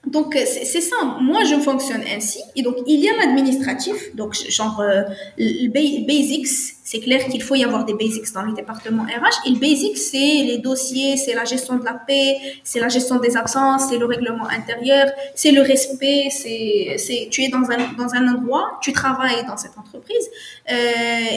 donc, 0.07 0.35
c'est 0.35 0.81
ça. 0.81 0.97
Moi, 1.21 1.45
je 1.45 1.57
fonctionne 1.57 2.03
ainsi. 2.17 2.41
Et 2.57 2.63
donc, 2.63 2.77
il 2.87 3.01
y 3.01 3.09
a 3.09 3.17
l'administratif. 3.17 4.15
Donc, 4.15 4.35
genre, 4.49 4.81
euh, 4.81 5.03
le 5.37 6.07
basics, 6.07 6.47
c'est 6.83 7.01
clair 7.01 7.27
qu'il 7.27 7.43
faut 7.43 7.57
y 7.57 7.65
avoir 7.65 7.85
des 7.85 7.95
basics 7.95 8.33
dans 8.33 8.43
le 8.43 8.55
département 8.55 9.03
RH. 9.03 9.47
Et 9.47 9.51
le 9.51 9.59
basics, 9.59 9.99
c'est 9.99 10.43
les 10.51 10.59
dossiers, 10.59 11.17
c'est 11.19 11.35
la 11.35 11.45
gestion 11.45 11.77
de 11.77 11.85
la 11.85 11.95
paix, 11.95 12.39
c'est 12.65 12.81
la 12.81 12.89
gestion 12.89 13.17
des 13.17 13.37
absences, 13.37 13.89
c'est 13.91 13.99
le 13.99 14.07
règlement 14.07 14.49
intérieur, 14.49 15.09
c'est 15.35 15.53
le 15.53 15.61
respect, 15.61 16.29
c'est, 16.31 17.29
tu 17.31 17.43
es 17.43 17.49
dans 17.49 17.71
un, 17.71 17.93
dans 17.99 18.15
un 18.15 18.35
endroit, 18.35 18.79
tu 18.81 18.93
travailles 18.93 19.45
dans 19.47 19.59
cette 19.59 19.77
entreprise. 19.77 20.27
Euh, 20.71 20.75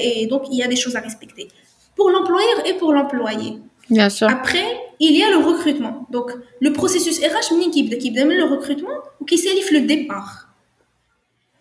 et 0.02 0.28
donc, 0.28 0.44
il 0.50 0.58
y 0.58 0.64
a 0.64 0.68
des 0.68 0.78
choses 0.78 0.96
à 0.96 1.02
respecter. 1.02 1.50
Pour 1.96 2.10
l'employeur 2.10 2.66
et 2.66 2.74
pour 2.74 2.94
l'employé. 2.94 3.60
Bien 3.90 4.10
sûr. 4.10 4.30
Après, 4.30 4.64
il 5.00 5.18
y 5.18 5.24
a 5.24 5.30
le 5.30 5.38
recrutement. 5.38 6.06
Donc, 6.10 6.32
le 6.60 6.74
processus 6.74 7.20
RH, 7.20 7.54
une 7.54 7.62
équipe 7.64 7.90
d'équipe 7.90 8.16
le 8.16 8.46
recrutement 8.46 8.98
ou 9.20 9.26
qui 9.26 9.38
s'éliffe 9.38 9.72
le 9.72 9.82
départ. 9.82 10.48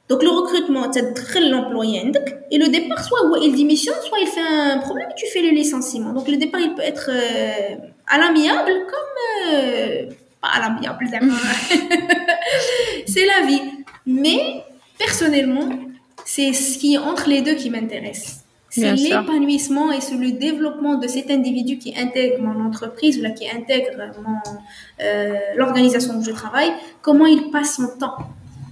Donc, 0.08 0.22
le 0.22 0.28
recrutement, 0.28 0.90
c'est 0.92 1.40
l'employé 1.40 2.12
et 2.50 2.58
le 2.58 2.68
départ, 2.68 3.02
soit 3.04 3.20
il 3.42 3.54
démissionne, 3.54 3.94
soit 4.04 4.18
il 4.18 4.26
fait 4.26 4.40
un 4.40 4.78
problème 4.78 5.08
et 5.10 5.14
tu 5.14 5.26
fais 5.26 5.40
le 5.40 5.50
licenciement. 5.50 6.12
Donc, 6.12 6.28
le 6.28 6.36
départ, 6.36 6.60
il 6.60 6.74
peut 6.74 6.82
être 6.82 7.10
euh, 7.12 7.76
à 8.08 8.18
l'amiable 8.18 8.72
comme, 8.90 9.54
euh, 9.54 10.06
pas 10.40 10.58
l'amiable. 10.60 11.06
c'est 13.06 13.26
la 13.26 13.46
vie. 13.46 13.62
Mais 14.04 14.64
personnellement, 14.98 15.68
c'est 16.24 16.52
ce 16.52 16.78
qui 16.78 16.94
est 16.94 16.98
entre 16.98 17.28
les 17.28 17.42
deux 17.42 17.54
qui 17.54 17.70
m'intéresse. 17.70 18.44
C'est 18.70 18.94
l'épanouissement 18.94 19.90
et 19.90 20.00
c'est 20.00 20.16
le 20.16 20.30
développement 20.30 20.94
de 20.94 21.08
cet 21.08 21.30
individu 21.30 21.76
qui 21.78 21.98
intègre 21.98 22.40
mon 22.40 22.64
entreprise 22.64 23.18
ou 23.18 23.22
là, 23.22 23.30
qui 23.30 23.50
intègre 23.50 23.90
euh, 25.00 25.34
l'organisation 25.56 26.14
où 26.14 26.22
je 26.22 26.30
travaille, 26.30 26.72
comment 27.02 27.26
il 27.26 27.50
passe 27.50 27.76
son 27.76 27.98
temps. 27.98 28.16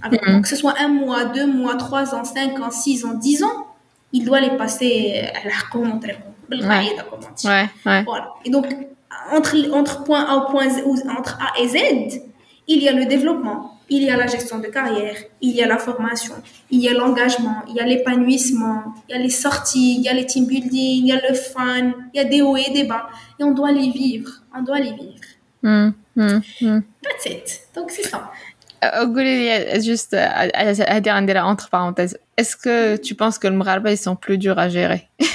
Mm-hmm. 0.03 0.41
Que 0.41 0.47
ce 0.47 0.55
soit 0.55 0.75
un 0.79 0.87
mois, 0.87 1.25
deux 1.25 1.45
mois, 1.45 1.75
trois 1.75 2.15
ans, 2.15 2.23
cinq 2.23 2.59
ans, 2.61 2.71
six 2.71 3.03
ans, 3.03 3.15
dix 3.15 3.43
ans, 3.43 3.67
il 4.13 4.23
doit 4.23 4.39
les 4.39 4.55
passer 4.55 5.29
à 5.35 5.47
la 5.47 5.55
remonter. 5.71 6.15
Ouais, 6.49 7.69
ouais. 7.85 8.03
Voilà. 8.03 8.29
Et 8.45 8.49
donc, 8.49 8.65
entre, 9.31 9.55
entre 9.73 10.03
point 10.05 10.23
A, 10.23 10.49
point 10.49 10.67
entre 11.17 11.37
A 11.41 11.59
et 11.61 11.67
Z, 11.67 12.21
il 12.67 12.81
y 12.81 12.87
a 12.87 12.93
le 12.93 13.05
développement, 13.05 13.78
il 13.89 14.03
y 14.03 14.09
a 14.09 14.17
la 14.17 14.27
gestion 14.27 14.59
de 14.59 14.67
carrière, 14.67 15.15
il 15.41 15.55
y 15.55 15.61
a 15.61 15.67
la 15.67 15.77
formation, 15.77 16.35
il 16.69 16.79
y 16.79 16.87
a 16.87 16.93
l'engagement, 16.93 17.63
il 17.67 17.75
y 17.75 17.79
a 17.79 17.85
l'épanouissement, 17.85 18.93
il 19.07 19.13
y 19.13 19.15
a 19.15 19.21
les 19.21 19.29
sorties, 19.29 19.95
il 19.97 20.03
y 20.03 20.09
a 20.09 20.13
les 20.13 20.25
team 20.25 20.45
building, 20.45 21.03
il 21.03 21.07
y 21.07 21.11
a 21.11 21.21
le 21.27 21.33
fun, 21.33 21.93
il 22.13 22.17
y 22.17 22.19
a 22.19 22.23
des 22.23 22.41
hauts 22.41 22.57
et 22.57 22.71
des 22.71 22.83
bas. 22.83 23.09
Et 23.39 23.43
on 23.43 23.51
doit 23.51 23.71
les 23.71 23.89
vivre. 23.89 24.29
On 24.55 24.61
doit 24.61 24.79
les 24.79 24.93
vivre. 24.93 25.25
Mm, 25.63 25.89
mm, 26.15 26.41
mm. 26.61 26.83
That's 27.03 27.25
it. 27.25 27.61
Donc, 27.75 27.91
c'est 27.91 28.03
ça. 28.03 28.31
Euh, 28.83 29.81
juste 29.81 30.13
à 30.13 30.99
dire 31.01 31.45
entre 31.45 31.69
parenthèses, 31.69 32.17
est-ce 32.37 32.55
que 32.55 32.95
tu 32.95 33.15
penses 33.15 33.37
que 33.37 33.47
le 33.47 33.55
Mralba, 33.55 33.91
ils 33.91 33.97
sont 33.97 34.15
plus 34.15 34.37
durs 34.37 34.59
à 34.59 34.69
gérer? 34.69 35.07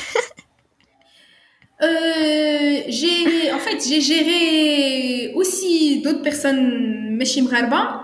Euh, 1.82 2.80
j'ai, 2.86 3.52
en 3.52 3.58
fait, 3.58 3.78
j'ai 3.86 4.00
géré 4.00 5.32
aussi 5.34 6.00
d'autres 6.02 6.22
personnes 6.22 7.16
Meshi 7.16 7.42
Mralba 7.42 8.03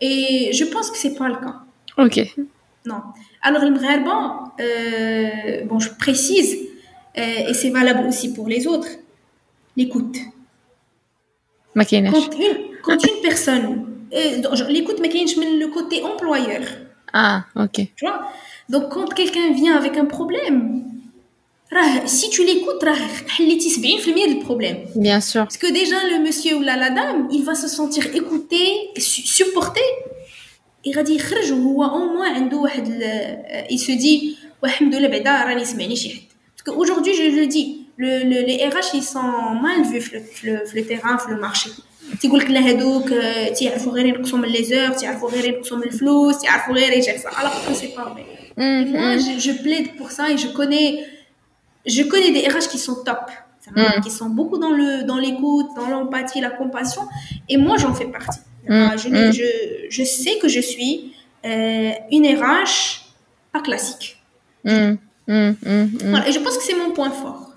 et 0.00 0.52
je 0.52 0.64
pense 0.64 0.90
que 0.90 0.96
c'est 0.96 1.14
pas 1.14 1.28
le 1.28 1.36
cas. 1.36 1.56
Ok. 1.98 2.20
Non. 2.86 3.00
Alors, 3.42 3.64
le 3.64 3.70
Mralba, 3.70 4.52
euh, 4.60 5.64
bon, 5.64 5.78
je 5.78 5.90
précise, 5.98 6.56
euh, 7.16 7.48
et 7.48 7.54
c'est 7.54 7.70
valable 7.70 8.06
aussi 8.08 8.32
pour 8.32 8.48
les 8.48 8.66
autres, 8.66 8.88
l'écoute. 9.76 10.16
Quand 11.74 11.90
une, 11.92 12.10
quand 12.82 13.04
une 13.04 13.22
personne 13.22 13.86
l'écoute 14.68 15.00
mais 15.00 15.08
le 15.08 15.66
côté 15.68 16.02
employeur 16.04 16.60
ah 17.12 17.44
ok 17.56 17.72
tu 17.96 18.04
vois? 18.04 18.28
Donc 18.68 18.90
quand 18.90 19.12
quelqu'un 19.12 19.52
vient 19.52 19.76
avec 19.76 19.96
un 19.96 20.04
problème 20.04 20.84
si 22.06 22.30
tu 22.30 22.44
l'écoutes, 22.44 22.82
le 22.82 24.38
problème. 24.40 24.78
Bien 24.94 25.20
sûr. 25.20 25.42
Parce 25.42 25.56
que 25.56 25.72
déjà, 25.72 25.96
le 26.10 26.22
monsieur 26.22 26.56
ou 26.56 26.60
la, 26.60 26.90
dame, 26.90 27.28
il 27.32 27.42
va 27.44 27.54
se 27.54 27.68
sentir 27.68 28.14
écouté, 28.14 28.90
supporté. 28.96 29.80
Il 30.84 30.94
va 30.94 31.02
dire, 31.02 31.22
au 31.50 32.12
moins, 32.12 32.34
euh, 32.36 33.62
il 33.70 33.78
se 33.78 33.92
dit, 33.92 34.36
ben, 34.62 34.70
je 37.14 37.40
le 37.40 37.46
dis, 37.46 37.86
les 37.98 38.68
RH, 38.68 38.94
ils 38.94 39.02
sont 39.02 39.22
mal 39.22 39.82
vus 39.90 40.12
le, 40.44 40.80
terrain, 40.82 41.16
le 41.28 41.36
marché. 41.36 41.70
Tu 42.20 42.28
dis 42.28 42.28
que 42.28 42.52
les 42.52 44.14
gens 44.24 44.42
les 44.42 44.72
heures, 44.74 44.94
tu 44.94 45.06
sont 45.64 45.76
le 45.76 45.90
flou, 45.90 46.32
tu 46.32 46.46
Alors 46.48 47.66
que 47.66 47.74
c'est 47.74 47.94
pas 47.94 48.10
vrai. 48.10 48.24
Mm-hmm. 48.58 48.90
Moi, 48.90 49.16
je 49.16 49.62
plaide 49.62 49.96
pour 49.96 50.10
ça 50.10 50.30
et 50.30 50.36
je 50.36 50.48
connais 50.48 51.02
je 51.86 52.02
connais 52.02 52.32
des 52.32 52.48
RH 52.48 52.68
qui 52.68 52.78
sont 52.78 53.02
top. 53.04 53.30
Mm. 53.74 54.02
qui 54.02 54.10
sont 54.10 54.28
beaucoup 54.28 54.58
dans 54.58 54.72
le 54.72 55.04
dans 55.04 55.16
l'écoute 55.16 55.68
dans 55.74 55.88
l'empathie 55.88 56.40
la 56.40 56.50
compassion. 56.50 57.02
Et 57.48 57.56
moi 57.56 57.78
j'en 57.78 57.94
fais 57.94 58.04
partie. 58.04 58.40
Mm. 58.68 58.90
je, 58.98 59.08
mm. 59.08 59.32
je, 59.32 59.42
je 59.88 60.04
sais 60.04 60.38
que 60.38 60.48
je 60.48 60.60
suis 60.60 61.14
euh, 61.46 61.92
une 62.10 62.26
RH 62.26 63.06
pas 63.52 63.60
classique. 63.60 64.22
Voilà, 64.64 66.28
et 66.28 66.32
je 66.32 66.38
pense 66.40 66.58
que 66.58 66.64
c'est 66.64 66.76
mon 66.76 66.90
point 66.90 67.10
fort. 67.10 67.52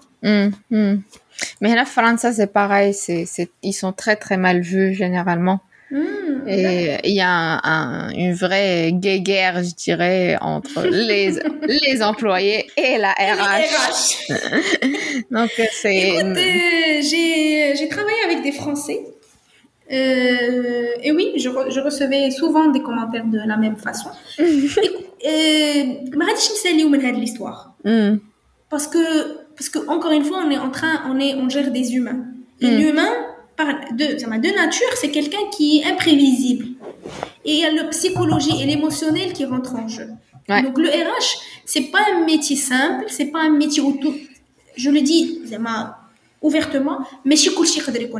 Mais 1.62 1.76
la 1.76 1.86
France, 1.86 2.26
c'est 2.34 2.52
pareil, 2.52 2.94
c'est, 2.94 3.28
ils 3.62 3.74
sont 3.74 3.94
très 3.94 4.16
très 4.16 4.38
mal 4.38 4.62
vus 4.62 4.94
généralement. 4.94 5.60
Hmm, 5.90 6.46
et 6.48 6.98
il 7.06 7.16
y 7.16 7.22
a 7.22 7.62
un, 7.64 8.10
une 8.10 8.34
vraie 8.34 8.92
guéguerre, 8.92 9.64
je 9.64 9.74
dirais, 9.74 10.38
entre 10.42 10.82
les, 10.86 11.40
les 11.68 12.04
employés 12.04 12.70
et 12.76 12.98
la 12.98 13.12
RH. 13.12 14.34
Donc 15.32 15.52
c'est. 15.72 16.24
Euh, 16.24 16.34
j'ai, 17.02 17.76
j'ai 17.76 17.88
travaillé 17.88 18.18
avec 18.26 18.44
des 18.44 18.52
Français. 18.52 19.00
Euh, 19.90 20.88
et 21.02 21.12
oui, 21.14 21.34
je, 21.38 21.50
je, 21.70 21.80
recevais 21.80 22.30
souvent 22.32 22.68
des 22.68 22.82
commentaires 22.82 23.26
de 23.26 23.40
la 23.46 23.56
même 23.56 23.78
façon. 23.78 24.10
et, 24.40 24.44
euh, 25.26 27.12
l'histoire. 27.14 27.74
Hmm. 27.86 28.18
Parce 28.70 28.88
que 28.88 29.48
parce 29.56 29.70
que 29.70 29.80
encore 29.88 30.12
une 30.12 30.26
fois, 30.26 30.44
on 30.46 30.52
est 30.52 30.58
en 30.58 30.70
train, 30.70 31.04
on 31.10 31.20
est, 31.20 31.36
on 31.36 31.48
gère 31.48 31.72
des 31.72 31.96
humains. 31.96 32.26
Et 32.60 32.70
l'humain, 32.72 33.10
de, 33.58 34.40
de 34.40 34.56
nature, 34.56 34.88
c'est 34.96 35.10
quelqu'un 35.10 35.50
qui 35.56 35.80
est 35.80 35.86
imprévisible. 35.86 36.68
Et 37.46 37.54
il 37.54 37.60
y 37.60 37.66
a 37.66 37.72
le 37.72 37.90
psychologie 37.90 38.62
et 38.62 38.66
l'émotionnel 38.66 39.34
qui 39.34 39.46
rentrent 39.46 39.76
en 39.76 39.88
jeu. 39.88 40.10
Donc 40.48 40.78
le 40.78 40.90
RH, 40.90 41.40
c'est 41.66 41.92
pas 41.92 42.00
un 42.14 42.26
métier 42.26 42.56
simple, 42.56 43.06
c'est 43.10 43.26
pas 43.26 43.40
un 43.40 43.50
métier 43.50 43.82
où 43.82 43.98
tout, 44.02 44.16
je 44.76 44.90
le 44.90 45.02
dis 45.02 45.42
ouvertement, 46.42 47.00
mais 47.26 47.36
je 47.36 47.42
suis 47.42 47.52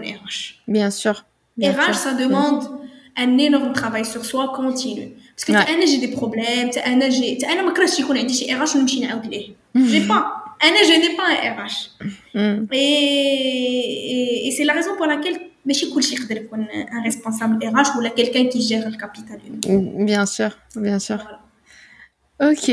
RH. 0.02 0.60
Bien 0.68 0.90
sûr. 0.92 1.24
Bien 1.56 1.72
RH, 1.72 1.94
ça 1.94 2.14
demande 2.14 2.68
un 3.16 3.38
énorme 3.38 3.74
travail 3.74 4.06
sur 4.06 4.26
soi 4.26 4.52
continu. 4.56 5.12
Parce 5.36 5.46
que 5.46 5.52
ouais. 5.54 5.88
j'ai 5.88 5.98
des 5.98 6.10
problèmes, 6.10 6.70
mhm. 9.74 9.88
j'ai 9.88 10.02
pas, 10.02 10.44
je 10.62 11.00
n'ai 11.00 11.16
pas 11.16 11.24
un 11.24 11.56
RH. 11.56 11.92
Mm. 12.37 12.67
Et, 12.73 14.49
et, 14.49 14.51
c'est 14.51 14.65
la 14.65 14.75
raison 14.75 14.97
pour 14.97 15.07
laquelle 15.07 15.39
mais 15.65 15.75
je 15.75 15.87
suis 15.87 15.93
un 16.97 17.03
responsable 17.03 17.55
RH 17.65 17.97
ou 17.97 18.01
quelqu'un 18.17 18.47
qui 18.49 18.61
gère 18.63 18.89
le 18.91 18.97
capital 18.97 19.39
humain. 19.47 20.05
Bien 20.05 20.27
sûr, 20.27 20.51
bien 20.75 20.99
sûr. 20.99 21.19
Ok. 22.41 22.69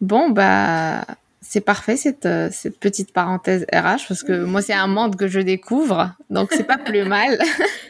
Bon, 0.00 0.30
bah, 0.30 1.04
c'est 1.40 1.60
parfait 1.60 1.96
cette, 1.96 2.26
euh, 2.26 2.48
cette 2.52 2.78
petite 2.78 3.12
parenthèse 3.12 3.66
RH 3.72 4.06
parce 4.08 4.22
que 4.22 4.44
moi, 4.44 4.62
c'est 4.62 4.72
un 4.72 4.86
monde 4.86 5.16
que 5.16 5.26
je 5.26 5.40
découvre, 5.40 6.12
donc 6.30 6.50
c'est 6.52 6.62
pas 6.66 6.78
plus 6.78 7.04
mal. 7.04 7.38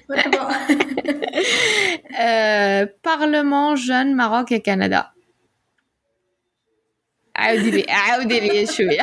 euh, 2.20 2.86
Parlement 3.02 3.76
jeune 3.76 4.14
Maroc 4.14 4.52
et 4.52 4.60
Canada. 4.60 5.08
عاودي 7.36 7.70
لي 8.40 8.66
parce 8.66 8.98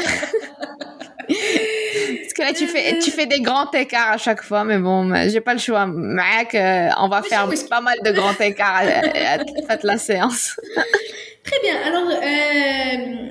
que 2.34 2.42
là 2.42 2.52
tu 2.52 2.66
fais 2.66 2.98
tu 2.98 3.10
fais 3.10 3.26
des 3.26 3.40
grands 3.40 3.70
écarts 3.70 4.12
à 4.12 4.18
chaque 4.18 4.42
fois 4.42 4.64
mais 4.64 4.78
bon 4.78 5.12
j'ai 5.28 5.40
pas 5.40 5.54
le 5.54 5.60
choix. 5.60 5.86
Mac 5.86 6.56
on 6.98 7.08
va 7.08 7.22
faire 7.22 7.48
pas 7.68 7.80
mal 7.80 7.96
de 8.04 8.10
grands 8.12 8.38
écarts 8.40 8.82
à, 8.82 9.76
la 9.82 9.98
séance. 9.98 10.56
Très 11.44 11.60
bien 11.60 11.76
alors 11.86 12.10
euh, 12.10 13.28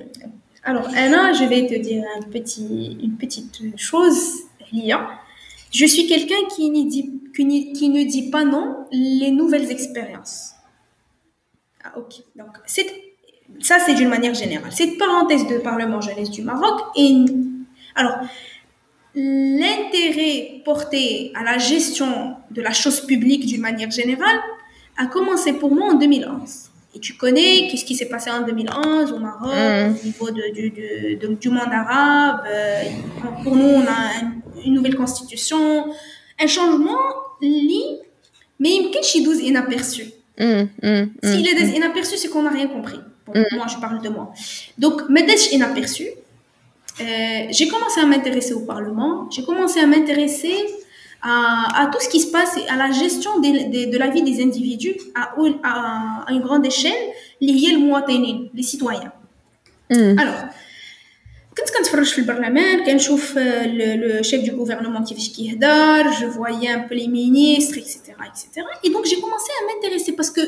alors 0.63 0.87
Anna 0.95 1.33
je 1.33 1.45
vais 1.45 1.67
te 1.67 1.79
dire 1.79 2.03
un 2.17 2.21
petit 2.29 2.97
une 3.01 3.17
petite 3.17 3.77
chose 3.77 4.43
Lia. 4.71 5.09
Je 5.71 5.85
suis 5.85 6.05
quelqu'un 6.05 6.35
qui, 6.55 6.69
dit, 6.85 7.19
qui, 7.33 7.89
ne 7.89 8.03
dit 8.03 8.29
pas 8.29 8.43
non 8.43 8.85
les 8.91 9.31
nouvelles 9.31 9.71
expériences. 9.71 10.51
Ah 11.83 11.93
ok 11.97 12.13
donc 12.35 12.51
c'est 12.65 12.85
ça, 13.59 13.77
c'est 13.79 13.93
d'une 13.93 14.09
manière 14.09 14.33
générale. 14.33 14.71
Cette 14.71 14.97
parenthèse 14.97 15.47
de 15.47 15.57
Parlement 15.57 16.01
jeunesse 16.01 16.29
du 16.29 16.41
Maroc 16.41 16.81
est... 16.95 17.25
Alors, 17.95 18.17
l'intérêt 19.15 20.61
porté 20.65 21.31
à 21.35 21.43
la 21.43 21.57
gestion 21.57 22.35
de 22.51 22.61
la 22.61 22.73
chose 22.73 23.01
publique 23.01 23.45
d'une 23.45 23.61
manière 23.61 23.91
générale 23.91 24.39
a 24.97 25.05
commencé 25.05 25.53
pour 25.53 25.73
moi 25.73 25.93
en 25.93 25.95
2011. 25.95 26.69
Et 26.95 26.99
tu 26.99 27.13
connais 27.15 27.67
qu'est-ce 27.69 27.85
qui 27.85 27.95
s'est 27.95 28.07
passé 28.07 28.29
en 28.29 28.45
2011 28.45 29.11
au 29.11 29.19
Maroc, 29.19 29.53
mm. 29.53 29.95
au 30.01 30.05
niveau 30.05 30.29
de, 30.29 30.53
du, 30.53 31.35
du 31.35 31.49
monde 31.49 31.71
arabe. 31.71 32.41
Euh, 32.47 32.83
pour 33.43 33.55
nous, 33.55 33.65
on 33.65 33.81
a 33.81 34.11
une 34.63 34.73
nouvelle 34.73 34.95
constitution, 34.95 35.87
un 36.39 36.47
changement 36.47 36.99
lié, 37.41 37.99
mais 38.59 38.69
il 38.75 38.83
me 38.83 39.41
inaperçu. 39.43 40.05
Mm, 40.39 40.63
mm, 40.81 41.09
S'il 41.23 41.47
est 41.47 41.75
inaperçu, 41.75 42.17
c'est 42.17 42.29
qu'on 42.29 42.43
n'a 42.43 42.51
rien 42.51 42.67
compris. 42.67 42.99
Moi, 43.33 43.65
je 43.67 43.79
parle 43.79 44.01
de 44.01 44.09
moi. 44.09 44.31
Donc, 44.77 45.09
Medesh 45.09 45.51
inaperçu 45.51 46.07
Euh, 47.00 47.46
j'ai 47.50 47.68
commencé 47.68 48.00
à 48.00 48.06
m'intéresser 48.06 48.54
au 48.54 48.64
Parlement. 48.72 49.28
J'ai 49.30 49.44
commencé 49.44 49.78
à 49.80 49.86
m'intéresser 49.86 50.56
à, 51.22 51.82
à, 51.82 51.86
tout 51.86 52.00
ce 52.00 52.08
qui 52.08 52.20
se 52.20 52.30
passe, 52.30 52.56
à 52.68 52.76
la 52.76 52.90
gestion 52.92 53.40
de, 53.40 53.90
de, 53.92 53.98
la 53.98 54.08
vie 54.08 54.22
des 54.22 54.42
individus 54.42 54.96
à, 55.14 55.34
à, 55.64 56.32
une 56.32 56.40
grande 56.40 56.66
échelle, 56.66 57.04
liée 57.40 57.72
le 57.72 58.50
les 58.54 58.62
citoyens. 58.62 59.12
Mm. 59.90 60.18
Alors, 60.18 60.40
كنت 61.58 61.70
كنتفرج 61.70 62.06
في 62.06 62.18
البرلمان 62.18 62.84
كنشوف 62.84 63.38
لو 63.38 64.22
شيف 64.22 64.50
دو 64.50 64.56
غوفرنمون 64.56 65.04
كيفاش 65.04 65.28
كيهدر 65.28 66.10
جو 66.20 66.30
فوايي 66.30 66.74
ان 66.74 66.86
بو 66.86 66.94
لي 66.94 67.08
مينيستر 67.08 67.78
اكسيتيرا 67.78 68.26
اكسيتيرا 68.26 68.66
اي 68.84 68.90
دونك 68.90 69.04
جي 69.06 69.16
كومونسي 69.16 69.52
ا 69.52 69.64
m'intéresser 69.68 70.16
باسكو 70.16 70.42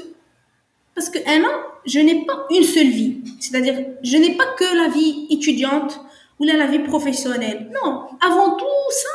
parce 0.95 1.09
que 1.09 1.19
un 1.19 1.43
an, 1.45 1.57
je 1.87 2.01
n'ai 2.01 2.27
pas 2.27 2.47
une 2.51 2.65
seule 2.75 2.89
vie. 2.89 3.15
C'est-à-dire, 3.39 3.77
je 4.03 4.17
n'ai 4.17 4.37
pas 4.37 4.49
que 4.59 4.69
la 4.83 4.89
vie 4.89 5.27
étudiante 5.31 6.01
ou 6.40 6.46
la 6.46 6.68
vie 6.68 6.80
professionnelle. 6.80 7.72
Non, 7.74 8.08
avant 8.22 8.56
tout 8.56 8.66
ça, 8.92 9.10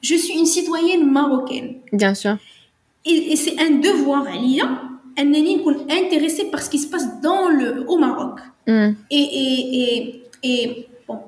je 0.00 0.14
suis 0.14 0.38
une 0.38 0.46
citoyenne 0.46 1.10
marocaine. 1.10 1.80
Bien 1.92 2.14
sûr. 2.14 2.36
Et, 3.04 3.32
et 3.32 3.36
c'est 3.36 3.60
un 3.60 3.70
devoir, 3.70 4.26
Alia, 4.26 4.82
un 5.18 5.32
qu'on 5.62 5.86
intéressé 5.90 6.44
par 6.50 6.62
ce 6.62 6.70
qui 6.70 6.78
se 6.78 6.86
passe 6.88 7.20
dans 7.20 7.48
le, 7.48 7.84
au 7.88 7.98
Maroc. 7.98 8.38
Mm. 8.66 8.90
Et, 9.10 9.16
et, 9.16 9.78
et, 9.82 10.22
et 10.42 10.88
bon, 11.06 11.18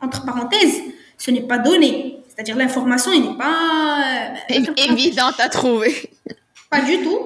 entre 0.00 0.24
parenthèses, 0.24 0.80
ce 1.18 1.30
n'est 1.30 1.42
pas 1.42 1.58
donné. 1.58 2.18
C'est-à-dire 2.28 2.56
l'information, 2.56 3.12
elle 3.12 3.22
n'est 3.22 3.36
pas 3.36 4.32
é- 4.48 4.90
évidente 4.90 5.38
à 5.38 5.48
trouver. 5.48 6.10
Pas 6.70 6.80
du 6.80 6.98
tout. 7.02 7.18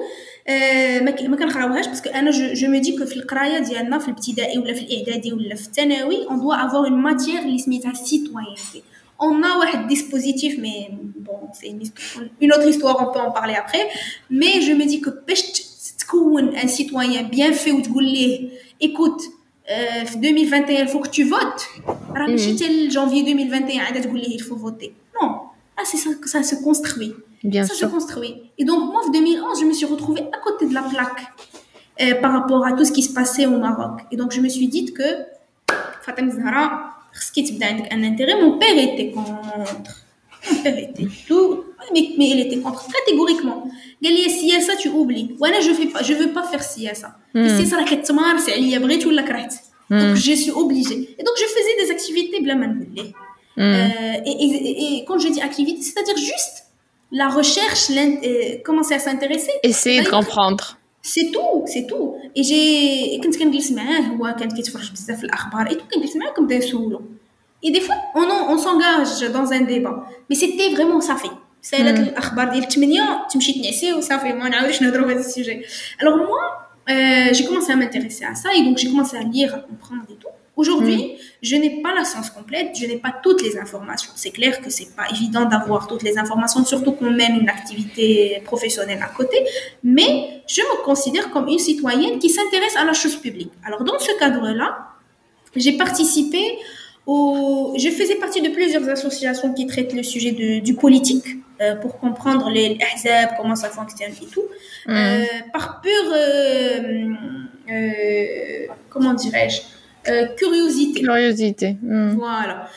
ما 1.30 1.36
كنقراوهاش 1.36 1.86
باسكو 1.86 2.10
انا 2.10 2.30
جو, 2.30 2.52
جو 2.52 2.68
مي 2.68 2.80
دي 2.80 2.98
كو 2.98 3.04
في 3.06 3.16
القرايه 3.16 3.58
ديالنا 3.58 3.98
في 3.98 4.08
الابتدائي 4.08 4.58
ولا 4.58 4.74
في 4.74 4.80
الاعدادي 4.80 5.32
ولا 5.32 5.54
في 5.54 5.66
الثانوي 5.66 6.26
اون 6.26 6.40
دوا 6.40 6.66
افوار 6.66 6.84
اون 6.84 6.92
ماتيير 6.92 7.38
اللي 7.38 7.58
سميتها 7.58 7.94
سيتوينتي 7.94 8.82
on 9.22 9.44
a 9.44 9.58
واحد 9.58 9.92
dispositif 9.92 10.52
mais 10.58 10.90
bon 11.26 11.40
c'est 11.52 11.68
une, 11.68 11.82
une 12.40 12.52
autre 12.52 12.68
histoire 12.72 12.96
on 13.04 13.12
peut 13.14 13.24
en 13.28 13.32
parler 13.40 13.54
après 13.54 13.84
mais 14.30 14.54
je 14.66 14.72
me 14.72 14.84
dis 14.90 15.00
que 15.00 15.10
باش 15.28 15.42
تكون 15.98 16.56
un 16.56 16.68
citoyen 16.68 17.22
bien 17.36 17.52
fait 17.52 17.72
وتقول 17.72 18.04
ليه 18.04 18.48
écoute 18.84 19.22
في 20.04 20.16
2021 20.16 20.86
il 20.86 20.88
faut 20.88 21.00
que 21.00 21.10
tu 21.10 21.24
votes 21.24 21.86
راه 22.16 22.26
ماشي 22.26 22.54
حتى 22.54 22.90
janvier 22.90 23.24
2021 23.24 23.80
عاد 23.80 24.00
تقول 24.00 24.18
ليه 24.20 24.38
il 24.38 24.40
faut 24.40 24.56
voter 24.56 24.90
non 25.20 25.45
ah, 25.77 25.83
c'est 25.85 25.97
ça 25.97 26.09
que 26.19 26.27
ça 26.27 26.41
se 26.41 26.55
construit. 26.55 27.13
Bien 27.43 27.63
ça 27.63 27.75
se 27.75 27.85
construit. 27.85 28.35
Et 28.57 28.65
donc, 28.65 28.91
moi, 28.91 29.01
en 29.05 29.11
2011, 29.11 29.59
je 29.59 29.65
me 29.65 29.73
suis 29.73 29.85
retrouvée 29.85 30.21
à 30.21 30.39
côté 30.39 30.65
de 30.65 30.73
la 30.73 30.81
plaque 30.81 31.21
euh, 32.01 32.15
par 32.15 32.33
rapport 32.33 32.65
à 32.65 32.73
tout 32.73 32.83
ce 32.83 32.91
qui 32.91 33.03
se 33.03 33.13
passait 33.13 33.45
au 33.45 33.57
Maroc. 33.57 34.01
Et 34.11 34.17
donc, 34.17 34.31
je 34.31 34.41
me 34.41 34.49
suis 34.49 34.67
dit 34.67 34.91
que 34.91 35.03
Fatem 36.01 36.31
Zahra, 36.31 36.89
ce 37.13 37.31
qui 37.31 37.41
est 37.41 37.93
un 37.93 38.03
intérêt, 38.03 38.41
mon 38.41 38.57
père 38.57 38.75
était 38.77 39.11
contre. 39.11 40.03
Mon 40.51 40.63
père 40.63 40.77
était 40.77 41.07
tout. 41.27 41.63
Mais, 41.93 42.13
il 42.17 42.39
était 42.39 42.59
contre 42.59 42.87
catégoriquement. 42.91 43.69
Il 44.01 44.11
a 44.11 44.27
dit 44.27 44.61
ça, 44.61 44.75
tu 44.75 44.89
oublies. 44.89 45.35
Voilà, 45.37 45.59
je 45.61 45.69
ne 45.69 46.17
veux 46.17 46.33
pas 46.33 46.43
faire 46.43 46.59
CSA. 46.59 47.17
C'est 47.33 47.65
ça, 47.65 47.77
c'est 47.87 49.05
ou 49.05 49.09
la 49.11 49.23
Donc, 49.23 50.15
je 50.15 50.33
suis 50.33 50.51
obligée. 50.51 51.15
Et 51.17 51.23
donc, 51.23 51.35
je 51.37 51.45
faisais 51.45 51.85
des 51.85 51.91
activités, 51.91 52.41
blaman 52.41 52.79
ما 53.56 53.86
نقول 53.88 54.02
ليه 54.04 54.22
Euh, 54.22 54.30
et, 54.30 54.34
et, 54.44 54.98
et 54.98 55.04
quand 55.06 55.18
je 55.18 55.28
dis 55.28 55.42
activité 55.42 55.82
c'est-à-dire 55.82 56.16
juste 56.16 56.56
la 57.12 57.28
recherche, 57.28 57.90
euh, 57.90 58.56
commencer 58.64 58.94
à 58.94 58.98
s'intéresser. 58.98 59.52
Essayer 59.62 60.00
de 60.02 60.08
comprendre. 60.08 60.78
C'est 61.02 61.30
tout, 61.30 61.64
c'est 61.66 61.86
tout. 61.86 62.14
Et 62.36 62.42
j'ai 62.42 63.20
كنت 63.24 63.36
كنجلس 63.38 63.72
معاه 63.72 64.00
هو 64.00 64.36
كان 64.38 64.48
كيتفرج 64.50 64.92
بزاف 64.92 65.18
في 65.18 65.24
الاخبار 65.24 65.68
et 65.68 65.72
tout 65.72 65.94
كنجلس 65.94 66.16
معاه 66.16 66.32
كنبدا 66.32 66.58
نسولو. 66.58 67.02
Et 67.66 67.70
des 67.70 67.80
fois 67.80 67.96
on 68.14 68.52
on 68.52 68.58
s'engage 68.58 69.32
dans 69.32 69.52
un 69.52 69.60
débat, 69.60 70.06
mais 70.30 70.36
c'était 70.36 70.74
vraiment 70.74 71.00
صافي. 71.00 71.30
سالت 71.62 71.98
الاخبار 71.98 72.48
ديال 72.48 72.66
8 72.72 73.28
تمشي 73.30 73.52
تنعسي 73.52 73.92
وصافي 73.92 74.32
ما 74.32 74.48
نعاودش 74.48 74.82
نهضروا 74.82 75.06
في 75.06 75.12
هذا 75.12 75.20
السوجي. 75.20 75.62
Alors 76.00 76.16
moi 76.16 76.42
euh, 76.90 77.34
j'ai 77.34 77.44
commencé 77.44 77.72
à 77.72 77.76
m'intéresser 77.76 78.24
à 78.24 78.34
ça 78.34 78.48
et 78.56 78.62
donc 78.64 78.78
j'ai 78.78 78.88
commencé 78.90 79.16
à 79.16 79.22
lire, 79.22 79.54
à 79.54 79.58
comprendre 79.58 80.04
et 80.10 80.16
tout. 80.22 80.35
Aujourd'hui, 80.57 80.97
mm. 80.97 81.17
je 81.43 81.55
n'ai 81.55 81.81
pas 81.81 81.93
la 81.93 82.03
science 82.03 82.29
complète, 82.31 82.75
je 82.77 82.85
n'ai 82.87 82.97
pas 82.97 83.13
toutes 83.23 83.41
les 83.43 83.57
informations. 83.57 84.11
C'est 84.15 84.31
clair 84.31 84.59
que 84.59 84.69
c'est 84.69 84.93
pas 84.95 85.07
évident 85.11 85.45
d'avoir 85.45 85.87
toutes 85.87 86.03
les 86.03 86.17
informations, 86.17 86.65
surtout 86.65 86.91
qu'on 86.93 87.11
mène 87.11 87.35
une 87.39 87.49
activité 87.49 88.41
professionnelle 88.43 88.99
à 89.01 89.09
côté. 89.15 89.37
Mais 89.83 90.41
je 90.47 90.61
me 90.61 90.83
considère 90.83 91.29
comme 91.29 91.47
une 91.47 91.59
citoyenne 91.59 92.17
qui 92.19 92.29
s'intéresse 92.29 92.75
à 92.75 92.83
la 92.83 92.93
chose 92.93 93.15
publique. 93.15 93.51
Alors 93.63 93.83
dans 93.83 93.99
ce 93.99 94.17
cadre-là, 94.19 94.89
j'ai 95.55 95.77
participé 95.77 96.41
au, 97.05 97.73
je 97.77 97.89
faisais 97.89 98.15
partie 98.15 98.41
de 98.41 98.49
plusieurs 98.49 98.87
associations 98.89 99.53
qui 99.53 99.65
traitent 99.65 99.93
le 99.93 100.03
sujet 100.03 100.31
de, 100.31 100.59
du 100.59 100.73
politique 100.73 101.25
euh, 101.61 101.75
pour 101.75 101.99
comprendre 101.99 102.49
les 102.49 102.77
ahzab, 102.93 103.29
comment 103.37 103.55
ça 103.55 103.69
fonctionne 103.69 104.11
et 104.11 104.25
tout. 104.25 104.43
Mm. 104.87 104.91
Euh, 104.91 105.23
par 105.53 105.81
pure, 105.81 106.13
euh, 107.69 108.67
comment 108.89 109.13
dirais-je, 109.13 109.61
curiosité. 110.37 111.01
Curiosité. 111.01 111.77
Mm. 111.81 112.15
Voilà. 112.15 112.67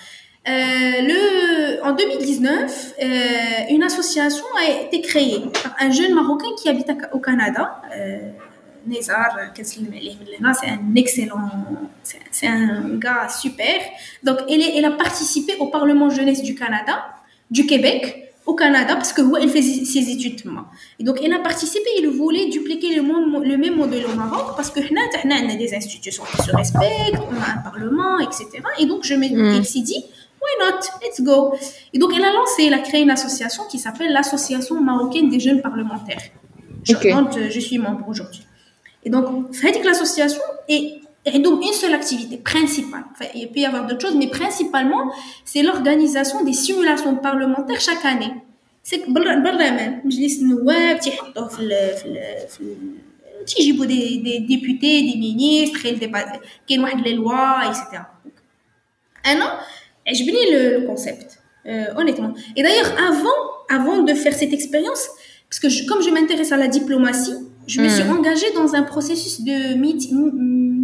Euh, 0.49 0.53
le, 0.53 1.85
en 1.85 1.93
2019, 1.93 2.95
euh, 3.03 3.07
une 3.71 3.83
association 3.83 4.45
a 4.59 4.85
été 4.85 5.01
créée 5.03 5.41
par 5.63 5.77
un 5.79 5.91
jeune 5.91 6.15
Marocain 6.15 6.49
qui 6.61 6.69
habite 6.69 6.91
au 7.13 7.19
Canada. 7.19 7.83
Nézar, 8.87 9.37
c'est 9.55 10.67
un 10.67 10.95
excellent, 10.97 11.51
c'est 12.31 12.47
un 12.47 12.97
gars 12.97 13.29
super. 13.29 13.79
Donc, 14.23 14.39
elle 14.49 14.85
a 14.85 14.93
participé 14.93 15.55
au 15.59 15.67
Parlement 15.67 16.09
jeunesse 16.09 16.43
du 16.43 16.55
Canada, 16.55 17.05
du 17.51 17.67
Québec, 17.67 18.30
au 18.47 18.55
Canada 18.55 18.95
parce 18.95 19.13
que 19.13 19.23
elle 19.41 19.51
fait 19.51 19.63
ses 19.63 20.11
études 20.11 20.43
et 20.99 21.05
donc 21.05 21.21
elle 21.23 21.33
a 21.33 21.39
participé 21.39 21.89
il 21.99 22.09
voulait 22.09 22.49
dupliquer 22.49 22.97
le, 22.97 23.03
le 23.03 23.57
même 23.57 23.77
modèle 23.77 24.07
au 24.07 24.15
Maroc 24.15 24.57
parce 24.57 24.71
que 24.71 24.81
on 24.81 25.31
a 25.31 25.57
des 25.57 25.75
institutions 25.75 26.25
qui 26.31 26.43
se 26.43 26.51
respectent 26.57 27.21
on 27.31 27.41
a 27.41 27.59
un 27.59 27.63
parlement 27.63 28.19
etc 28.19 28.63
et 28.79 28.87
donc 28.87 29.05
je 29.05 29.15
me 29.15 29.29
mm. 29.29 29.57
il 29.57 29.65
s'est 29.65 29.81
dit 29.81 30.05
why 30.41 30.67
not? 30.67 30.81
Let's 31.03 31.21
go. 31.21 31.55
Et 31.93 31.99
donc 31.99 32.13
elle 32.17 32.25
a 32.25 32.33
lancé 32.33 32.65
elle 32.65 32.75
a 32.75 32.79
créé 32.79 33.03
une 33.03 33.11
association 33.11 33.65
qui 33.71 33.79
s'appelle 33.79 34.13
l'association 34.13 34.81
marocaine 34.81 35.29
des 35.29 35.41
jeunes 35.41 35.63
parlementaires. 35.63 36.23
Okay. 36.89 37.15
je 37.51 37.61
suis 37.61 37.79
membre 37.79 38.09
aujourd'hui. 38.09 38.43
Et 39.05 39.11
donc 39.11 39.51
que 39.53 39.87
l'association 39.87 40.41
est 40.69 40.75
et 40.75 41.00
donc 41.39 41.65
une 41.65 41.73
seule 41.73 41.95
activité 41.95 42.37
principale. 42.37 43.05
Enfin, 43.13 43.31
il 43.35 43.49
peut 43.49 43.61
y 43.61 43.67
avoir 43.67 43.87
d'autres 43.87 44.07
choses, 44.07 44.17
mais 44.17 44.29
principalement, 44.29 45.13
c'est 45.45 45.63
l'organisation 45.63 46.45
des 46.45 46.53
simulations 46.53 47.17
parlementaires 47.17 47.81
chaque 47.81 48.05
année. 48.05 48.33
C'est 48.83 49.01
que 49.01 49.11
des, 53.87 54.19
des 54.19 54.41
députés, 54.41 55.03
des 55.03 55.19
ministres, 55.19 55.87
des 57.03 57.15
lois, 57.15 57.63
etc. 57.67 58.03
Un 59.25 59.41
an, 59.41 59.51
j'ai 60.07 60.25
le, 60.51 60.81
le 60.81 60.87
concept, 60.87 61.39
euh, 61.67 61.85
honnêtement. 61.97 62.35
Et 62.57 62.63
d'ailleurs, 62.63 62.93
avant, 62.99 63.29
avant 63.69 64.03
de 64.03 64.15
faire 64.15 64.33
cette 64.33 64.53
expérience, 64.53 65.09
parce 65.49 65.61
que 65.61 65.69
je, 65.69 65.87
comme 65.87 66.03
je 66.03 66.11
m'intéresse 66.11 66.53
à 66.53 66.57
la 66.57 66.69
diplomatie, 66.69 67.35
je 67.67 67.81
me 67.81 67.89
suis 67.89 68.05
hmm. 68.05 68.19
engagée 68.19 68.53
dans 68.55 68.75
un 68.75 68.83
processus 68.83 69.43
de 69.43 69.75
meeting 69.75 70.33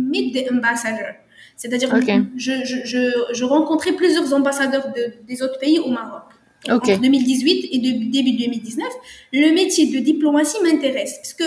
meet 0.07 0.35
the 0.35 0.53
ambassador. 0.53 1.15
C'est-à-dire 1.57 1.93
okay. 1.95 2.21
je, 2.37 2.53
je, 2.65 2.77
je, 2.85 3.11
je, 3.33 3.45
rencontrais 3.45 3.93
plusieurs 3.93 4.33
ambassadeurs 4.35 4.89
de, 4.95 5.15
des 5.27 5.43
autres 5.43 5.59
pays 5.59 5.79
au 5.79 5.91
Maroc. 5.91 6.25
Okay. 6.69 6.95
En 6.95 6.99
2018 6.99 7.69
et 7.73 7.79
de, 7.79 8.11
début 8.11 8.33
2019, 8.33 8.87
le 9.33 9.55
métier 9.55 9.87
de 9.87 9.99
diplomatie 10.01 10.57
m'intéresse 10.63 11.17
parce 11.17 11.35
que 11.35 11.45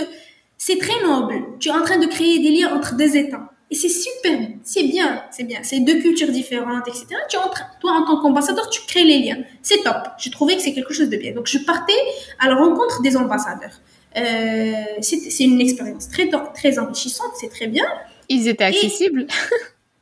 c'est 0.58 0.78
très 0.78 1.04
noble. 1.04 1.36
Tu 1.60 1.70
es 1.70 1.72
en 1.72 1.84
train 1.84 1.98
de 1.98 2.06
créer 2.06 2.40
des 2.40 2.50
liens 2.50 2.74
entre 2.76 2.96
deux 2.96 3.16
États. 3.16 3.50
Et 3.72 3.76
c'est 3.76 3.90
super, 3.90 4.40
c'est 4.64 4.84
bien, 4.84 5.24
c'est 5.30 5.44
bien. 5.44 5.60
C'est 5.62 5.80
deux 5.80 6.00
cultures 6.00 6.32
différentes, 6.32 6.88
etc. 6.88 7.06
Tu 7.30 7.38
entres, 7.38 7.64
toi, 7.80 7.92
en 7.92 8.04
tant 8.04 8.20
qu'ambassadeur, 8.20 8.68
tu 8.70 8.82
crées 8.88 9.04
les 9.04 9.20
liens. 9.20 9.38
C'est 9.62 9.84
top. 9.84 10.08
Je 10.18 10.32
trouvais 10.32 10.56
que 10.56 10.62
c'est 10.62 10.74
quelque 10.74 10.94
chose 10.94 11.10
de 11.10 11.18
bien. 11.18 11.34
Donc, 11.34 11.46
je 11.46 11.60
partais 11.60 12.02
à 12.40 12.48
la 12.48 12.56
rencontre 12.56 13.04
des 13.04 13.16
ambassadeurs. 13.16 13.80
Euh, 14.18 14.72
c'est 15.02 15.44
une 15.44 15.62
expérience 15.62 16.10
très, 16.10 16.30
très 16.56 16.80
enrichissante, 16.80 17.32
c'est 17.40 17.50
très 17.50 17.68
bien. 17.68 17.86
Ils 18.30 18.48
étaient 18.48 18.64
accessibles 18.66 19.26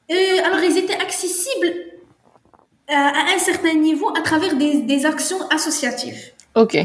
Et, 0.09 0.13
euh, 0.39 0.45
Alors, 0.45 0.63
ils 0.63 0.77
étaient 0.77 0.99
accessibles 1.07 1.73
à, 2.87 3.07
à, 3.09 3.35
un 3.35 3.39
certain 3.39 3.73
niveau 3.73 4.09
à 4.17 4.21
travers 4.21 4.55
des, 4.55 4.81
des 4.81 5.05
actions 5.05 5.47
associatives. 5.49 6.21
Ok. 6.55 6.77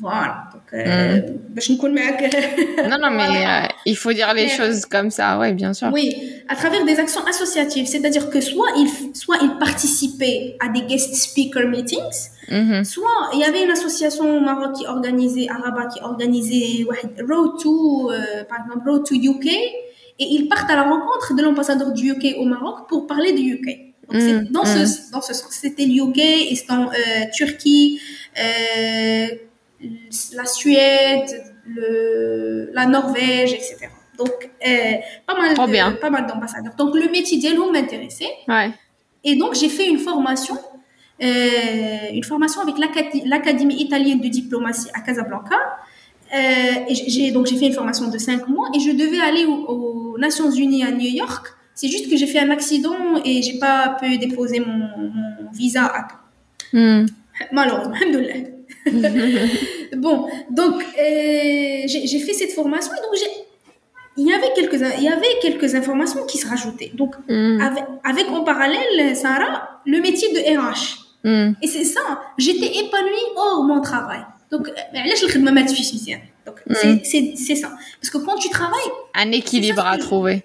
Voilà. 0.00 0.44
Donc, 0.52 0.62
euh, 0.74 1.20
mm. 1.20 2.88
non, 2.88 2.98
non, 2.98 3.10
mais 3.10 3.26
voilà. 3.26 3.64
euh, 3.64 3.68
il 3.86 3.96
faut 3.96 4.12
dire 4.12 4.32
les 4.34 4.44
mais, 4.46 4.48
choses 4.50 4.84
comme 4.84 5.10
ça, 5.10 5.38
oui, 5.38 5.52
bien 5.52 5.72
sûr. 5.72 5.88
Oui, 5.92 6.14
à 6.48 6.56
travers 6.56 6.84
des 6.84 6.98
actions 6.98 7.24
associatives. 7.26 7.86
C'est-à-dire 7.86 8.28
que 8.30 8.40
soit 8.40 8.68
ils, 8.76 9.14
soit 9.14 9.36
ils 9.42 9.56
participaient 9.58 10.56
à 10.60 10.68
des 10.68 10.82
guest 10.82 11.14
speaker 11.14 11.66
meetings, 11.68 12.18
mm 12.50 12.54
-hmm. 12.54 12.84
soit 12.84 13.18
il 13.34 13.40
y 13.40 13.44
avait 13.44 13.62
une 13.64 13.70
association 13.70 14.24
au 14.36 14.40
Maroc 14.40 14.72
qui 14.78 14.86
organisait, 14.86 15.48
à 15.48 15.56
Rabat, 15.62 15.86
qui 15.92 16.00
organisait 16.02 16.84
Road 17.30 17.52
to, 17.62 18.10
euh, 18.10 18.44
par 18.50 18.58
exemple, 18.62 18.88
Road 18.88 19.02
to 19.08 19.14
UK, 19.14 19.46
et 20.18 20.24
ils 20.24 20.48
partent 20.48 20.70
à 20.70 20.76
la 20.76 20.82
rencontre 20.84 21.34
de 21.36 21.42
l'ambassadeur 21.42 21.92
du 21.92 22.10
UK 22.12 22.36
au 22.38 22.44
Maroc 22.44 22.88
pour 22.88 23.06
parler 23.06 23.32
du 23.32 23.54
UK. 23.54 23.66
Donc, 24.12 24.22
Mm, 24.22 24.44
dans, 24.52 24.62
mm. 24.62 24.86
ce, 24.86 25.10
dans 25.12 25.20
ce 25.20 25.34
sens, 25.34 25.48
c'était 25.50 25.84
le 25.84 25.94
UK, 25.94 26.18
Istan- 26.52 26.88
euh, 26.90 27.24
Turquie, 27.34 28.00
euh, 28.40 29.26
la 30.34 30.46
Suède, 30.46 31.42
le, 31.66 32.70
la 32.72 32.86
Norvège, 32.86 33.52
etc. 33.52 33.88
Donc, 34.16 34.48
euh, 34.66 34.92
pas 35.26 35.34
mal 35.38 35.54
de- 35.56 35.72
bien. 35.72 35.92
pas 36.00 36.10
mal 36.10 36.26
d'ambassadeurs. 36.26 36.74
Donc, 36.76 36.94
le 36.94 37.10
métier 37.10 37.38
d'Elho 37.38 37.70
m'intéressait. 37.72 38.30
Ouais. 38.48 38.70
Et 39.24 39.34
donc, 39.34 39.54
j'ai 39.54 39.68
fait 39.68 39.88
une 39.88 39.98
formation, 39.98 40.56
euh, 41.22 41.26
une 42.12 42.22
formation 42.24 42.60
avec 42.62 42.76
l'Académie 43.26 43.82
italienne 43.82 44.20
de 44.20 44.28
diplomatie 44.28 44.88
à 44.94 45.00
Casablanca. 45.00 45.56
Et 46.32 46.94
j'ai 46.94 47.30
donc 47.30 47.46
j'ai 47.46 47.56
fait 47.56 47.66
une 47.66 47.72
formation 47.72 48.08
de 48.08 48.18
cinq 48.18 48.48
mois 48.48 48.68
et 48.74 48.80
je 48.80 48.90
devais 48.90 49.20
aller 49.20 49.44
aux, 50.16 50.18
Nations 50.18 50.50
Unies 50.50 50.84
à 50.84 50.90
New 50.90 51.08
York. 51.08 51.48
C'est 51.74 51.88
juste 51.88 52.10
que 52.10 52.16
j'ai 52.16 52.26
fait 52.26 52.38
un 52.38 52.50
accident 52.50 52.96
et 53.24 53.42
j'ai 53.42 53.58
pas 53.58 53.96
pu 54.00 54.18
déposer 54.18 54.60
mon, 54.60 54.76
mon 54.96 55.50
visa 55.52 55.84
à 55.84 56.02
temps. 56.02 56.16
Hmm. 56.72 57.06
Malheureusement, 57.52 57.94
bon, 59.96 60.28
donc 60.50 60.82
euh, 60.82 61.82
j'ai 61.86 62.18
fait 62.20 62.32
cette 62.32 62.52
formation 62.52 62.92
et 62.92 63.02
donc 63.02 63.14
il 64.16 64.26
y 64.26 64.32
avait 64.32 64.52
quelques 64.54 64.80
il 64.98 65.04
y 65.04 65.08
avait 65.08 65.38
quelques 65.42 65.74
informations 65.74 66.24
qui 66.24 66.38
se 66.38 66.48
rajoutaient. 66.48 66.92
Donc 66.94 67.14
hmm. 67.28 67.60
avec, 67.60 67.84
avec, 68.04 68.28
en 68.30 68.42
parallèle 68.42 69.14
Sarah 69.14 69.80
le 69.84 70.00
métier 70.00 70.32
de 70.32 70.38
RH. 70.58 71.06
Hmm. 71.24 71.52
Et 71.62 71.66
c'est 71.66 71.84
ça, 71.84 72.22
j'étais 72.38 72.78
épanouie 72.78 73.26
hors 73.36 73.64
mon 73.64 73.80
travail. 73.80 74.24
Donc 74.50 74.70
donc 76.46 76.62
hmm. 76.66 76.98
c'est 77.02 77.56
ça. 77.56 77.72
Parce 78.00 78.10
que 78.10 78.18
quand 78.18 78.36
tu 78.36 78.48
travailles 78.48 78.90
un 79.14 79.32
équilibre 79.32 79.84
à 79.84 79.98
trouver. 79.98 80.42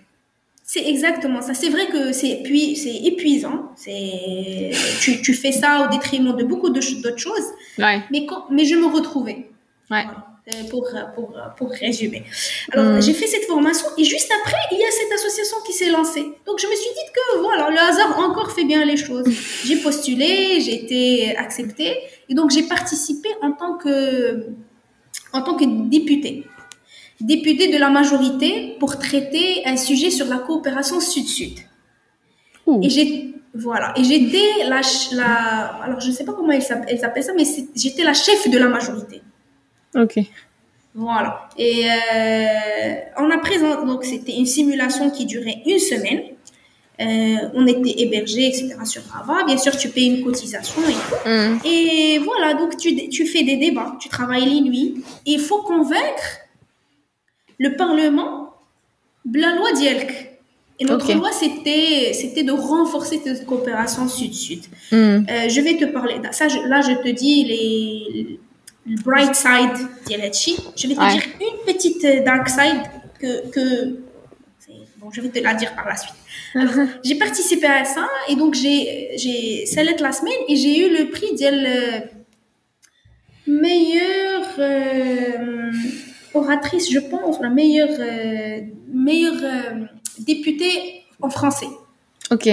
C'est 0.64 0.88
exactement 0.88 1.42
ça. 1.42 1.54
C'est 1.54 1.70
vrai 1.70 1.88
que 1.88 2.14
c'est 2.14 2.44
c'est 2.76 2.96
épuisant. 3.04 3.72
C'est 3.76 4.72
tu, 5.02 5.22
tu, 5.22 5.34
fais 5.34 5.52
ça 5.52 5.86
au 5.86 5.92
détriment 5.92 6.36
de 6.36 6.44
beaucoup 6.46 6.70
d'autres 6.70 7.18
choses. 7.18 7.48
Ouais. 7.78 8.02
Mais 8.10 8.26
quand, 8.26 8.46
mais 8.50 8.66
je 8.66 8.76
me 8.76 8.86
retrouvais. 8.86 9.50
Ouais. 9.90 10.06
Euh, 10.48 10.64
pour, 10.72 10.88
pour, 11.14 11.38
pour 11.56 11.70
résumer. 11.70 12.24
Alors, 12.72 12.94
hmm. 12.94 13.02
j'ai 13.02 13.14
fait 13.14 13.28
cette 13.28 13.46
formation 13.46 13.86
et 13.96 14.04
juste 14.04 14.32
après, 14.42 14.58
il 14.72 14.80
y 14.80 14.84
a 14.84 14.90
cette 14.90 15.12
association 15.12 15.58
qui 15.68 15.72
s'est 15.72 15.92
lancée. 15.92 16.26
Donc, 16.48 16.60
je 16.60 16.66
me 16.66 16.76
suis 16.76 16.90
dit 16.90 17.12
que 17.14 17.40
voilà, 17.42 17.70
le 17.70 17.78
hasard 17.78 18.18
encore 18.18 18.52
fait 18.52 18.64
bien 18.64 18.84
les 18.84 18.98
choses. 18.98 19.26
J'ai 19.64 19.76
postulé, 19.76 20.60
j'ai 20.60 20.84
été 20.84 21.38
acceptée 21.38 21.96
et 22.28 22.34
donc 22.34 22.50
j'ai 22.50 22.64
participé 22.64 23.30
en 23.44 23.52
tant 23.52 23.78
que, 23.78 24.48
en 25.34 25.42
tant 25.42 25.56
que 25.56 25.66
députée 25.90 26.46
député 27.22 27.72
de 27.72 27.78
la 27.78 27.90
majorité 27.90 28.76
pour 28.80 28.98
traiter 28.98 29.62
un 29.66 29.78
sujet 29.78 30.10
sur 30.10 30.28
la 30.28 30.38
coopération 30.40 31.00
sud-sud. 31.00 31.60
Et 32.82 32.90
j'ai 32.90 33.34
voilà 33.54 33.94
et 33.98 34.04
j'étais 34.04 34.64
la, 34.66 34.80
la 35.12 35.66
alors 35.84 36.00
je 36.00 36.08
ne 36.08 36.14
sais 36.14 36.24
pas 36.24 36.32
comment 36.32 36.52
elle 36.54 36.62
s'appelle 36.62 37.24
ça 37.24 37.34
mais 37.36 37.44
j'étais 37.76 38.04
la 38.04 38.14
chef 38.14 38.50
de 38.50 38.58
la 38.58 38.68
majorité. 38.68 39.22
Ok. 39.96 40.20
Voilà. 40.94 41.50
Et 41.58 41.86
euh, 41.86 42.94
on 43.18 43.30
a 43.30 43.38
présenté 43.40 43.86
donc 43.86 44.06
c'était 44.06 44.36
une 44.38 44.46
simulation 44.46 45.10
qui 45.10 45.26
durait 45.26 45.62
une 45.66 45.80
semaine. 45.80 46.22
Euh, 47.02 47.50
on 47.56 47.66
était 47.66 48.02
hébergés, 48.02 48.48
etc. 48.48 48.76
sur 48.86 49.02
Rava. 49.04 49.44
Bien 49.46 49.58
sûr, 49.58 49.76
tu 49.76 49.90
payes 49.90 50.18
une 50.18 50.24
cotisation 50.24 50.82
et 50.88 50.94
tout. 50.94 51.30
Mm. 51.30 51.60
Et 51.66 52.20
voilà, 52.20 52.54
donc 52.54 52.78
tu, 52.78 53.10
tu 53.10 53.26
fais 53.26 53.44
des 53.44 53.58
débats, 53.58 53.96
tu 54.00 54.08
travailles 54.08 54.46
les 54.46 54.62
nuits. 54.62 55.04
Et 55.26 55.34
il 55.34 55.40
faut 55.40 55.64
convaincre 55.64 56.40
le 57.58 57.76
Parlement, 57.76 58.54
la 59.34 59.56
loi 59.56 59.72
d'Yelk. 59.74 60.32
Et 60.80 60.86
notre 60.86 61.14
loi, 61.14 61.32
c'était, 61.32 62.12
c'était 62.14 62.44
de 62.44 62.52
renforcer 62.52 63.22
cette 63.24 63.46
coopération 63.46 64.08
sud-sud. 64.08 64.64
Hmm. 64.92 64.96
Euh, 64.96 65.48
je 65.48 65.62
vais 65.62 65.78
te 65.78 65.86
parler, 65.86 66.16
ça, 66.32 66.48
là, 66.48 66.82
je 66.82 66.94
te 67.04 67.10
dis 67.10 67.44
les, 67.44 68.40
bright 69.04 69.36
side 69.36 69.88
d'Yelchi. 70.08 70.58
Je 70.76 70.88
vais 70.88 70.96
te 70.96 71.12
dire 71.12 71.24
une 71.40 71.74
petite 71.74 72.04
euh, 72.04 72.24
dark 72.24 72.50
side 72.50 72.82
que, 73.20 73.48
que 73.50 74.00
bon, 74.98 75.12
je 75.12 75.22
vais 75.22 75.30
te 75.30 75.40
la 75.40 75.54
dire 75.54 75.76
par 75.76 75.88
la 75.88 75.96
suite. 75.96 76.16
J'ai 77.04 77.16
participé 77.16 77.68
à 77.68 77.86
ça 77.86 78.08
et 78.28 78.36
donc 78.36 78.54
j'ai, 78.56 79.12
j'ai, 79.18 79.66
la 80.00 80.12
semaine 80.12 80.34
et 80.48 80.56
j'ai 80.56 80.80
eu 80.80 80.98
le 80.98 81.10
prix 81.10 81.34
de 81.36 81.46
euh, 81.46 82.00
meilleur, 83.48 84.46
oratrice, 86.34 86.92
je 86.92 87.00
pense, 87.00 87.40
la 87.42 87.50
meilleure, 87.50 87.90
euh, 88.00 88.62
meilleure 88.88 89.42
euh, 89.44 89.86
députée 90.20 91.04
en 91.22 91.30
français. 91.30 91.68
Ok. 92.32 92.50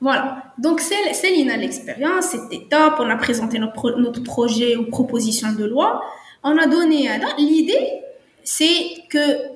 Voilà. 0.00 0.52
Donc, 0.58 0.80
Céline 0.80 1.50
a 1.50 1.56
l'expérience, 1.56 2.26
c'était 2.26 2.66
top. 2.70 2.94
On 2.98 3.08
a 3.08 3.16
présenté 3.16 3.58
notre, 3.58 3.92
notre 3.92 4.22
projet 4.22 4.76
ou 4.76 4.84
proposition 4.84 5.52
de 5.52 5.64
loi. 5.64 6.02
On 6.42 6.56
a 6.58 6.66
donné 6.66 7.08
à 7.08 7.18
L'idée, 7.38 8.02
c'est 8.42 9.02
que 9.08 9.53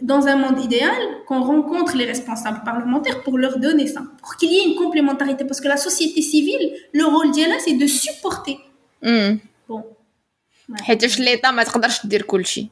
dans 0.00 0.26
un 0.26 0.36
monde 0.36 0.62
idéal, 0.62 1.00
qu'on 1.26 1.42
rencontre 1.42 1.96
les 1.96 2.04
responsables 2.04 2.62
parlementaires 2.64 3.22
pour 3.22 3.38
leur 3.38 3.58
donner 3.58 3.86
ça, 3.86 4.02
pour 4.20 4.36
qu'il 4.36 4.50
y 4.52 4.56
ait 4.58 4.66
une 4.68 4.74
complémentarité. 4.74 5.44
Parce 5.44 5.60
que 5.60 5.68
la 5.68 5.76
société 5.76 6.20
civile, 6.22 6.72
le 6.92 7.04
rôle 7.04 7.30
d'elle, 7.32 7.54
c'est 7.64 7.74
de 7.74 7.86
supporter. 7.86 8.58
Hmm. 9.02 9.36
Bon, 9.68 9.84
حيت 10.80 11.04
في 11.04 11.22
ليطا 11.22 11.50
ما 11.50 11.62
تقدرش 11.62 12.06
دير 12.06 12.22
كلشي 12.22 12.66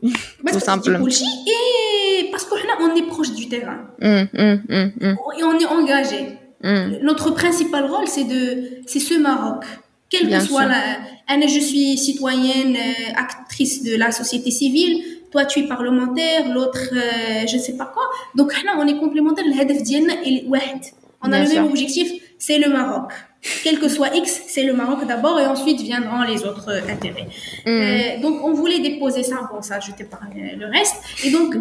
tout 0.46 0.58
simplement 0.58 1.02
كلشي 1.02 1.24
et 1.24 2.30
parce 2.30 2.44
que 2.44 2.54
là 2.54 2.74
on 2.80 2.96
est 2.96 3.06
proche 3.14 3.32
du 3.32 3.48
terrain 3.48 3.80
mm, 4.00 4.24
mm, 4.32 4.62
mm, 5.00 5.16
et 5.38 5.44
on 5.44 5.58
est 5.58 5.66
engagé 5.66 6.20
notre 7.10 7.30
principal 7.30 7.84
rôle 7.92 8.08
c'est 8.14 8.24
de 8.34 8.42
c'est 8.86 9.04
ce 9.08 9.14
Maroc 9.14 9.64
quel 10.10 10.24
que 10.30 10.40
soit 10.40 10.66
la 10.66 11.46
je 11.54 11.60
suis 11.70 11.96
citoyenne 12.06 12.76
euh, 12.76 13.24
actrice 13.24 13.82
de 13.88 13.94
la 13.96 14.10
société 14.20 14.50
civile 14.50 14.94
toi 15.35 15.43
tu 15.43 15.59
es 15.59 15.63
parlementaire, 15.63 16.47
l'autre 16.53 16.79
euh, 16.93 17.45
je 17.45 17.57
sais 17.57 17.75
pas 17.75 17.87
quoi. 17.93 18.03
Donc 18.35 18.53
ah 18.55 18.61
là, 18.65 18.75
on 18.79 18.87
est 18.87 18.97
complémentaires, 18.97 19.43
on 21.21 21.31
a 21.31 21.43
le 21.43 21.49
même 21.49 21.65
objectif, 21.65 22.09
c'est 22.37 22.57
le 22.57 22.69
Maroc. 22.69 23.11
Quel 23.63 23.79
que 23.79 23.89
soit 23.89 24.15
X, 24.15 24.43
c'est 24.47 24.63
le 24.63 24.73
Maroc 24.73 25.05
d'abord 25.05 25.37
et 25.39 25.45
ensuite 25.45 25.81
viendront 25.81 26.21
les 26.21 26.45
autres 26.45 26.69
euh, 26.69 26.89
intérêts. 26.89 27.27
Mm. 27.65 27.69
Euh, 27.69 28.21
donc 28.21 28.45
on 28.45 28.53
voulait 28.53 28.79
déposer 28.79 29.23
ça, 29.23 29.49
bon 29.51 29.61
ça 29.61 29.81
je 29.81 29.91
t'épargne 29.91 30.55
le 30.57 30.67
reste. 30.67 31.03
Et 31.25 31.31
donc 31.31 31.55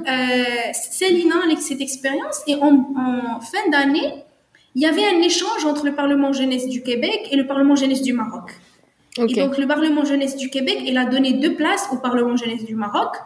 c'est 0.73 1.09
l'inan 1.09 1.41
cette 1.59 1.81
expérience 1.81 2.43
et 2.47 2.55
en, 2.55 3.41
fin 3.41 3.71
d'année, 3.73 4.23
il 4.77 4.83
y 4.83 4.87
avait 4.87 5.05
un 5.05 5.21
échange 5.21 5.65
entre 5.67 5.85
le 5.85 5.97
Parlement 5.97 6.33
jeunesse 6.33 6.69
du 6.69 6.83
Québec 6.83 7.29
et 7.33 7.37
le 7.37 7.47
Parlement 7.49 7.75
jeunesse 7.75 8.03
du 8.03 8.13
Maroc. 8.13 8.53
Et 9.19 9.35
donc 9.35 9.59
le 9.59 9.67
Parlement 9.67 10.05
jeunesse 10.05 10.37
du 10.37 10.49
Québec, 10.49 10.79
il 10.87 10.97
a 10.97 11.07
donné 11.07 11.33
deux 11.33 11.55
places 11.55 11.89
au 11.93 11.97
Parlement 11.97 12.37
jeunesse 12.37 12.65
du 12.65 12.77
Maroc 12.77 13.17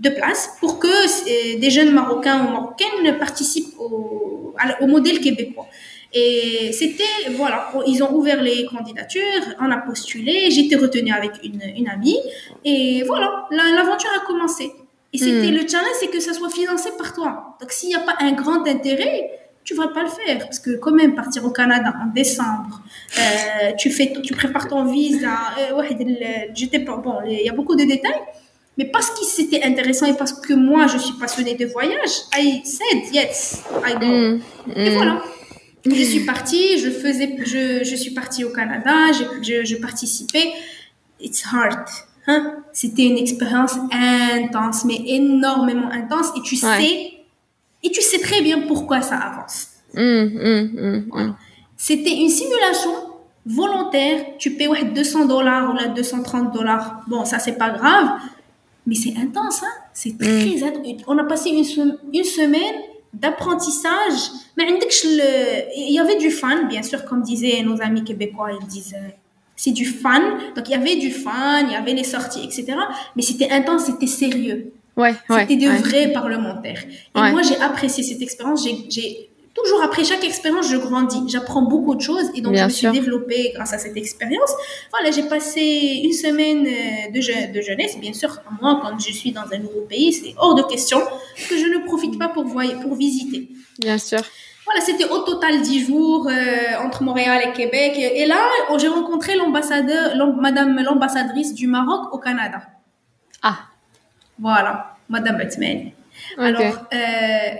deux 0.00 0.14
places, 0.14 0.50
pour 0.60 0.78
que 0.78 0.88
euh, 0.88 1.58
des 1.60 1.70
jeunes 1.70 1.92
Marocains 1.92 2.40
ou 2.44 2.50
Marocaines 2.50 3.18
participent 3.18 3.74
au, 3.78 4.54
au 4.80 4.86
modèle 4.86 5.20
québécois. 5.20 5.68
Et 6.12 6.72
c'était, 6.72 7.04
voilà, 7.36 7.70
ils 7.86 8.02
ont 8.02 8.12
ouvert 8.12 8.42
les 8.42 8.66
candidatures, 8.66 9.44
on 9.60 9.70
a 9.70 9.76
postulé, 9.76 10.50
j'étais 10.50 10.74
retenue 10.74 11.12
avec 11.12 11.32
une, 11.44 11.62
une 11.76 11.88
amie, 11.88 12.18
et 12.64 13.04
voilà, 13.04 13.46
l'aventure 13.52 14.10
a 14.20 14.26
commencé. 14.26 14.72
Et 15.12 15.18
c'était 15.18 15.50
hmm. 15.50 15.54
le 15.54 15.68
challenge, 15.68 15.96
c'est 16.00 16.08
que 16.08 16.20
ça 16.20 16.32
soit 16.32 16.50
financé 16.50 16.90
par 16.96 17.12
toi. 17.12 17.56
Donc 17.60 17.70
s'il 17.72 17.90
n'y 17.90 17.94
a 17.96 18.00
pas 18.00 18.14
un 18.20 18.32
grand 18.32 18.66
intérêt, 18.66 19.30
tu 19.64 19.74
vas 19.74 19.88
pas 19.88 20.02
le 20.02 20.08
faire 20.08 20.38
parce 20.38 20.58
que 20.58 20.76
quand 20.76 20.92
même 20.92 21.14
partir 21.14 21.44
au 21.44 21.50
Canada 21.50 21.92
en 22.02 22.12
décembre, 22.12 22.80
euh, 23.18 23.72
tu 23.78 23.90
fais, 23.90 24.12
tu 24.22 24.34
prépares 24.34 24.68
ton 24.68 24.84
visa, 24.84 25.36
euh, 25.58 25.82
j'étais 26.54 26.78
bon, 26.78 27.18
il 27.26 27.42
y 27.44 27.48
a 27.48 27.52
beaucoup 27.52 27.76
de 27.76 27.84
détails, 27.84 28.22
mais 28.78 28.86
parce 28.86 29.10
que 29.10 29.24
c'était 29.24 29.62
intéressant 29.62 30.06
et 30.06 30.14
parce 30.14 30.32
que 30.32 30.54
moi 30.54 30.86
je 30.86 30.98
suis 30.98 31.14
passionnée 31.14 31.54
de 31.54 31.66
voyage, 31.66 32.10
I 32.36 32.62
said 32.64 33.12
yes, 33.12 33.62
I 33.84 33.94
go. 33.94 34.06
Hmm. 34.06 34.40
Et 34.74 34.90
hmm. 34.90 34.94
voilà. 34.94 35.22
Je 35.86 36.02
suis 36.04 36.20
partie, 36.20 36.78
je 36.78 36.90
faisais, 36.90 37.36
je, 37.38 37.84
je 37.84 37.96
suis 37.96 38.10
partie 38.10 38.44
au 38.44 38.50
Canada, 38.50 39.12
je, 39.12 39.64
je, 39.64 39.76
participais. 39.76 40.52
It's 41.20 41.42
hard. 41.42 41.86
Hein? 42.26 42.56
C'était 42.72 43.06
une 43.06 43.16
expérience 43.16 43.76
intense, 43.90 44.84
mais 44.84 45.00
énormément 45.06 45.90
intense. 45.90 46.28
Et 46.36 46.42
tu 46.42 46.56
sais, 46.56 47.12
et 47.82 47.90
tu 47.90 48.02
sais 48.02 48.18
très 48.18 48.42
bien 48.42 48.62
pourquoi 48.68 49.00
ça 49.00 49.16
avance. 49.16 49.68
Hum, 49.96 51.08
C'était 51.76 52.14
une 52.14 52.28
simulation 52.28 52.90
volontaire. 53.46 54.24
Tu 54.38 54.50
payes 54.50 54.92
200 54.94 55.26
dollars 55.26 55.70
ou 55.70 55.74
là 55.74 55.88
230 55.88 56.52
dollars. 56.52 57.00
Bon, 57.08 57.24
ça 57.24 57.38
c'est 57.38 57.56
pas 57.56 57.70
grave, 57.70 58.20
mais 58.90 58.96
c'est 58.96 59.14
intense. 59.16 59.62
Hein? 59.62 59.72
C'est 59.94 60.18
très 60.18 60.62
intense. 60.64 60.84
On 61.06 61.16
a 61.16 61.24
passé 61.24 61.50
une, 61.50 61.96
une 62.12 62.24
semaine 62.24 62.74
d'apprentissage, 63.14 64.32
mais 64.56 64.64
il 64.68 65.94
y 65.94 65.98
avait 66.00 66.16
du 66.16 66.32
fun, 66.32 66.64
bien 66.64 66.82
sûr, 66.82 67.04
comme 67.04 67.22
disaient 67.22 67.62
nos 67.62 67.80
amis 67.80 68.02
québécois, 68.02 68.50
ils 68.60 68.66
disent 68.66 68.96
c'est 69.54 69.70
du 69.70 69.86
fun. 69.86 70.38
Donc 70.56 70.68
il 70.68 70.72
y 70.72 70.74
avait 70.74 70.96
du 70.96 71.12
fun, 71.12 71.60
il 71.66 71.72
y 71.72 71.76
avait 71.76 71.94
les 71.94 72.02
sorties, 72.02 72.42
etc. 72.42 72.66
Mais 73.14 73.22
c'était 73.22 73.50
intense, 73.50 73.84
c'était 73.84 74.08
sérieux. 74.08 74.72
Ouais, 74.96 75.14
c'était 75.28 75.56
de 75.56 75.68
vrais 75.68 76.12
parlementaires. 76.12 76.82
Et 77.14 77.30
moi, 77.30 77.42
j'ai 77.42 77.58
apprécié 77.60 78.02
cette 78.02 78.22
expérience. 78.22 78.66
J'ai 78.88 79.29
toujours 79.54 79.82
après 79.82 80.04
chaque 80.04 80.24
expérience, 80.24 80.68
je 80.68 80.76
grandis, 80.76 81.22
j'apprends 81.28 81.62
beaucoup 81.62 81.94
de 81.94 82.00
choses 82.00 82.30
et 82.34 82.40
donc 82.40 82.56
je 82.56 82.64
me 82.64 82.68
suis 82.68 82.90
développée 82.90 83.52
grâce 83.54 83.72
à 83.72 83.78
cette 83.78 83.96
expérience. 83.96 84.50
Voilà, 84.90 85.10
j'ai 85.10 85.24
passé 85.24 86.00
une 86.04 86.12
semaine 86.12 86.66
euh, 86.66 87.10
de, 87.12 87.52
de 87.52 87.60
jeunesse. 87.60 87.98
Bien 87.98 88.12
sûr, 88.12 88.38
moi, 88.60 88.80
quand 88.82 88.98
je 88.98 89.12
suis 89.12 89.32
dans 89.32 89.44
un 89.52 89.58
nouveau 89.58 89.82
pays, 89.88 90.12
c'est 90.12 90.34
hors 90.38 90.54
de 90.54 90.62
question 90.62 91.00
que 91.48 91.56
je 91.56 91.66
ne 91.66 91.84
profite 91.84 92.18
pas 92.18 92.28
pour, 92.28 92.44
pour 92.44 92.94
visiter. 92.94 93.48
Bien 93.78 93.98
sûr. 93.98 94.20
Voilà, 94.64 94.84
c'était 94.84 95.06
au 95.06 95.18
total 95.22 95.62
10 95.62 95.86
jours 95.86 96.28
euh, 96.28 96.84
entre 96.84 97.02
Montréal 97.02 97.42
et 97.44 97.52
Québec. 97.52 97.94
Et, 97.96 98.24
là, 98.26 98.38
j'ai 98.78 98.86
rencontré 98.86 99.34
l'ambassadeur, 99.34 100.14
madame 100.36 100.80
l'ambassadrice 100.80 101.54
du 101.54 101.66
Maroc 101.66 102.12
au 102.12 102.18
Canada. 102.18 102.62
Ah. 103.42 103.58
Voilà, 104.38 104.96
madame 105.08 105.40
Alors, 106.38 106.60
euh, 106.62 106.96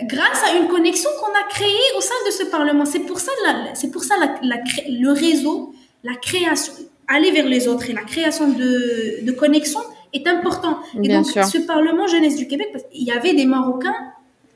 grâce 0.05 0.43
à 0.45 0.57
une 0.57 0.69
connexion 0.69 1.11
qu'on 1.21 1.33
a 1.33 1.49
créée 1.49 1.97
au 1.97 2.01
sein 2.01 2.15
de 2.27 2.31
ce 2.31 2.45
Parlement, 2.45 2.85
c'est 2.85 3.01
pour 3.01 3.21
ça, 3.21 3.33
c'est 3.75 3.91
pour 3.91 4.05
ça 4.05 4.15
la, 4.43 4.57
le 4.89 5.13
réseau, 5.13 5.75
la 6.05 6.15
création, 6.15 6.73
aller 7.09 7.31
vers 7.31 7.47
les 7.47 7.69
autres 7.69 7.91
et 7.91 7.93
la 7.93 8.03
création 8.03 8.49
de, 8.49 9.25
de 9.25 9.33
connexions 9.33 9.83
est 10.13 10.27
important. 10.27 10.79
Et 11.03 11.09
donc, 11.09 11.27
ce 11.27 11.59
Parlement 11.67 12.07
jeunesse 12.07 12.37
du 12.37 12.47
Québec, 12.47 12.69
parce 12.73 12.85
il 12.93 13.05
y 13.05 13.13
avait 13.13 13.35
des 13.35 13.47
Marocains, 13.47 13.97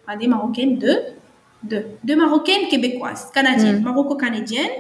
pas 0.07 0.17
des 0.17 0.27
Marocaines, 0.27 0.79
deux, 0.79 0.99
deux, 1.63 1.85
deux 2.03 2.17
Marocaines 2.17 2.69
québécoises, 2.69 3.31
canadiennes, 3.33 3.81
mm. 3.81 3.85
maroco-canadiennes. 3.85 4.71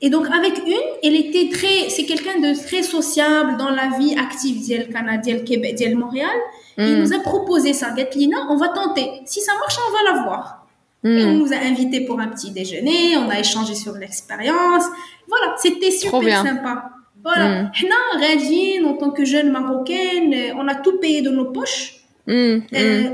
Et 0.00 0.10
donc, 0.10 0.26
avec 0.30 0.58
une, 0.64 0.74
elle 1.02 1.16
était 1.16 1.48
très, 1.50 1.88
c'est 1.88 2.04
quelqu'un 2.04 2.38
de 2.38 2.54
très 2.54 2.82
sociable 2.82 3.56
dans 3.56 3.70
la 3.70 3.98
vie 3.98 4.14
active 4.16 4.66
d'elle, 4.66 4.88
canadienne, 4.90 5.42
Québec, 5.42 5.76
d'elle, 5.76 5.96
Montréal. 5.96 6.36
Il 6.76 6.84
mm. 6.84 7.00
nous 7.00 7.12
a 7.12 7.18
proposé 7.18 7.72
ça. 7.72 7.90
Gatlina, 7.90 8.46
on 8.50 8.56
va 8.56 8.68
tenter. 8.68 9.10
Si 9.24 9.40
ça 9.40 9.52
marche, 9.54 9.76
on 9.88 9.92
va 9.92 10.12
la 10.12 10.22
voir. 10.22 10.66
Et 11.04 11.24
on 11.24 11.34
mm. 11.34 11.38
nous 11.38 11.52
a 11.52 11.56
invités 11.56 12.02
pour 12.02 12.20
un 12.20 12.28
petit 12.28 12.52
déjeuner. 12.52 13.16
On 13.16 13.28
a 13.28 13.40
échangé 13.40 13.74
sur 13.74 13.94
l'expérience. 13.94 14.84
Voilà, 15.26 15.56
c'était 15.58 15.90
super 15.90 16.42
sympa. 16.42 16.90
Voilà. 17.22 17.64
Mm. 17.64 18.86
en 18.86 18.94
tant 18.94 19.10
que 19.10 19.24
jeune 19.24 19.50
marocaine, 19.50 20.34
on 20.56 20.68
a 20.68 20.76
tout 20.76 20.98
payé 20.98 21.22
de 21.22 21.30
nos 21.30 21.46
poches. 21.46 21.94
Mm. 22.28 22.58
Euh, 22.72 23.10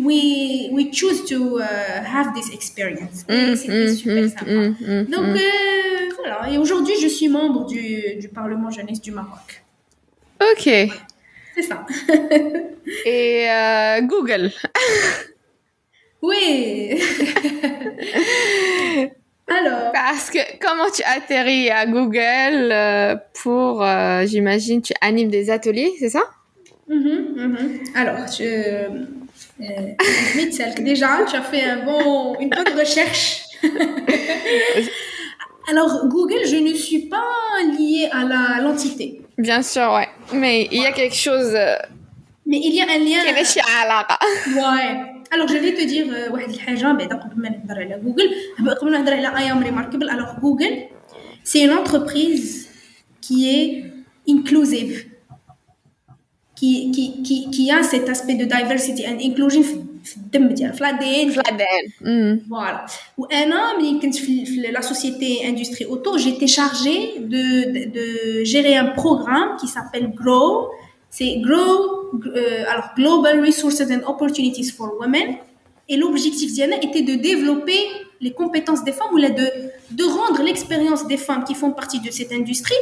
we, 0.00 0.68
we 0.72 0.90
choose 0.90 1.24
to 1.26 1.60
uh, 1.60 2.02
have 2.04 2.34
this 2.34 2.52
experience. 2.52 3.24
C'était 3.28 3.94
super 3.94 4.28
sympa. 4.28 4.44
Donc, 4.44 5.36
euh, 5.36 5.40
voilà. 6.18 6.50
Et 6.50 6.58
aujourd'hui, 6.58 6.94
je 7.00 7.06
suis 7.08 7.28
membre 7.28 7.66
du, 7.66 8.16
du 8.18 8.28
Parlement 8.28 8.70
jeunesse 8.70 9.00
du 9.00 9.12
Maroc. 9.12 9.62
Ok. 10.40 10.68
C'est 11.54 11.62
ça. 11.62 11.86
Et 13.04 13.48
euh, 13.50 14.00
Google. 14.02 14.50
oui. 16.22 16.98
Alors. 19.48 19.90
Parce 19.92 20.30
que 20.30 20.38
comment 20.60 20.88
tu 20.94 21.02
atterris 21.02 21.70
à 21.70 21.86
Google 21.86 22.70
euh, 22.72 23.16
pour, 23.42 23.84
j'imagine, 24.26 24.80
tu 24.80 24.92
animes 25.00 25.30
des 25.30 25.50
ateliers, 25.50 25.92
c'est 25.98 26.10
ça? 26.10 26.22
Mm-hmm, 26.88 27.34
mm-hmm. 27.36 27.96
Alors, 27.96 28.28
je. 28.28 29.19
déjà, 30.79 31.25
tu 31.29 31.35
as 31.35 31.41
fait 31.41 31.63
un 31.63 31.85
bon, 31.85 32.35
une 32.39 32.49
bonne 32.49 32.73
recherche. 32.77 33.43
Alors, 35.69 36.07
Google, 36.07 36.45
je 36.45 36.57
ne 36.57 36.73
suis 36.73 37.07
pas 37.09 37.23
liée 37.77 38.09
à 38.11 38.61
l'entité. 38.61 39.21
Bien 39.37 39.61
sûr, 39.61 39.91
ouais. 39.93 40.07
Mais 40.33 40.67
il 40.71 40.81
y 40.81 40.85
a 40.85 40.91
quelque 40.91 41.15
chose. 41.15 41.53
Euh, 41.53 41.75
Mais 42.45 42.59
il 42.63 42.75
y 42.75 42.81
a 42.81 42.85
un 42.85 42.99
lien. 42.99 43.21
Ouais. 44.55 44.89
Alors, 45.31 45.47
je 45.47 45.57
vais 45.57 45.73
te 45.73 45.83
dire 45.83 46.05
واحد 46.31 46.49
الحاجة 46.49 46.91
بعدا 46.91 47.15
قبل 47.15 47.41
ما 47.41 47.49
نهضر 47.49 47.79
على 47.81 48.01
جوجل 48.03 48.29
قبل 48.77 48.91
ما 48.91 48.97
نهضر 48.97 49.13
على 49.13 49.27
I 49.27 49.51
am 49.51 49.63
remarkable. 49.63 50.09
Alors, 50.09 50.39
Google, 50.39 50.87
c'est 51.43 51.61
une 51.61 51.71
entreprise 51.73 52.69
qui 53.21 53.49
est 53.49 53.83
inclusive. 54.29 55.05
Qui, 56.59 56.89
qui, 56.91 57.21
qui, 57.21 57.51
qui 57.51 57.69
a 57.69 57.83
cet 57.83 58.07
aspect 58.07 58.35
de 58.35 58.45
diversity 58.45 59.05
and 59.05 59.19
inclusion 59.19 59.61
في 60.05 60.17
الدم 60.17 60.47
ديالها 60.47 60.73
في 60.73 60.83
l'ADN 60.83 61.31
في 61.31 61.39
l'ADN 61.39 62.49
فوالا 62.49 62.85
وانا 63.17 63.77
ملي 63.77 63.99
كنت 63.99 64.15
في, 64.15 64.45
في 64.45 64.71
la 64.71 64.81
société 64.81 65.45
industrie 65.45 65.85
auto 65.85 66.17
j'étais 66.17 66.47
chargée 66.47 67.19
de, 67.19 67.43
de, 67.73 67.81
de 67.97 68.43
gérer 68.43 68.75
un 68.77 68.85
programme 69.01 69.57
qui 69.59 69.67
s'appelle 69.67 70.11
GROW 70.21 70.69
c'est 71.09 71.41
GROW 71.45 71.71
euh, 72.25 72.71
alors 72.71 72.89
Global 72.95 73.35
Resources 73.45 73.89
and 73.95 74.03
Opportunities 74.13 74.69
for 74.77 74.89
Women 74.99 75.29
et 75.89 75.97
l'objectif 75.97 76.53
d'Yana 76.53 76.77
était 76.87 77.05
de 77.11 77.15
développer 77.15 77.79
les 78.20 78.32
compétences 78.32 78.84
des 78.84 78.92
femmes 78.92 79.12
ou 79.12 79.18
de, 79.18 79.48
de 79.90 80.04
rendre 80.04 80.42
l'expérience 80.42 81.06
des 81.06 81.16
femmes 81.16 81.44
qui 81.44 81.54
font 81.54 81.72
partie 81.72 82.00
de 82.00 82.10
cette 82.10 82.32
industrie 82.32 82.74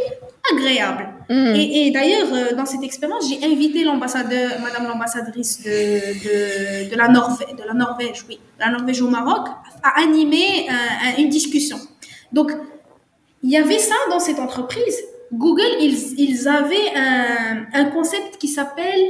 agréable. 0.52 1.08
Mm. 1.30 1.54
Et, 1.54 1.86
et 1.86 1.90
d'ailleurs, 1.90 2.28
euh, 2.32 2.56
dans 2.56 2.66
cette 2.66 2.82
expérience, 2.82 3.28
j'ai 3.28 3.44
invité 3.46 3.84
l'ambassadeur, 3.84 4.60
Madame 4.60 4.88
l'ambassadrice 4.88 5.62
de, 5.62 5.70
de, 5.70 6.90
de, 6.90 6.96
la 6.96 7.08
Norvège, 7.08 7.54
de 7.56 7.62
la 7.62 7.74
Norvège, 7.74 8.24
oui, 8.28 8.40
la 8.58 8.70
Norvège 8.70 9.00
au 9.00 9.08
Maroc, 9.08 9.46
à 9.82 10.00
animer 10.02 10.68
euh, 10.68 11.20
une 11.22 11.28
discussion. 11.28 11.78
Donc, 12.32 12.50
il 13.42 13.50
y 13.50 13.56
avait 13.56 13.78
ça 13.78 13.94
dans 14.10 14.18
cette 14.18 14.40
entreprise. 14.40 14.98
Google, 15.32 15.70
ils, 15.80 16.14
ils 16.18 16.48
avaient 16.48 16.92
un, 16.96 17.66
un 17.72 17.84
concept 17.86 18.38
qui 18.38 18.48
s'appelle 18.48 19.04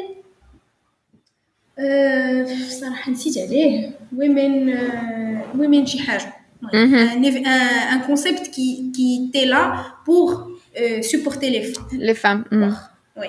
صراحة 2.69 3.11
نسيت 3.11 3.37
عليه 3.37 3.89
women 4.15 4.69
women 5.57 5.85
شي 5.85 5.99
حاجة 5.99 6.43
un, 6.71 7.95
un, 7.95 7.99
concept 7.99 8.51
qui, 8.51 8.91
qui 8.91 9.27
était 9.27 9.45
là 9.45 9.97
pour 10.05 10.49
euh, 10.79 11.01
supporter 11.01 11.49
les 11.49 11.63
femmes. 11.63 11.87
Les 11.91 12.13
femmes. 12.13 12.45
Mm. 12.51 12.71
Oui. 13.17 13.27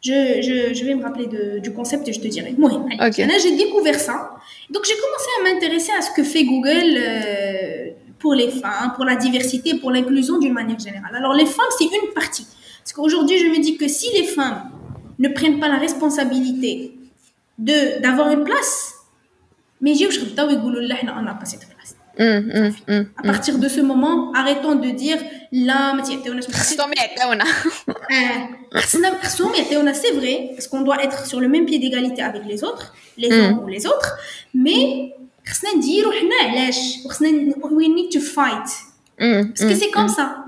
Je, 0.00 0.42
je, 0.42 0.74
je, 0.74 0.84
vais 0.84 0.94
me 0.94 1.02
rappeler 1.02 1.26
de, 1.26 1.58
du 1.60 1.72
concept 1.72 2.06
et 2.08 2.12
je 2.12 2.20
te 2.20 2.28
dirai. 2.28 2.54
Moi, 2.58 2.70
okay. 3.00 3.26
j'ai 3.42 3.56
découvert 3.56 3.98
ça. 3.98 4.32
Donc, 4.70 4.84
j'ai 4.84 4.94
commencé 4.94 5.28
à 5.40 5.42
m'intéresser 5.44 5.92
à 5.98 6.02
ce 6.02 6.10
que 6.10 6.22
fait 6.22 6.44
Google 6.44 6.98
euh, 6.98 7.90
pour 8.18 8.34
les 8.34 8.50
femmes, 8.50 8.92
pour 8.96 9.06
la 9.06 9.16
diversité, 9.16 9.76
pour 9.76 9.90
l'inclusion 9.90 10.38
d'une 10.38 10.52
manière 10.52 10.78
générale. 10.78 11.14
Alors, 11.16 11.32
les 11.32 11.46
femmes, 11.46 11.72
c'est 11.78 11.84
une 11.84 12.12
partie. 12.14 12.46
Parce 12.82 12.92
qu'aujourd'hui, 12.92 13.38
je 13.38 13.46
me 13.46 13.62
dis 13.62 13.78
que 13.78 13.88
si 13.88 14.12
les 14.12 14.24
femmes 14.24 14.70
ne 15.18 15.28
prennent 15.28 15.58
pas 15.58 15.68
la 15.68 15.78
responsabilité 15.78 16.92
de 17.59 18.01
d'avoir 18.01 18.31
une 18.31 18.43
place. 18.43 18.95
Mais 19.81 19.93
j'ai 19.93 20.09
je 20.09 20.19
on 21.17 21.21
n'a 21.21 21.33
pas 21.35 21.45
cette 21.45 21.67
place. 21.67 21.95
Mm, 22.17 22.23
mm, 22.25 22.73
mm, 22.93 23.05
à 23.17 23.23
partir 23.23 23.57
de 23.59 23.69
ce 23.69 23.79
moment 23.79 24.33
arrêtons 24.33 24.75
de 24.75 24.89
dire 24.89 25.17
là 25.53 25.93
c'est 29.93 30.11
vrai 30.11 30.49
parce 30.53 30.67
qu'on 30.67 30.81
doit 30.81 31.01
être 31.01 31.25
sur 31.25 31.39
le 31.39 31.47
même 31.47 31.65
pied 31.65 31.79
d'égalité 31.79 32.21
avec 32.21 32.43
les 32.45 32.65
autres 32.65 32.93
les 33.17 33.31
hommes 33.31 33.59
ou 33.59 33.67
les 33.67 33.87
autres 33.87 34.17
mais 34.53 35.13
we 37.71 37.87
need 37.87 38.11
to 38.11 38.19
fight. 38.19 38.69
Parce 39.17 39.69
que 39.69 39.75
c'est 39.75 39.91
comme 39.91 40.09
ça 40.09 40.45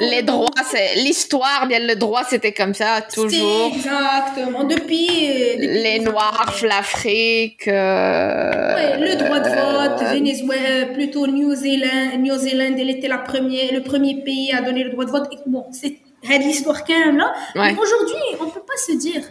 les 0.00 0.22
droits, 0.22 0.48
c'est 0.70 0.94
l'histoire, 0.96 1.66
le 1.68 1.94
droit, 1.94 2.24
c'était 2.24 2.52
comme 2.52 2.74
ça 2.74 3.00
toujours. 3.02 3.72
Exactement. 3.74 4.64
Depuis, 4.64 5.08
euh, 5.28 5.56
les 5.84 5.98
Noirs, 6.00 6.56
l'Afrique. 6.62 7.68
Euh, 7.68 8.96
le 8.96 9.14
droit 9.16 9.40
de 9.40 9.48
vote, 9.48 10.00
Venezuela, 10.12 10.86
plutôt 10.86 11.26
New 11.26 11.54
Zealand, 11.54 12.18
New 12.18 12.36
Zealand, 12.36 12.74
elle 12.78 12.90
était 12.90 13.08
la 13.08 13.18
première, 13.18 13.72
le 13.72 13.82
premier 13.82 14.22
pays 14.22 14.52
à 14.52 14.62
donner 14.62 14.84
le 14.84 14.90
droit 14.90 15.04
de 15.04 15.10
vote. 15.10 15.28
Bon, 15.46 15.66
c'est 15.72 15.96
l'histoire 16.38 16.84
quand 16.84 16.98
même 16.98 17.18
là. 17.18 17.32
Mais 17.54 17.72
aujourd'hui, 17.72 18.26
on 18.40 18.46
peut 18.46 18.64
pas 18.66 18.76
se 18.76 18.92
dire. 18.92 19.22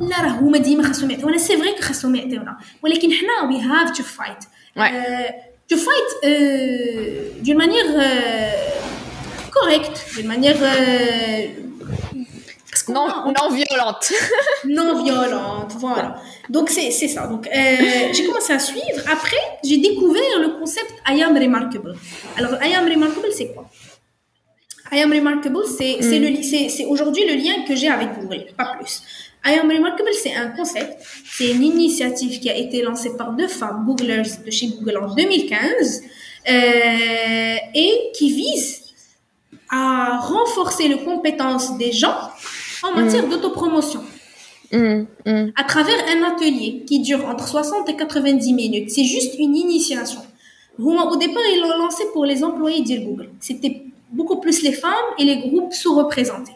لا 0.00 0.22
راه 0.22 0.30
هما 0.40 0.58
ديما 0.58 0.82
خاصهم 0.82 1.10
يعطيونا 1.10 1.38
سي 1.38 1.56
فري 1.56 1.76
خاصهم 1.80 2.14
يعطيونا 2.14 2.58
ولكن 2.82 3.08
حنا 3.12 3.50
we 3.50 3.60
have 3.60 3.92
to 3.96 4.02
fight 4.02 4.46
ouais. 4.76 4.80
euh, 4.80 5.30
to 5.68 5.76
fight 5.76 6.10
correcte, 9.49 10.05
d'une 10.15 10.27
manière 10.27 10.57
euh, 10.61 11.47
non, 12.87 13.07
non 13.07 13.49
violente. 13.51 14.11
non 14.65 15.03
violente, 15.03 15.73
voilà. 15.77 16.15
Donc 16.49 16.69
c'est 16.69 16.91
ça. 16.91 17.27
Donc 17.27 17.47
euh, 17.47 18.09
j'ai 18.13 18.25
commencé 18.25 18.53
à 18.53 18.59
suivre. 18.59 19.01
Après, 19.11 19.37
j'ai 19.63 19.77
découvert 19.77 20.39
le 20.41 20.59
concept 20.59 20.93
I 21.07 21.21
am 21.21 21.37
remarkable. 21.37 21.95
Alors 22.37 22.53
I 22.63 22.73
am 22.73 22.87
remarkable, 22.87 23.29
c'est 23.35 23.53
quoi 23.53 23.69
I 24.91 25.01
am 25.01 25.13
remarkable, 25.13 25.65
c'est 25.65 25.97
mm. 26.01 26.89
aujourd'hui 26.89 27.23
le 27.27 27.35
lien 27.35 27.63
que 27.67 27.75
j'ai 27.75 27.89
avec 27.89 28.09
Google, 28.19 28.47
pas 28.57 28.75
plus. 28.75 29.03
I 29.45 29.53
am 29.59 29.69
remarkable, 29.69 30.09
c'est 30.13 30.35
un 30.35 30.47
concept, 30.47 30.97
c'est 31.31 31.51
une 31.51 31.63
initiative 31.63 32.39
qui 32.39 32.49
a 32.49 32.55
été 32.55 32.81
lancée 32.81 33.15
par 33.15 33.33
deux 33.33 33.47
femmes 33.47 33.85
Googlers 33.85 34.23
de 34.43 34.51
chez 34.51 34.67
Google 34.67 34.97
en 34.97 35.13
2015 35.13 36.01
euh, 36.49 37.55
et 37.73 38.11
qui 38.15 38.33
vise 38.33 38.78
à 39.69 40.19
renforcer 40.19 40.87
les 40.87 41.03
compétences 41.03 41.77
des 41.77 41.91
gens 41.91 42.15
en 42.83 42.91
matière 42.93 43.25
mm. 43.25 43.29
d'autopromotion. 43.29 44.01
Mm, 44.71 45.05
mm. 45.25 45.51
À 45.55 45.63
travers 45.63 45.97
un 46.15 46.23
atelier 46.23 46.83
qui 46.87 47.01
dure 47.01 47.25
entre 47.27 47.47
60 47.47 47.89
et 47.89 47.95
90 47.95 48.53
minutes. 48.53 48.89
C'est 48.91 49.03
juste 49.03 49.35
une 49.37 49.55
initiation. 49.55 50.21
Au 50.79 51.15
départ, 51.17 51.43
ils 51.53 51.61
l'ont 51.61 51.77
lancé 51.83 52.03
pour 52.13 52.25
les 52.25 52.43
employés 52.43 52.81
de 52.83 53.03
Google. 53.03 53.29
C'était 53.39 53.83
beaucoup 54.11 54.39
plus 54.39 54.63
les 54.63 54.71
femmes 54.71 54.93
et 55.17 55.25
les 55.25 55.37
groupes 55.37 55.73
sous-représentés. 55.73 56.53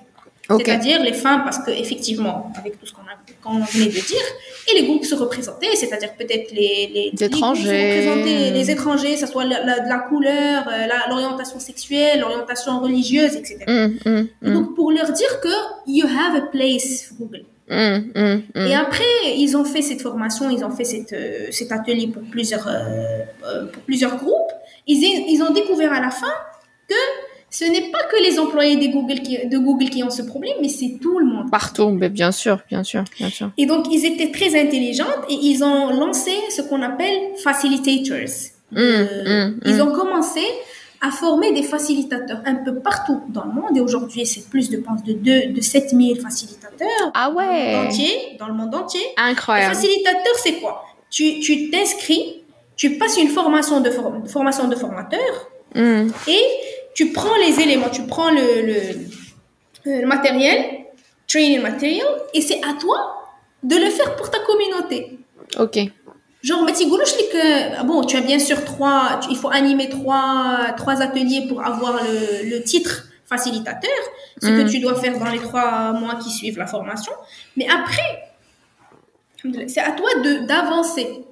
C'est-à-dire 0.50 1.02
les 1.02 1.14
femmes, 1.14 1.44
parce 1.46 1.60
que 1.60 1.72
effectivement, 1.72 2.52
avec 2.58 2.78
tout 2.80 2.86
ce 2.86 2.94
qu'on 2.94 3.02
a, 3.02 3.66
venait 3.66 3.86
de 3.86 3.92
dire, 3.92 4.22
et 4.70 4.80
les 4.80 4.86
groupes 4.86 5.06
se 5.06 5.16
représentaient, 5.16 5.74
c'est-à-dire 5.76 6.14
peut-être 6.16 6.52
les, 6.52 7.12
les, 7.14 7.24
étrangers, 7.24 8.52
les, 8.52 8.72
étrangers, 8.72 9.14
que 9.14 9.20
ce 9.22 9.28
soit 9.28 9.46
la, 9.46 9.64
la, 9.64 10.00
couleur, 10.00 10.68
euh, 10.68 10.88
l'orientation 11.10 11.60
sexuelle, 11.60 12.20
l'orientation 12.20 12.80
religieuse, 12.82 13.36
etc. 13.36 13.60
Hum, 13.68 13.98
hum, 14.06 14.28
hum. 14.44 14.54
Donc 14.54 14.76
pour 14.76 14.92
leur 14.92 15.12
dire 15.14 15.40
que 15.40 15.54
you 15.88 16.06
have 16.06 16.36
a 16.36 16.42
place 16.42 17.14
Google. 17.18 17.46
Et 17.70 18.76
après, 18.76 19.04
ils 19.38 19.56
ont 19.56 19.64
fait 19.64 19.82
cette 19.82 20.02
formation, 20.02 20.50
ils 20.50 20.64
ont 20.66 20.72
fait 20.72 20.84
cette, 20.84 21.14
euh, 21.14 21.48
cet 21.52 21.72
atelier 21.72 22.08
pour 22.08 22.22
plusieurs, 22.24 22.68
euh, 22.68 23.66
pour 23.72 23.82
plusieurs 23.84 24.18
groupes. 24.18 24.52
Ils, 24.88 25.02
ils 25.30 25.42
ont 25.42 25.54
découvert 25.54 25.94
à 25.94 26.02
la 26.02 26.12
fin 26.12 26.34
que 26.90 26.96
ce 27.54 27.66
n'est 27.66 27.92
pas 27.92 28.02
que 28.12 28.20
les 28.20 28.40
employés 28.40 28.78
de 28.78 28.92
Google, 28.92 29.20
qui, 29.22 29.46
de 29.46 29.58
Google 29.60 29.90
qui 29.92 30.02
ont 30.02 30.10
ce 30.10 30.24
problème, 30.24 30.56
mais 30.60 30.70
c'est 30.70 30.98
tout 31.00 31.20
le 31.20 31.26
monde. 31.26 31.52
Partout, 31.52 31.90
mais 31.90 32.10
bien 32.10 32.32
sûr, 32.32 32.58
bien 32.68 32.84
sûr, 32.84 33.04
bien 33.16 33.30
sûr. 33.30 33.52
Et 33.60 33.68
donc, 33.68 33.86
ils 33.92 34.04
étaient 34.08 34.32
très 34.32 34.60
intelligents 34.60 35.14
et 35.30 35.36
ils 35.36 35.64
ont 35.64 35.92
lancé 35.92 36.32
ce 36.50 36.64
qu'on 36.64 36.82
appelle 36.82 37.16
facilitators. 37.44 38.28
Mmh, 38.72 38.78
euh, 38.80 39.50
mmh, 39.50 39.60
ils 39.68 39.76
mmh. 39.76 39.82
ont 39.82 39.92
commencé 39.92 40.42
à 41.00 41.12
former 41.12 41.52
des 41.52 41.62
facilitateurs 41.62 42.42
un 42.44 42.56
peu 42.56 42.80
partout 42.80 43.22
dans 43.30 43.44
le 43.44 43.52
monde. 43.52 43.78
Et 43.78 43.82
aujourd'hui, 43.82 44.26
c'est 44.26 44.50
plus 44.50 44.72
de, 44.72 44.78
pense, 44.78 45.04
de, 45.04 45.14
2, 45.14 45.54
de 45.54 45.62
7000 45.62 46.22
facilitateurs. 46.22 47.12
Ah 47.14 47.30
ouais. 47.30 47.46
Dans 47.46 47.54
le 47.54 47.78
monde 47.78 47.86
entier. 47.86 48.38
Dans 48.40 48.48
le 48.48 48.54
monde 48.56 48.76
entier. 48.76 49.02
Incroyable. 49.16 49.76
facilitateur, 49.76 50.34
c'est 50.38 50.54
quoi? 50.54 50.86
Tu 51.12 51.70
t'inscris, 51.70 52.42
tu, 52.76 52.98
passes 52.98 53.18
une 53.18 53.30
formation 53.30 53.80
de, 53.80 53.92
formation 53.92 54.68
de 54.68 54.76
formateur 54.76 55.52
et 55.76 56.42
tu 56.94 57.12
prends 57.12 57.36
les 57.38 57.60
éléments, 57.60 57.90
tu 57.90 58.04
prends 58.04 58.32
le, 58.32 59.06
le, 59.86 60.06
matériel, 60.06 60.86
training 61.28 61.62
material, 61.62 62.08
et 62.34 62.42
c'est 62.42 62.62
à 62.64 62.74
toi 62.80 62.98
de 63.64 63.76
le 63.76 63.90
faire 63.90 64.16
pour 64.16 64.30
ta 64.30 64.40
communauté. 64.40 65.20
Ok. 65.60 65.80
Genre, 66.42 66.64
mais 66.64 66.74
que, 66.74 67.84
bon, 67.86 68.04
tu 68.04 68.18
as 68.18 68.22
bien 68.22 68.40
sûr 68.40 68.66
trois, 68.66 69.22
il 69.30 69.38
faut 69.38 69.50
animer 69.50 69.90
trois, 69.90 70.74
trois 70.76 71.02
ateliers 71.02 71.48
pour 71.48 71.66
avoir 71.66 72.04
le, 72.04 72.50
le 72.50 72.64
titre 72.64 73.06
facilitateur, 73.26 73.92
ce 74.42 74.48
que 74.48 74.64
mm. 74.64 74.70
tu 74.70 74.80
dois 74.80 74.96
faire 74.96 75.18
dans 75.18 75.30
les 75.30 75.40
trois 75.40 75.94
mois 75.94 76.16
qui 76.16 76.30
suivent 76.30 76.58
la 76.58 76.68
formation. 76.68 77.14
Mais 77.56 77.68
après, 77.70 78.34
c'est 79.68 79.82
à 79.82 79.92
toi 79.92 80.10
d'avancer. 80.48 81.24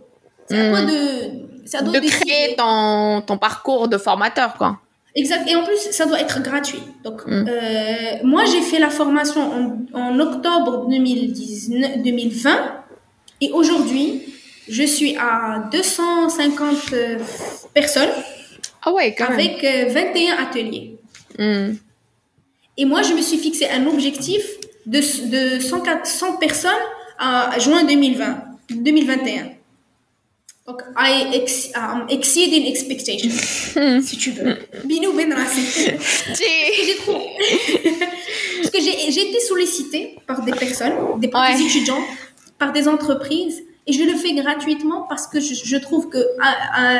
C'est 0.47 0.59
à 0.59 0.69
toi 0.69 0.81
mm. 0.81 0.85
de, 0.85 1.99
de 1.99 2.07
créer 2.07 2.55
ton, 2.55 3.21
ton 3.21 3.37
parcours 3.37 3.89
de 3.89 3.97
formateur, 3.97 4.53
quoi. 4.55 4.79
Exact. 5.15 5.49
Et 5.49 5.55
en 5.55 5.63
plus, 5.63 5.77
ça 5.77 6.05
doit 6.05 6.19
être 6.19 6.41
gratuit. 6.41 6.81
Donc, 7.03 7.25
mm. 7.25 7.45
euh, 7.47 8.17
moi, 8.23 8.43
j'ai 8.45 8.61
fait 8.61 8.79
la 8.79 8.89
formation 8.89 9.41
en, 9.41 9.99
en 9.99 10.19
octobre 10.19 10.87
2019, 10.89 12.01
2020. 12.03 12.49
Et 13.41 13.51
aujourd'hui, 13.51 14.23
je 14.69 14.83
suis 14.83 15.17
à 15.17 15.69
250 15.71 16.75
euh, 16.93 17.17
personnes. 17.73 18.09
Ah 18.83 18.93
ouais, 18.93 19.13
quand 19.15 19.25
avec 19.25 19.63
21 19.63 19.65
euh, 19.65 20.41
ateliers. 20.41 20.95
Mm. 21.37 21.73
Et 22.77 22.85
moi, 22.85 23.01
je 23.01 23.13
me 23.13 23.21
suis 23.21 23.37
fixé 23.37 23.67
un 23.69 23.85
objectif 23.87 24.43
de, 24.85 24.99
de 25.57 25.59
100, 25.59 25.83
100 26.03 26.37
personnes 26.37 26.71
à 27.19 27.59
juin 27.59 27.83
2020, 27.83 28.43
2021. 28.71 29.49
Donc, 30.67 30.83
I 30.95 31.33
ex 31.33 31.71
um, 31.75 32.05
exceeding 32.07 32.67
expectations, 32.67 33.31
si 34.03 34.17
tu 34.17 34.31
veux. 34.31 34.57
Binou 34.85 35.11
Ben 35.13 35.33
J'ai 35.57 36.95
trop. 36.97 37.19
Parce 38.57 38.69
que 38.69 38.79
j'ai 38.79 39.29
été 39.29 39.39
sollicitée 39.39 40.19
par 40.27 40.43
des 40.43 40.51
personnes, 40.51 40.93
des, 41.19 41.31
étudiants, 41.65 42.03
par 42.59 42.71
des 42.73 42.87
entreprises, 42.87 43.63
et 43.87 43.93
je 43.93 44.03
le 44.03 44.15
fais 44.15 44.33
gratuitement 44.35 45.07
parce 45.09 45.25
que 45.25 45.39
je, 45.39 45.77
trouve 45.77 46.09
que 46.09 46.19
euh, 46.19 46.21
euh, 46.79 46.97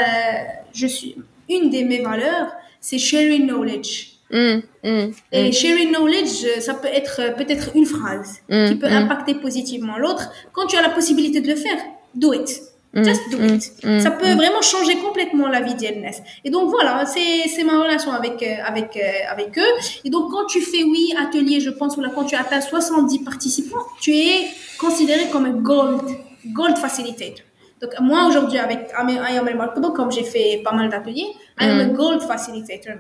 je 0.74 0.88
suis 0.88 1.16
une 1.48 1.70
de 1.70 1.84
mes 1.84 2.02
valeurs, 2.02 2.52
c'est 2.80 2.98
sharing 2.98 3.46
knowledge. 3.46 4.08
Mm, 4.32 4.62
mm, 4.84 5.12
et 5.34 5.50
mm. 5.50 5.54
sharing 5.54 5.92
knowledge, 5.92 6.48
ça 6.62 6.74
peut 6.74 6.88
être 6.92 7.36
peut-être 7.38 7.76
une 7.76 7.86
phrase 7.86 8.42
qui 8.50 8.76
peut 8.76 8.88
impacter 8.88 9.36
positivement 9.36 10.00
l'autre. 10.00 10.32
Quand 10.52 10.66
tu 10.66 10.78
as 10.78 10.82
la 10.82 10.90
possibilité 10.90 11.42
de 11.42 11.48
le 11.48 11.56
faire, 11.56 11.78
do 12.16 12.34
it. 12.34 12.71
Mm, 12.94 13.04
Just 13.06 13.30
do 13.32 13.38
it. 13.38 13.72
Mm, 13.84 13.90
mm, 13.96 14.00
ça 14.02 14.12
peut 14.12 14.34
vraiment 14.34 14.62
changer 14.62 14.98
complètement 14.98 15.48
la 15.48 15.62
vie 15.62 15.76
d'Ernest. 15.76 16.24
Et 16.44 16.50
donc 16.50 16.70
voilà, 16.70 17.06
c'est 17.06 17.64
ma 17.64 17.82
relation 17.82 18.12
avec 18.12 18.44
euh, 18.44 18.56
avec 18.66 18.98
euh, 18.98 19.32
avec 19.32 19.58
eux. 19.58 19.74
Et 20.04 20.10
donc 20.10 20.30
quand 20.32 20.46
tu 20.46 20.60
fais 20.62 20.84
oui 20.84 21.14
atelier, 21.18 21.62
je 21.62 21.70
pense 21.70 21.96
ou 21.96 22.02
là 22.02 22.10
quand 22.14 22.26
tu 22.26 22.36
atteins 22.36 22.60
70 22.60 23.20
participants, 23.20 23.86
tu 24.02 24.12
es 24.14 24.48
considéré 24.78 25.28
comme 25.32 25.46
un 25.46 25.52
gold 25.54 26.02
gold 26.48 26.78
facilitator. 26.78 27.46
Donc 27.82 27.92
moi 28.00 28.28
aujourd'hui 28.28 28.60
avec 28.60 28.90
I 28.96 29.38
Am 29.38 29.48
Remarkable, 29.48 29.94
comme 29.94 30.12
j'ai 30.12 30.24
fait 30.24 30.62
pas 30.64 30.72
mal 30.74 30.90
d'ateliers, 30.90 31.32
I 31.60 31.66
am 31.66 31.80
a 31.80 31.86
gold 31.86 32.22
facilitator 32.22 32.94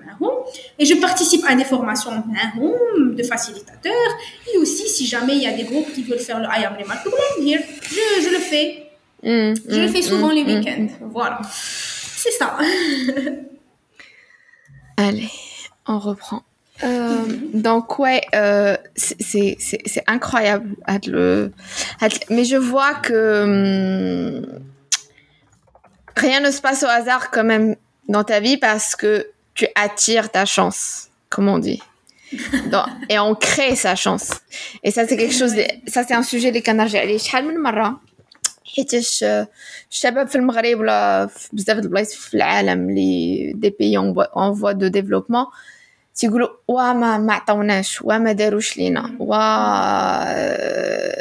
et 0.80 0.86
je 0.86 0.96
participe 0.96 1.44
à 1.48 1.54
des 1.54 1.66
formations 1.66 2.12
de 2.16 3.24
facilitateurs 3.24 4.12
et 4.52 4.58
aussi 4.58 4.88
si 4.88 5.06
jamais 5.06 5.36
il 5.36 5.44
y 5.44 5.48
a 5.48 5.52
des 5.52 5.64
groupes 5.64 5.92
qui 5.94 6.02
veulent 6.02 6.18
faire 6.18 6.40
le 6.40 6.46
I 6.46 6.64
Am 6.66 6.76
Remarkable, 6.82 7.16
here, 7.46 7.62
je, 7.84 8.24
je 8.24 8.30
le 8.30 8.40
fais 8.40 8.91
Mm, 9.24 9.54
je 9.70 9.82
le 9.82 9.88
fais 9.88 10.00
mm, 10.00 10.04
souvent 10.04 10.32
les 10.32 10.44
mm, 10.44 10.48
week-ends. 10.48 10.88
Voilà. 11.12 11.40
C'est 11.52 12.32
ça. 12.32 12.58
Allez, 14.98 15.30
on 15.88 16.00
reprend. 16.00 16.44
Euh, 16.84 17.26
donc 17.54 18.00
ouais, 18.00 18.22
euh, 18.36 18.76
c'est 18.96 19.58
incroyable. 20.08 20.76
Le, 21.08 21.52
mais 22.30 22.44
je 22.44 22.58
vois 22.58 22.96
que 22.96 24.42
rien 26.16 26.40
ne 26.40 26.52
se 26.52 26.62
passe 26.62 26.84
au 26.84 26.88
hasard 26.88 27.32
quand 27.32 27.44
même 27.44 27.76
dans 28.08 28.24
ta 28.24 28.40
vie 28.40 28.58
parce 28.58 28.96
que 28.96 29.28
tu 29.54 29.68
attires 29.76 30.32
ta 30.32 30.46
chance, 30.46 31.10
comme 31.30 31.48
on 31.48 31.60
dit. 31.60 31.82
et 33.10 33.20
on 33.20 33.36
crée 33.36 33.76
sa 33.76 33.96
chance. 33.96 34.42
Et 34.84 34.92
ça 34.92 35.08
c'est 35.08 35.18
quelque 35.18 35.34
chose. 35.36 35.54
De, 35.54 35.64
ça 35.88 36.04
c'est 36.04 36.14
un 36.14 36.24
sujet 36.24 36.52
des 36.52 36.62
canards. 36.62 36.90
حيتاش 38.76 39.26
الشباب 39.92 40.28
في 40.28 40.36
المغرب 40.36 40.80
ولا 40.80 41.30
بزاف 41.54 41.78
د 41.78 41.84
البلايص 41.84 42.14
في 42.16 42.34
العالم 42.34 42.90
اللي 42.90 43.54
دي 43.56 43.70
بيي 43.80 43.98
اون 43.98 44.54
فوا 44.56 44.72
دو 44.72 44.88
ديفلوبمون 44.88 45.46
تيقولوا 46.16 46.50
وا 46.68 46.94
ما 46.94 47.18
ما 47.18 47.34
عطاوناش 47.34 48.02
وا 48.02 48.18
ما 48.18 48.32
داروش 48.32 48.78
لينا 48.78 49.16
وا 49.20 49.38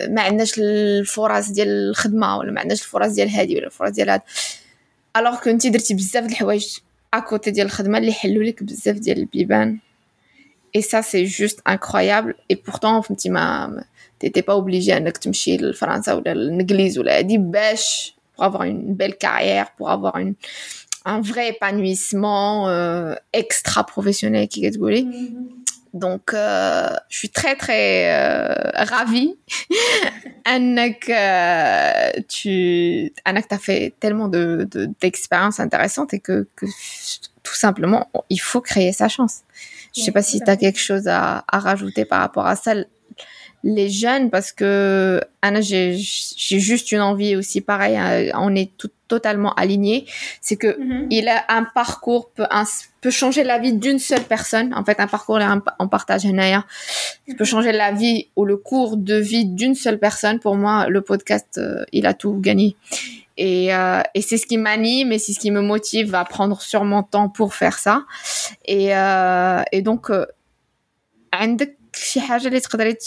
ما 0.08 0.22
عندناش 0.22 0.58
الفرص 0.58 1.50
ديال 1.50 1.68
الخدمة 1.68 2.38
ولا 2.38 2.52
ما 2.52 2.60
عندناش 2.60 2.82
الفرص 2.82 3.12
ديال 3.12 3.28
هادي 3.28 3.56
ولا 3.56 3.66
الفرص 3.66 3.90
ديال 3.90 4.10
هاد. 4.10 4.20
الوغ 5.16 5.40
كو 5.40 5.50
انت 5.50 5.66
درتي 5.66 5.94
بزاف 5.94 6.24
د 6.24 6.30
الحوايج 6.30 6.78
اكوتي 7.14 7.50
ديال 7.50 7.66
الخدمة 7.66 7.98
اللي 7.98 8.08
يحلوا 8.10 8.44
لك 8.44 8.62
بزاف 8.62 8.96
ديال 8.96 9.18
البيبان. 9.18 9.78
Et 10.78 10.82
ça 10.82 11.02
c'est 11.02 11.26
juste 11.26 11.60
incroyable. 11.66 12.34
Et 12.52 12.56
pourtant 12.56 13.00
فهمتي 13.00 13.28
ما 13.28 13.84
t'étais 14.19 14.41
pas 14.41 14.55
obligé 14.55 14.97
انك 14.97 15.17
تمشي 15.17 15.57
لفرنسا 15.57 16.13
ولا 16.13 16.31
الانجليز 16.31 16.99
ولا 16.99 17.17
هادي 17.17 17.37
باش 17.37 18.15
pour 18.35 18.43
avoir 18.43 18.63
une 18.63 18.95
belle 18.95 19.17
carrière 19.17 19.71
pour 19.77 19.89
avoir 19.89 20.17
une 20.17 20.35
un 21.05 21.21
vrai 21.21 21.49
épanouissement 21.49 22.67
euh, 22.67 23.13
extra 23.31 23.85
professionnel 23.85 24.47
qui 24.47 24.65
est 24.65 24.77
donc 25.95 26.33
euh, 26.33 26.89
je 27.09 27.17
suis 27.17 27.29
très 27.29 27.55
très 27.55 28.13
euh, 28.13 28.53
ravie 28.73 29.35
Annek 30.45 31.09
euh, 31.09 32.11
tu 32.27 33.13
Annek 33.25 33.47
t'as 33.47 33.57
fait 33.57 33.93
tellement 34.01 34.27
de 34.27 34.67
d'expériences 34.99 35.59
intéressantes 35.61 36.13
et 36.13 36.19
que, 36.19 36.47
que 36.57 36.65
tout 37.43 37.55
simplement 37.55 38.09
il 38.29 38.41
faut 38.41 38.61
créer 38.61 38.91
sa 38.91 39.07
chance 39.07 39.41
je 39.95 40.01
sais 40.01 40.11
pas 40.11 40.21
si 40.21 40.41
tu 40.41 40.49
as 40.49 40.57
quelque 40.57 40.79
chose 40.79 41.07
à, 41.07 41.45
à 41.47 41.59
rajouter 41.59 42.03
par 42.03 42.19
rapport 42.19 42.45
à 42.45 42.57
ça 42.57 42.73
les 43.62 43.90
jeunes 43.90 44.30
parce 44.30 44.52
que 44.52 45.20
Anna 45.42 45.60
j'ai 45.60 45.96
juste 45.96 46.92
une 46.92 47.00
envie 47.00 47.36
aussi 47.36 47.60
pareil 47.60 47.96
euh, 47.96 48.30
on 48.34 48.54
est 48.54 48.76
tout, 48.76 48.90
totalement 49.08 49.52
alignés. 49.54 50.06
C'est 50.40 50.56
que 50.56 50.68
mm-hmm. 50.68 51.06
il 51.10 51.28
a 51.28 51.44
un 51.48 51.64
parcours 51.64 52.30
peut 52.30 52.46
un, 52.50 52.64
peut 53.00 53.10
changer 53.10 53.44
la 53.44 53.58
vie 53.58 53.74
d'une 53.74 53.98
seule 53.98 54.22
personne. 54.22 54.72
En 54.74 54.84
fait 54.84 54.98
un 55.00 55.06
parcours 55.06 55.38
en 55.78 55.88
partage 55.88 56.24
un 56.24 56.64
il 57.26 57.36
peut 57.36 57.44
changer 57.44 57.72
la 57.72 57.92
vie 57.92 58.28
ou 58.36 58.44
le 58.44 58.56
cours 58.56 58.96
de 58.96 59.16
vie 59.16 59.44
d'une 59.44 59.74
seule 59.74 59.98
personne. 59.98 60.38
Pour 60.38 60.56
moi 60.56 60.86
le 60.88 61.02
podcast 61.02 61.58
euh, 61.58 61.84
il 61.92 62.06
a 62.06 62.14
tout 62.14 62.34
gagné. 62.40 62.76
Et, 63.36 63.74
euh, 63.74 64.02
et 64.14 64.20
c'est 64.20 64.36
ce 64.36 64.46
qui 64.46 64.58
m'anime 64.58 65.12
et 65.12 65.18
c'est 65.18 65.32
ce 65.32 65.40
qui 65.40 65.50
me 65.50 65.62
motive 65.62 66.14
à 66.14 66.24
prendre 66.24 66.60
sur 66.60 66.84
mon 66.84 67.02
temps 67.02 67.30
pour 67.30 67.54
faire 67.54 67.78
ça. 67.78 68.04
Et 68.66 68.94
euh, 68.94 69.62
et 69.72 69.82
donc 69.82 70.10
euh, 70.10 70.26
شي 71.93 72.21
حاجه 72.21 72.47
اللي 72.47 72.59
تقدري 72.59 72.97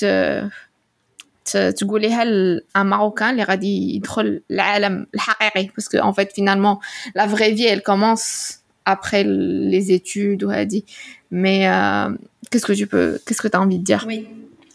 تقوليها 1.76 2.24
لان 2.24 2.86
ماروكان 2.86 3.30
اللي 3.30 3.42
غادي 3.42 3.96
يدخل 3.96 4.42
العالم 4.50 5.06
الحقيقي 5.14 5.70
باسكو 5.74 5.98
ان 5.98 6.12
فيت 6.12 6.32
فينالمون 6.32 6.76
لا 7.16 7.26
فري 7.26 7.56
في 7.56 7.76
elle 7.76 7.82
commence 7.82 8.58
après 8.90 9.24
les 9.72 9.92
études 9.92 10.44
ou 10.44 10.50
هادي 10.50 10.84
mais 11.32 11.68
euh, 11.68 12.16
qu'est-ce 12.50 12.66
que 12.66 12.72
tu 12.72 12.86
peux 12.86 13.18
qu'est-ce 13.26 13.42
que 13.42 13.48
tu 13.48 13.56
as 13.56 13.60
envie 13.60 13.78
de 13.78 13.84
dire 13.84 14.04
oui 14.06 14.26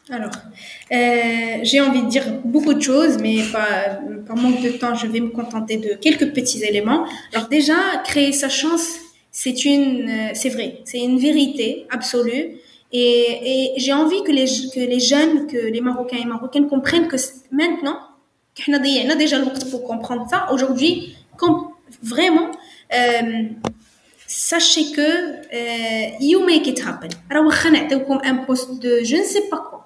Alors, 0.09 0.37
euh, 0.91 1.59
j'ai 1.63 1.79
envie 1.79 2.03
de 2.03 2.09
dire 2.15 2.25
beaucoup 2.43 2.73
de 2.73 2.81
choses, 2.81 3.17
mais 3.25 3.37
pas, 3.55 3.99
par 4.27 4.35
manque 4.35 4.61
de 4.61 4.71
temps, 4.81 4.95
je 4.95 5.07
vais 5.07 5.21
me 5.27 5.29
contenter 5.29 5.77
de 5.77 5.91
quelques 5.95 6.29
petits 6.37 6.61
éléments. 6.69 7.05
Alors 7.33 7.47
déjà, 7.47 7.79
créer 8.03 8.33
sa 8.33 8.49
chance, 8.49 8.87
c'est 9.31 9.63
une, 9.63 10.09
euh, 10.09 10.31
c'est 10.33 10.49
vrai, 10.49 10.69
c'est 10.83 10.99
une 10.99 11.19
vérité 11.27 11.87
absolue. 11.89 12.45
Et, 12.92 13.72
j'ai 13.76 13.92
envie 13.92 14.22
que 14.22 14.32
les, 14.32 14.46
que 14.74 14.80
les 14.80 15.00
jeunes, 15.00 15.46
que 15.46 15.56
les 15.56 15.80
Marocains 15.80 16.18
et 16.18 16.24
Marocaines 16.24 16.68
comprennent 16.68 17.08
que 17.08 17.16
maintenant, 17.50 17.98
qu'on 18.64 18.72
a 18.74 18.78
déjà 19.14 19.38
le 19.38 19.46
temps 19.46 19.70
pour 19.70 19.84
comprendre 19.84 20.26
ça. 20.28 20.48
Aujourd'hui, 20.52 21.16
vraiment, 22.02 22.50
euh, 22.94 23.44
sachez 24.26 24.92
que 24.92 25.00
euh, 25.00 26.10
you 26.20 26.44
make 26.44 26.66
it 26.66 26.80
happen. 26.80 27.08
Alors, 27.30 27.52
un 28.24 28.36
poste 28.36 28.80
de 28.80 29.00
je 29.04 29.16
ne 29.16 29.22
sais 29.22 29.48
pas 29.48 29.58
quoi 29.58 29.78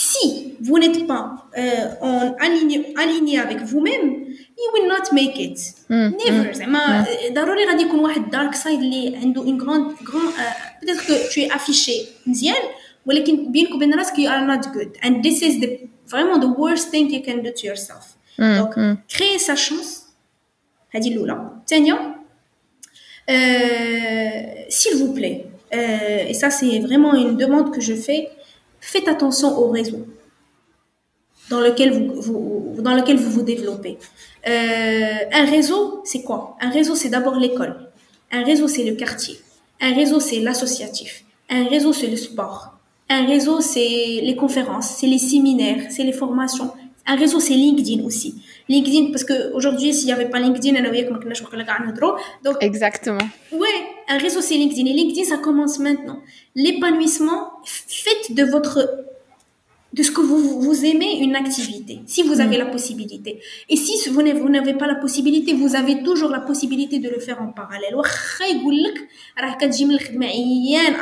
si 0.00 0.54
vous 0.60 0.78
n'êtes 0.78 1.06
pas 1.06 1.46
euh, 1.58 1.88
en 2.00 2.34
aligné, 2.40 2.94
aligné 2.96 3.38
avec 3.38 3.60
vous-même, 3.60 4.24
you 4.59 4.67
will 4.73 4.87
not 4.95 5.05
make 5.13 5.37
it. 5.39 5.57
Mm, 5.89 6.13
Never. 6.25 6.51
زعما 6.53 7.05
ضروري 7.33 7.65
غادي 7.65 7.83
يكون 7.83 7.99
واحد 7.99 8.35
dark 8.35 8.55
side 8.55 8.67
اللي 8.67 9.17
عنده 9.17 9.43
une 9.43 9.57
grande 9.63 10.03
grande 10.05 10.33
uh, 10.37 10.81
peut-être 10.81 11.05
que 11.05 11.33
tu 11.33 11.39
es 11.41 11.49
affiché 11.51 12.07
مزيان 12.27 12.61
ولكن 13.05 13.51
بينك 13.51 13.71
وبين 13.75 13.93
راسك 13.93 14.13
you 14.15 14.29
are 14.29 14.45
not 14.47 14.67
good 14.73 14.97
and 15.07 15.23
this 15.23 15.41
is 15.41 15.59
the 15.61 15.69
vraiment 16.13 16.39
the 16.41 16.59
worst 16.61 16.89
thing 16.91 17.09
you 17.09 17.21
can 17.27 17.41
do 17.43 17.51
to 17.51 17.67
yourself. 17.67 18.05
Mm, 18.39 18.57
Donc 18.59 18.75
mm. 18.77 18.95
créer 19.07 19.39
sa 19.39 19.55
chance 19.55 20.05
هذه 20.91 21.07
الأولى. 21.13 21.49
الثانية 21.61 22.15
euh, 23.31 24.65
s'il 24.69 24.95
vous 24.97 25.13
plaît 25.13 25.45
euh, 25.73 26.29
et 26.29 26.33
ça 26.33 26.49
c'est 26.49 26.79
vraiment 26.79 27.13
une 27.15 27.35
demande 27.37 27.73
que 27.73 27.81
je 27.81 27.93
fais 27.95 28.29
faites 28.79 29.07
attention 29.07 29.49
au 29.61 29.69
réseau 29.69 30.05
dans 31.50 31.60
lequel 31.60 31.92
vous, 31.92 32.20
vous 32.22 32.60
dans 32.80 32.94
lequel 32.94 33.16
vous 33.16 33.30
vous 33.30 33.42
développez. 33.42 33.98
Euh, 34.48 35.14
un 35.32 35.44
réseau, 35.44 36.00
c'est 36.04 36.22
quoi? 36.22 36.56
Un 36.60 36.70
réseau, 36.70 36.94
c'est 36.94 37.10
d'abord 37.10 37.34
l'école. 37.34 37.76
Un 38.32 38.42
réseau, 38.44 38.68
c'est 38.68 38.84
le 38.84 38.94
quartier. 38.94 39.36
Un 39.80 39.92
réseau, 39.94 40.20
c'est 40.20 40.40
l'associatif. 40.40 41.24
Un 41.50 41.64
réseau, 41.64 41.92
c'est 41.92 42.06
le 42.06 42.16
sport. 42.16 42.74
Un 43.08 43.26
réseau, 43.26 43.60
c'est 43.60 44.20
les 44.22 44.36
conférences, 44.36 44.88
c'est 44.98 45.08
les 45.08 45.18
séminaires, 45.18 45.82
c'est 45.90 46.04
les 46.04 46.12
formations. 46.12 46.70
Un 47.06 47.16
réseau, 47.16 47.40
c'est 47.40 47.54
LinkedIn 47.54 48.04
aussi. 48.04 48.36
LinkedIn, 48.68 49.10
parce 49.10 49.24
qu'aujourd'hui, 49.24 49.92
s'il 49.92 50.06
n'y 50.06 50.12
avait 50.12 50.28
pas 50.28 50.38
LinkedIn, 50.38 50.80
donc, 52.44 52.56
Exactement. 52.60 53.26
Ouais, 53.52 53.68
un 54.08 54.18
réseau, 54.18 54.40
c'est 54.40 54.54
LinkedIn. 54.54 54.88
Et 54.88 54.92
LinkedIn, 54.92 55.28
ça 55.28 55.38
commence 55.38 55.80
maintenant. 55.80 56.20
L'épanouissement, 56.54 57.50
faites 57.64 58.34
de 58.36 58.44
votre 58.44 59.09
de 59.92 60.02
ce 60.02 60.12
que 60.12 60.20
vous, 60.20 60.60
vous 60.60 60.84
aimez 60.84 61.18
une 61.20 61.34
activité, 61.34 62.00
si 62.06 62.22
vous 62.22 62.40
avez 62.40 62.56
mm. 62.56 62.60
la 62.60 62.66
possibilité. 62.66 63.40
Et 63.68 63.76
si 63.76 64.08
vous 64.08 64.22
n'avez 64.22 64.74
pas 64.74 64.86
la 64.86 64.94
possibilité, 64.94 65.52
vous 65.52 65.74
avez 65.74 66.02
toujours 66.02 66.30
la 66.30 66.40
possibilité 66.40 66.98
de 67.00 67.08
le 67.08 67.18
faire 67.18 67.42
en 67.42 67.48
parallèle. 67.48 67.94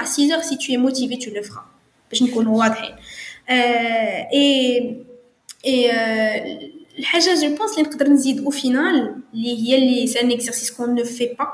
À 0.01 0.07
6 0.07 0.33
heures, 0.33 0.45
si 0.45 0.59
tu 0.59 0.73
es 0.73 0.79
motivé, 0.79 1.19
tu 1.19 1.31
le 1.31 1.43
feras. 1.43 1.65
Euh, 3.51 4.23
et 4.33 5.05
et 5.65 5.91
euh, 5.91 5.95
je 6.99 7.55
pense 7.57 7.75
que 7.75 8.45
au 8.45 8.51
final, 8.51 9.17
c'est 9.35 10.25
un 10.25 10.29
exercice 10.31 10.71
qu'on 10.71 10.89
ne 10.89 11.05
fait 11.05 11.35
pas 11.37 11.53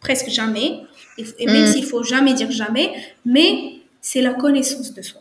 presque 0.00 0.28
jamais, 0.28 0.80
et 1.18 1.46
même 1.46 1.64
mm. 1.64 1.66
s'il 1.66 1.84
faut 1.84 2.02
jamais 2.02 2.34
dire 2.34 2.50
jamais, 2.50 2.90
mais 3.24 3.74
c'est 4.00 4.22
la 4.22 4.34
connaissance 4.34 4.94
de 4.94 5.02
soi 5.02 5.20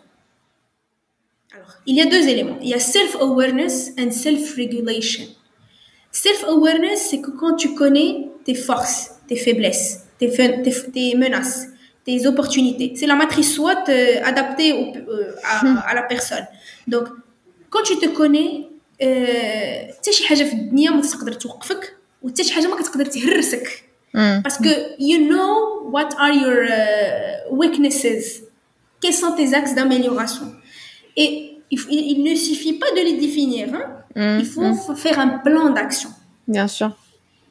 il 1.86 1.96
y 1.96 2.00
a 2.00 2.06
deux 2.06 2.28
éléments 2.28 2.58
il 2.62 2.68
y 2.68 2.74
a 2.74 2.78
self 2.78 3.16
awareness 3.20 3.92
and 3.98 4.10
self 4.10 4.56
regulation 4.56 5.26
self 6.10 6.44
awareness 6.44 7.08
c'est 7.10 7.20
que 7.20 7.30
quand 7.30 7.54
tu 7.54 7.74
connais 7.74 8.28
tes 8.44 8.54
forces 8.54 9.10
tes 9.28 9.36
faiblesses 9.36 10.04
tes, 10.18 10.30
tes, 10.30 10.74
tes 10.92 11.14
menaces 11.16 11.68
tes 12.04 12.26
opportunités 12.26 12.92
c'est 12.96 13.06
la 13.06 13.16
matrice 13.16 13.54
SWOT 13.54 13.88
euh, 13.88 14.20
adaptée 14.24 14.72
au, 14.72 14.92
euh, 14.96 15.34
à, 15.44 15.90
à 15.90 15.94
la 15.94 16.02
personne 16.02 16.46
donc 16.86 17.08
quand 17.70 17.82
tu 17.82 17.96
te 17.98 18.08
connais 18.08 18.68
حتى 19.00 20.12
شي 20.12 20.26
حاجه 20.26 20.44
في 20.44 20.52
الدنيا 20.52 20.90
ما 20.90 21.02
تقدر 21.02 21.32
توقفك 21.32 21.96
وحتى 22.22 22.44
شي 22.44 22.52
حاجه 22.52 22.66
ما 22.66 22.76
كتقدر 22.76 23.04
تهرسك 23.04 23.84
باسكو 24.14 24.64
you 24.98 25.18
know 25.18 25.90
what 25.94 26.14
are 26.18 26.32
your 26.32 26.64
uh, 26.64 27.54
weaknesses 27.60 28.42
quels 29.00 29.18
sont 29.22 29.32
tes 29.36 29.54
axes 29.54 29.74
d'amélioration 29.74 30.54
et 31.16 31.47
il, 31.70 31.80
il, 31.90 32.22
ne 32.22 32.34
suffit 32.34 32.74
pas 32.74 32.90
de 32.96 33.00
les 33.08 33.14
définir 33.14 33.68
hein? 33.74 34.38
il 34.40 34.46
faut 34.46 34.74
faire 34.94 35.18
un 35.18 35.38
plan 35.46 35.70
d'action 35.70 36.10
bien 36.48 36.68
sûr 36.68 36.90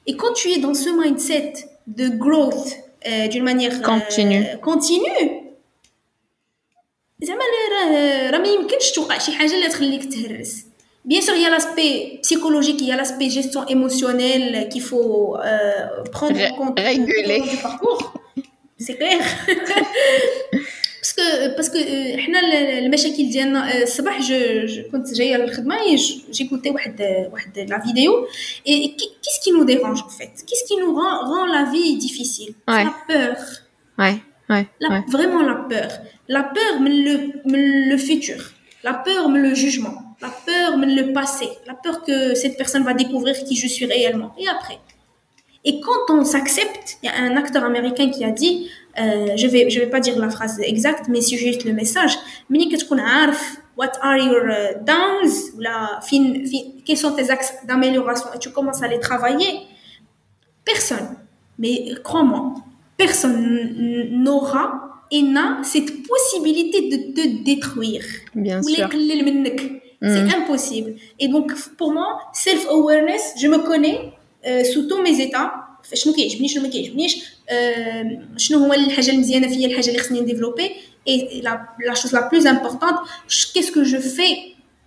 et 0.07 0.15
quand 0.15 0.33
tu 0.33 0.49
es 0.53 0.59
dans 0.59 0.73
ce 0.73 0.89
mindset 0.89 1.53
de 1.87 2.09
growth 2.09 2.69
euh, 3.07 3.27
d'une 3.27 3.43
manière 3.43 3.81
continue 3.81 4.45
euh, 4.45 4.57
continue 4.57 5.43
زعما 7.23 7.41
راه 8.31 8.37
ما 8.37 8.47
يمكنش 8.47 8.91
توقع 8.91 9.17
شي 9.17 9.31
حاجه 9.31 9.55
اللي 9.55 9.67
تخليك 9.67 10.13
تهرس 10.13 10.65
Bien 11.05 11.19
sûr, 11.19 11.35
il 11.35 11.41
y 11.41 11.45
a 11.45 11.49
l'aspect 11.49 12.19
psychologique, 12.21 12.79
il 12.79 12.87
y 12.87 12.91
a 12.93 12.95
l'aspect 12.95 13.29
gestion 13.29 13.65
émotionnelle 13.67 14.69
qu'il 14.69 14.81
faut 14.81 15.35
euh, 15.35 16.03
prendre 16.13 16.39
en 16.39 16.55
compte 16.55 16.79
réguler 16.79 17.41
du 17.41 17.57
parcours. 17.57 18.13
C'est 18.77 18.95
clair. 18.95 19.19
parce 21.03 21.13
que 21.13 21.55
parce 21.55 21.69
que 21.69 21.77
حنا 22.19 22.39
المشاكل 22.79 23.29
ديالنا 23.29 23.83
الصباح 23.83 24.21
جو 24.21 24.83
كنت 24.91 25.13
جايه 25.13 25.37
للخدمه 25.37 25.75
جيكوتي 26.31 26.69
واحد 26.69 27.27
واحد 27.33 27.59
لا 27.59 27.79
فيديو 27.79 28.27
et 28.67 28.95
qu'est-ce 28.97 29.39
qui 29.43 29.51
nous 29.51 29.65
dérange 29.65 30.01
en 30.01 30.09
fait 30.19 30.33
qu'est-ce 30.47 30.65
qui 30.67 30.77
nous 30.81 30.95
rend, 30.95 31.15
rend 31.31 31.45
la 31.45 31.63
vie 31.71 31.97
difficile 31.97 32.53
ouais. 32.67 32.83
la 32.83 32.93
peur 33.07 33.37
ouais 33.99 34.17
ouais, 34.49 34.65
la, 34.79 34.89
ouais. 34.89 35.03
vraiment 35.15 35.41
la 35.51 35.55
peur 35.71 35.91
la 36.27 36.43
peur 36.43 36.73
mais 36.83 36.93
le, 37.05 37.15
mais 37.49 37.61
le 37.91 37.97
futur 37.97 38.41
la 38.83 38.93
peur 38.93 39.23
mais 39.31 39.41
le 39.47 39.53
jugement 39.63 39.97
la 40.21 40.31
peur 40.47 40.69
mais 40.79 40.91
le 40.99 41.03
passé 41.19 41.49
la 41.67 41.75
peur 41.83 41.95
que 42.07 42.15
cette 42.41 42.55
personne 42.61 42.83
va 42.89 42.93
découvrir 43.03 43.35
qui 43.47 43.55
je 43.63 43.67
suis 43.75 43.87
réellement 43.95 44.31
et 44.41 44.47
après 44.55 44.79
Et 45.68 45.80
quand 45.80 46.14
on 46.14 46.24
s'accepte, 46.24 46.96
il 47.02 47.06
y 47.06 47.08
a 47.10 47.16
un 47.20 47.36
acteur 47.36 47.62
américain 47.62 48.08
qui 48.08 48.24
a 48.24 48.30
dit, 48.30 48.70
euh, 48.98 49.36
je 49.36 49.46
vais, 49.46 49.68
je 49.68 49.80
vais 49.80 49.86
pas 49.86 50.00
dire 50.00 50.18
la 50.18 50.30
phrase 50.30 50.58
exacte, 50.60 51.08
mais 51.10 51.20
c'est 51.20 51.36
juste 51.36 51.64
le 51.66 51.74
message. 51.74 52.16
What 53.78 53.92
are 54.00 54.16
your 54.16 54.44
euh, 54.44 54.72
downs, 54.80 55.30
la, 55.58 56.00
fin, 56.00 56.42
fin, 56.50 56.62
quels 56.86 56.96
sont 56.96 57.12
tes 57.12 57.30
axes 57.30 57.52
d'amélioration, 57.64 58.28
et 58.34 58.38
tu 58.38 58.50
commences 58.50 58.82
à 58.82 58.88
les 58.88 58.98
travailler, 58.98 59.60
personne, 60.64 61.16
mais 61.58 61.94
crois-moi, 62.02 62.54
personne 62.96 64.08
n'aura 64.10 65.04
et 65.10 65.22
n'a 65.22 65.60
cette 65.64 65.92
possibilité 66.08 66.88
de 66.88 67.12
te 67.12 67.44
détruire. 67.44 68.04
Bien 68.34 68.62
sûr. 68.62 68.88
Mm. 70.00 70.08
C'est 70.14 70.36
impossible. 70.36 70.94
Et 71.18 71.28
donc, 71.28 71.52
pour 71.76 71.92
moi, 71.92 72.20
self-awareness, 72.32 73.34
je 73.40 73.48
me 73.48 73.58
connais, 73.58 74.12
euh, 74.47 74.63
sous 74.63 74.87
tous 74.87 75.01
mes 75.01 75.19
états. 75.21 75.51
شنو 75.93 76.13
كيعجبني 76.13 76.47
شنو 76.47 76.63
ما 76.63 76.69
كيعجبنيش 76.69 77.25
شنو 78.37 78.59
هو 78.59 78.73
الحاجه 78.73 79.11
المزيانه 79.11 79.47
فيا 79.47 79.67
الحاجه 79.67 79.87
اللي 79.87 79.99
خصني 79.99 80.19
نديفلوبي 80.19 80.71
et 81.05 81.41
la, 81.41 81.53
la 81.85 81.95
chose 81.95 82.13
la 82.13 82.23
plus 82.23 82.45
importante 82.47 82.95
qu'est-ce 83.53 83.71
que 83.71 83.83
je 83.83 83.97
fais 83.97 84.33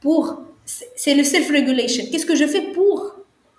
pour 0.01 0.23
c'est 0.65 1.15
le 1.15 1.25
self 1.25 1.49
regulation 1.51 2.05
qu'est-ce 2.11 2.27
que 2.27 2.37
je 2.43 2.47
fais 2.47 2.65
pour 2.77 2.97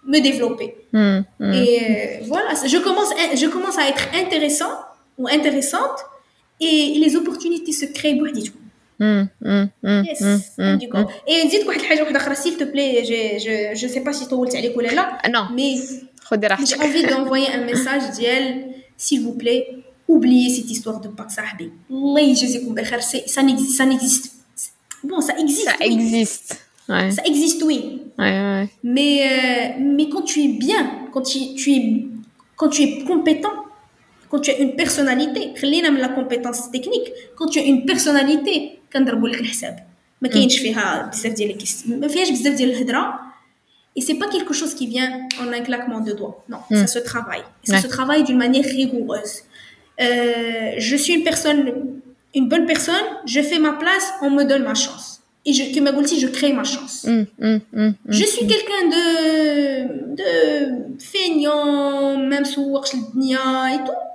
me 0.03 0.20
développer 0.20 0.70
mm, 0.93 1.20
mm. 1.39 1.53
et 1.53 1.74
euh, 1.82 2.26
voilà 2.32 2.51
je 2.74 2.78
commence 2.78 3.11
je 3.41 3.47
commence 3.47 3.78
à 3.78 3.88
être 3.91 4.05
intéressant 4.24 4.74
ou 5.20 5.28
intéressante 5.28 5.99
et 6.59 6.78
les 7.03 7.15
opportunités 7.15 7.72
se 7.72 7.86
créent 7.86 8.18
بوحديتهم 8.20 8.61
yes 9.01 10.59
du 10.82 10.89
coup 10.89 11.05
et 11.28 11.45
نزيدك 11.45 11.68
واحد 11.68 11.80
الحاجه 11.80 12.01
واحده 12.01 12.18
اخرى 12.18 12.36
s'il 12.36 12.57
te 12.57 12.63
plaît 12.63 13.03
je 13.05 13.39
je 13.43 13.76
je 13.82 13.88
sais 13.93 14.03
pas 14.03 14.13
si 14.13 14.30
طولت 14.30 14.55
عليك 14.55 14.78
ولا 14.78 14.88
لا 14.88 15.22
non 15.28 15.57
mais 15.57 15.82
خدي 16.24 16.47
راحتك 16.47 16.68
j'ai 16.68 16.80
envie 16.80 17.05
d'envoyer 17.05 17.47
un 17.47 17.65
message 17.74 18.15
ديال 18.18 18.65
s'il 18.97 19.22
vous 19.22 19.38
plaît 19.38 19.68
oubliez 20.09 20.49
cette 20.49 20.72
histoire 20.72 20.99
de 21.01 21.07
باك 21.07 21.30
صاحبي 21.30 21.72
الله 21.91 22.22
يجازيكم 22.22 22.76
بخير 22.76 22.99
ça 23.01 23.41
n'existe 23.43 23.78
ça 23.78 23.86
n'existe 23.86 24.32
bon 25.03 25.22
ça 25.22 25.34
existe 25.39 25.70
ça 25.70 25.86
existe 25.86 26.49
ouais. 26.89 27.11
ça 27.11 27.24
existe 27.32 27.63
oui 27.63 27.80
ouais, 28.20 28.26
ouais. 28.26 28.68
mais 28.84 29.13
euh, 29.22 29.84
mais 29.95 30.09
quand 30.09 30.24
tu 30.32 30.38
es 30.45 30.51
bien 30.65 30.84
quand 31.13 31.26
tu, 31.32 31.39
tu 31.59 31.68
es 31.78 31.84
quand 32.59 32.70
tu 32.76 32.82
es 32.84 32.89
compétent 33.11 33.57
quand 34.30 34.39
tu 34.39 34.49
as 34.51 34.57
une 34.63 34.76
personnalité 34.76 35.41
خلينا 35.61 35.89
من 35.89 36.01
la 36.01 36.09
compétence 36.09 36.72
technique 36.72 37.09
quand 37.38 37.49
tu 37.53 37.59
as 37.59 37.65
une 37.72 37.86
personnalité 37.86 38.80
كنضربوا 38.93 39.30
لك 39.30 39.39
الحساب 39.39 39.80
ما 40.22 40.30
كاينش 40.30 40.59
فيها 40.59 41.09
بزاف 41.13 41.34
ديال 41.34 41.51
الكيس 41.51 41.84
ما 41.88 42.07
فيهاش 42.07 42.30
بزاف 42.30 42.53
ديال 42.53 42.70
الهضره 42.70 43.28
et 43.99 44.01
c'est 44.01 44.20
pas 44.24 44.30
quelque 44.36 44.53
chose 44.53 44.74
qui 44.76 44.86
vient 44.88 45.11
en 45.41 45.47
un 45.57 45.61
claquement 45.68 46.01
de 46.07 46.11
doigts 46.20 46.38
non 46.49 46.59
mm. 46.70 46.78
ça 46.82 46.88
se 46.88 46.99
travaille 46.99 47.45
ça 47.63 47.74
ouais. 47.74 47.82
se 47.82 47.88
travaille 47.88 48.24
d'une 48.24 48.41
manière 48.45 48.65
rigoureuse 48.80 49.36
euh, 49.99 50.05
je 50.89 50.95
suis 51.03 51.13
une 51.18 51.24
personne 51.24 51.59
une 52.38 52.47
bonne 52.47 52.65
personne, 52.65 53.07
je 53.26 53.41
fais 53.41 53.59
ma 53.59 53.74
place, 53.74 54.13
on 54.22 54.30
me 54.30 54.43
donne 54.43 54.63
ma 54.63 54.76
chance. 54.76 55.22
Et 55.45 55.53
je, 55.53 55.63
que 55.74 55.80
ma 55.80 55.91
je 55.91 56.28
crée 56.28 56.51
ma 56.51 56.65
chance. 56.65 57.05
Mm, 57.05 57.26
mm, 57.39 57.59
mm, 57.74 57.93
je 58.09 58.26
suis 58.26 58.45
quelqu'un 58.45 58.84
de, 58.95 60.15
de 60.20 60.30
feignant, 60.99 62.18
même 62.18 62.45
sous 62.45 62.78
et 62.78 63.78
tout 63.86 63.91
tout 63.91 63.93
le 63.93 64.11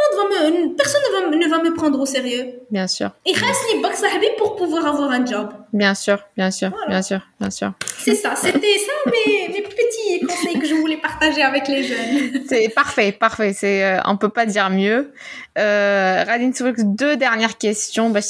monde 0.00 0.32
va 0.32 0.50
me, 0.50 0.76
personne 0.76 1.00
ne 1.02 1.30
va, 1.30 1.36
ne 1.36 1.48
va 1.48 1.70
me 1.70 1.74
prendre 1.74 2.00
au 2.00 2.06
sérieux. 2.06 2.60
Bien 2.70 2.86
sûr. 2.86 3.10
Et 3.26 3.32
reste 3.32 3.62
les 3.72 3.80
bucks 3.80 4.00
pour 4.38 4.56
pouvoir 4.56 4.86
avoir 4.86 5.10
un 5.10 5.24
job. 5.24 5.52
Bien 5.72 5.94
sûr, 5.94 6.18
bien 6.36 6.50
sûr, 6.50 6.72
bien 6.88 7.02
sûr, 7.02 7.20
bien 7.38 7.50
sûr. 7.50 7.72
C'est 7.98 8.14
ça, 8.14 8.34
c'était 8.34 8.78
ça 8.78 8.92
mes, 9.06 9.48
mes, 9.48 9.62
petits 9.62 10.26
conseils 10.26 10.58
que 10.58 10.66
je 10.66 10.74
voulais 10.74 10.96
partager 10.96 11.42
avec 11.42 11.68
les 11.68 11.82
jeunes. 11.82 12.42
C'est 12.48 12.68
parfait, 12.70 13.12
parfait. 13.12 13.52
C'est, 13.52 13.84
euh, 13.84 14.00
on 14.06 14.16
peut 14.16 14.28
pas 14.30 14.46
dire 14.46 14.70
mieux. 14.70 15.12
Euh, 15.58 16.24
Radine, 16.26 16.52
deux 16.78 17.16
dernières 17.16 17.58
questions. 17.58 18.10
Bah, 18.10 18.20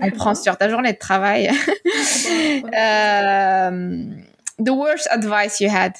on 0.00 0.10
prend 0.16 0.34
sur 0.34 0.56
ta 0.56 0.68
journée 0.68 0.92
de 0.92 0.98
travail. 0.98 1.50
euh, 2.78 4.04
the 4.58 4.70
worst 4.70 5.08
advice 5.10 5.60
you 5.60 5.70
had? 5.70 5.92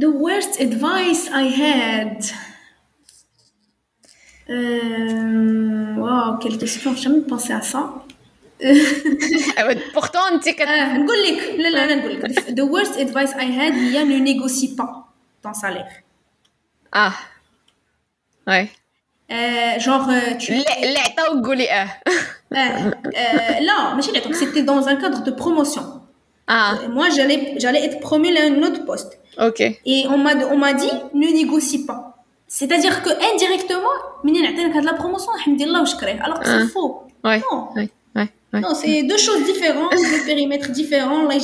The 0.00 0.10
worst 0.10 0.58
advice 0.60 1.28
I 1.30 1.44
had. 1.44 2.24
Euh, 4.48 5.94
wow, 5.96 6.38
quelle 6.38 6.56
question, 6.56 6.94
j'ai 6.94 7.02
jamais 7.02 7.20
pensé 7.20 7.52
à 7.52 7.60
ça. 7.60 8.02
Pourtant, 9.92 10.38
tu 10.38 10.44
sais 10.44 10.54
que. 10.54 10.64
The 12.54 12.62
worst 12.62 12.96
advice 12.98 13.32
I 13.38 13.58
had, 13.58 13.74
il 13.76 13.92
y 13.92 13.98
a 13.98 14.04
ne 14.06 14.18
négocie 14.18 14.74
pas 14.74 15.06
ton 15.42 15.52
salaire. 15.52 15.90
Ah. 16.92 17.12
Ouais. 18.46 18.70
Euh, 19.30 19.78
genre, 19.78 20.08
euh, 20.08 20.34
tu. 20.38 20.52
L'état 20.52 21.32
ou 21.34 21.46
euh, 21.46 21.60
euh, 22.52 22.90
Non, 23.62 23.96
mais 23.96 24.02
c'était 24.32 24.62
dans 24.62 24.88
un 24.88 24.96
cadre 24.96 25.22
de 25.22 25.30
promotion. 25.30 25.99
Ah. 26.52 26.74
Moi, 26.90 27.08
j'allais, 27.10 27.54
j'allais 27.58 27.84
être 27.84 28.00
promu 28.00 28.36
à 28.36 28.42
un 28.42 28.60
autre 28.64 28.84
poste. 28.84 29.20
Ok. 29.40 29.60
Et 29.60 30.04
on 30.08 30.18
m'a, 30.18 30.34
on 30.50 30.56
m'a 30.56 30.72
dit, 30.72 30.90
ne 31.14 31.28
négocie 31.28 31.86
pas. 31.86 32.24
C'est-à-dire 32.48 33.02
que 33.04 33.10
indirectement, 33.32 33.94
de 34.24 34.84
la 34.84 34.94
promotion, 34.94 35.30
alors 36.24 36.40
que 36.40 36.46
c'est 36.46 36.52
ah. 36.52 36.66
faux. 36.72 37.02
Ouais. 37.22 37.40
Non. 37.52 37.68
Ouais. 37.76 37.88
Ouais. 38.16 38.60
Non, 38.60 38.74
c'est 38.74 39.04
deux 39.04 39.16
choses 39.16 39.44
différentes, 39.44 39.92
deux 39.94 40.24
périmètres 40.26 40.70
différents. 40.72 41.22
Là, 41.22 41.36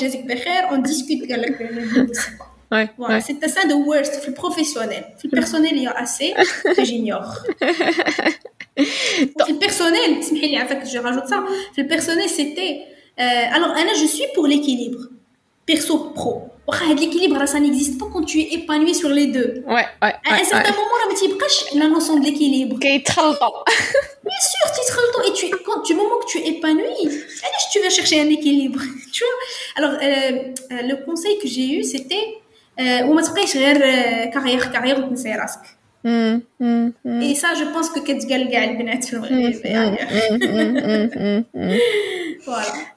on 0.72 0.78
discute. 0.78 1.22
Ouais, 2.72 2.90
voilà, 2.98 3.14
ouais. 3.14 3.20
c'était 3.20 3.46
ça 3.46 3.64
de 3.64 3.74
worst, 3.74 4.26
le 4.26 4.34
professionnel. 4.34 5.04
Le 5.22 5.30
personnel, 5.30 5.70
il 5.76 5.84
y 5.84 5.86
a 5.86 5.92
assez 5.92 6.34
que 6.64 6.84
j'ignore. 6.84 7.44
le 8.76 9.59
personnel, 9.61 10.20
je 10.20 10.98
rajoute 10.98 11.28
ça. 11.28 11.44
Le 11.76 11.86
personnel, 11.86 12.28
c'était. 12.28 12.80
Euh, 13.20 13.55
alors, 13.55 13.72
Anna, 13.72 13.93
je 14.01 14.05
suis 14.05 14.28
pour 14.34 14.47
l'équilibre 14.47 15.01
perso-pro. 15.66 16.47
L'équilibre, 16.97 17.45
ça 17.47 17.59
n'existe 17.59 17.99
pas 17.99 18.05
quand 18.12 18.24
tu 18.24 18.39
es 18.39 18.53
épanoui 18.53 18.95
sur 18.95 19.09
les 19.09 19.28
deux. 19.28 19.64
Ouais, 19.68 19.86
ouais. 20.01 20.16
À 20.30 20.36
un 20.41 20.43
certain 20.43 20.72
moment, 20.72 20.95
là, 21.01 21.14
tu 21.20 21.78
la 21.78 21.88
notion 21.89 22.18
de 22.18 22.24
l'équilibre. 22.24 22.78
Bien 22.80 22.99
sûr, 22.99 24.66
tu 24.76 24.82
seras 24.88 25.01
le 25.07 25.12
temps. 25.14 25.24
Et 25.30 25.34
tu, 25.34 25.49
quand, 25.66 25.86
du 25.86 25.93
moment 25.93 26.18
que 26.22 26.28
tu 26.32 26.38
es 26.39 26.47
épanoui, 26.53 27.09
tu 27.72 27.80
vas 27.82 27.89
chercher 27.89 28.22
un 28.22 28.30
équilibre. 28.30 28.80
Tu 29.12 29.24
vois 29.26 29.39
Alors, 29.80 29.93
euh, 30.01 30.07
euh, 30.72 30.82
le 30.89 31.05
conseil 31.05 31.38
que 31.39 31.47
j'ai 31.47 31.68
eu, 31.74 31.84
c'était 31.84 32.38
وما 32.80 33.22
تبقايش 33.22 33.57
غير 33.57 33.78
carrière 34.32 34.72
carrière 34.72 34.99
وتنسي 34.99 35.36
راسك 35.36 35.59
et 36.05 37.36
ça 37.36 37.53
je 37.53 37.66
pense 37.74 37.89
que 37.89 37.99
كتقال 37.99 38.49
كاع 38.51 38.64
البنات 38.64 39.03
في 39.03 39.14
المغرب 39.14 39.53
voilà. 39.53 39.97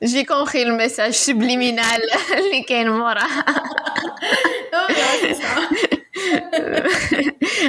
j'ai 0.01 0.25
compris 0.25 0.63
le 0.65 0.73
message 0.73 1.15
subliminal. 1.15 2.01
Les 2.51 2.63
Ken 2.63 2.89
Mora. 2.89 3.27
Non, 4.71 4.95
c'est 5.21 5.33
ça. 5.33 5.95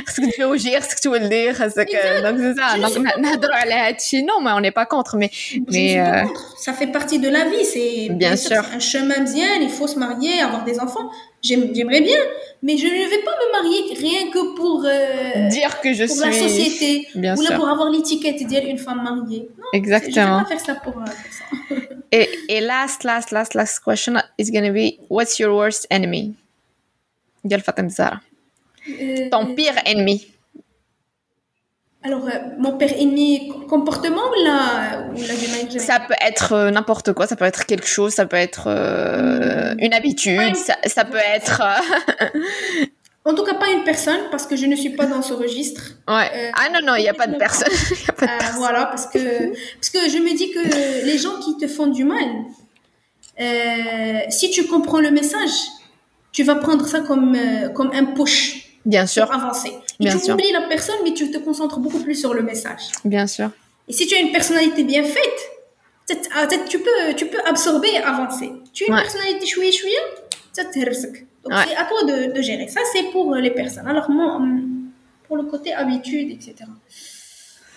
خصك 0.07 0.35
تزوجي 0.37 0.79
خصك 0.79 0.99
تولدي 0.99 1.53
خصك 1.53 1.87
دونك 2.23 2.37
سي 2.37 2.53
سا 2.53 2.77
دونك 2.77 3.17
نهضروا 3.17 3.55
على 3.55 3.73
هادشي 3.73 4.21
نو 4.21 4.39
ما 4.39 4.51
اون 4.51 4.69
با 4.69 4.83
كونتر 4.83 5.17
مي 5.17 5.29
مي 5.71 6.25
ça 6.65 6.73
fait 6.73 6.91
partie 6.97 7.19
de 7.19 7.29
la 7.29 7.43
vie 7.51 7.65
c'est 7.73 8.09
bien 8.23 8.35
sûr 8.35 8.63
un 8.77 8.79
chemin 8.91 9.19
bien 9.33 9.51
il 9.67 9.69
faut 9.77 9.87
se 9.93 9.97
marier 10.05 10.35
avoir 10.47 10.63
des 10.69 10.77
enfants 10.85 11.07
j'aimerais 11.47 12.01
bien 12.09 12.21
mais 12.65 12.75
je 12.81 12.87
ne 12.87 13.07
vais 13.11 13.23
pas 13.29 13.35
me 13.41 13.47
marier 13.57 13.79
rien 14.05 14.23
que 14.33 14.41
pour 14.57 14.77
euh, 14.85 15.47
dire 15.57 15.73
que 15.83 15.91
je 15.99 16.05
pour 16.09 16.17
suis 16.17 16.25
la 16.29 16.33
société 16.45 16.89
bien 17.23 17.33
ou 17.37 17.41
là 17.45 17.51
pour 17.59 17.67
avoir 17.73 17.89
l'étiquette 17.95 18.39
et 18.43 18.47
dire 18.53 18.65
une 18.73 18.81
femme 18.85 19.01
mariée 19.09 19.43
non 19.61 19.69
exactement 19.79 20.39
je 20.39 20.43
vais 20.43 20.49
pas 20.49 20.53
faire 20.53 20.65
ça 20.69 20.75
pour, 20.85 20.95
euh, 21.01 21.13
pour 21.23 21.33
ça 21.39 21.45
et, 22.19 22.25
et 22.53 22.61
last 22.71 22.99
last 23.09 23.29
last 23.37 23.51
last 23.59 23.75
question 23.87 24.13
is 24.41 24.47
going 24.53 24.67
to 24.69 24.75
be 24.81 24.87
what's 25.15 25.33
your 25.41 25.51
worst 25.59 25.83
enemy 25.97 26.25
ديال 27.45 27.61
فاطمه 27.61 27.87
الزهراء 27.87 28.19
Euh, 28.88 29.28
ton 29.30 29.54
pire 29.54 29.74
ennemi 29.86 30.26
alors, 32.02 32.24
euh, 32.24 32.30
mon 32.58 32.78
pire 32.78 32.92
ennemi 32.94 33.52
comportement 33.68 34.22
ou 34.30 34.42
la, 34.44 35.08
ou 35.14 35.20
la 35.20 35.78
Ça 35.78 36.00
peut 36.00 36.14
être 36.26 36.54
euh, 36.54 36.70
n'importe 36.70 37.12
quoi, 37.12 37.26
ça 37.26 37.36
peut 37.36 37.44
être 37.44 37.66
quelque 37.66 37.86
chose, 37.86 38.14
ça 38.14 38.24
peut 38.24 38.38
être 38.38 38.68
euh, 38.68 39.74
une 39.78 39.92
habitude, 39.92 40.56
ça, 40.56 40.78
ça, 40.86 41.04
peut 41.04 41.18
être. 41.18 41.62
en 43.26 43.34
tout 43.34 43.44
cas, 43.44 43.52
pas 43.52 43.68
une 43.68 43.84
personne, 43.84 44.20
parce 44.30 44.46
que 44.46 44.56
je 44.56 44.64
ne 44.64 44.76
suis 44.76 44.90
pas 44.90 45.04
dans 45.04 45.20
ce 45.20 45.34
registre. 45.34 45.82
Ouais. 46.08 46.50
ah 46.54 46.70
non, 46.72 46.80
non, 46.82 46.94
il 46.94 47.02
n'y 47.02 47.08
a 47.08 47.14
pas 47.14 47.26
de 47.26 47.36
personne. 47.36 47.68
a 48.08 48.12
pas 48.12 48.26
de 48.26 48.38
personne. 48.38 48.56
Voilà, 48.56 48.86
parce 48.86 49.06
que, 49.06 49.48
parce 49.74 49.90
que 49.90 50.08
je 50.08 50.18
me 50.22 50.34
dis 50.34 50.50
que 50.52 51.04
les 51.04 51.18
gens 51.18 51.38
qui 51.44 51.58
te 51.58 51.68
font 51.68 51.88
du 51.88 52.04
mal, 52.04 52.24
si 54.30 54.50
tu 54.50 54.66
comprends 54.66 55.00
le 55.00 55.10
message, 55.10 55.50
tu 56.32 56.44
vas 56.44 56.54
prendre 56.54 56.86
ça 56.86 57.00
comme, 57.00 57.36
comme 57.74 57.90
un 57.92 58.06
push. 58.06 58.69
Bien 58.84 59.06
sûr. 59.06 59.26
Pour 59.26 59.34
avancer. 59.34 59.68
Et 60.00 60.04
Bien 60.04 60.12
tu 60.16 60.24
sûr. 60.24 60.34
oublies 60.34 60.52
la 60.52 60.62
personne, 60.62 60.96
mais 61.04 61.12
tu 61.12 61.30
te 61.30 61.38
concentres 61.38 61.78
beaucoup 61.78 62.00
plus 62.00 62.14
sur 62.14 62.32
le 62.34 62.42
message. 62.42 62.80
Bien 63.04 63.26
sûr. 63.26 63.50
Et 63.88 63.92
si 63.92 64.06
tu 64.06 64.14
as 64.14 64.20
une 64.20 64.32
personnalité 64.32 64.84
bien 64.84 65.04
faite, 65.04 65.50
peut-être 66.08 66.64
tu 66.68 66.78
peux, 66.80 67.14
tu 67.16 67.26
peux 67.26 67.40
absorber 67.46 67.88
et 67.88 67.98
avancer. 67.98 68.50
Tu 68.72 68.84
as 68.84 68.86
une 68.88 68.94
Ouais. 68.94 69.02
personnalité 69.02 69.46
chouïa 69.46 69.70
chouïa, 69.70 70.00
ça 70.52 70.64
te 70.64 70.78
risque. 70.78 71.24
Donc 71.44 71.52
Ouais. 71.52 71.64
c'est 71.68 71.76
à 71.76 71.84
toi 71.84 72.04
de, 72.04 72.32
de 72.32 72.42
gérer. 72.42 72.68
Ça, 72.68 72.80
c'est 72.92 73.04
pour 73.10 73.34
les 73.34 73.50
personnes. 73.50 73.86
Alors 73.88 74.08
moi, 74.10 74.36
hum, 74.36 74.90
pour 75.26 75.36
le 75.36 75.44
côté 75.44 75.72
habitude, 75.72 76.30
etc. 76.30 76.54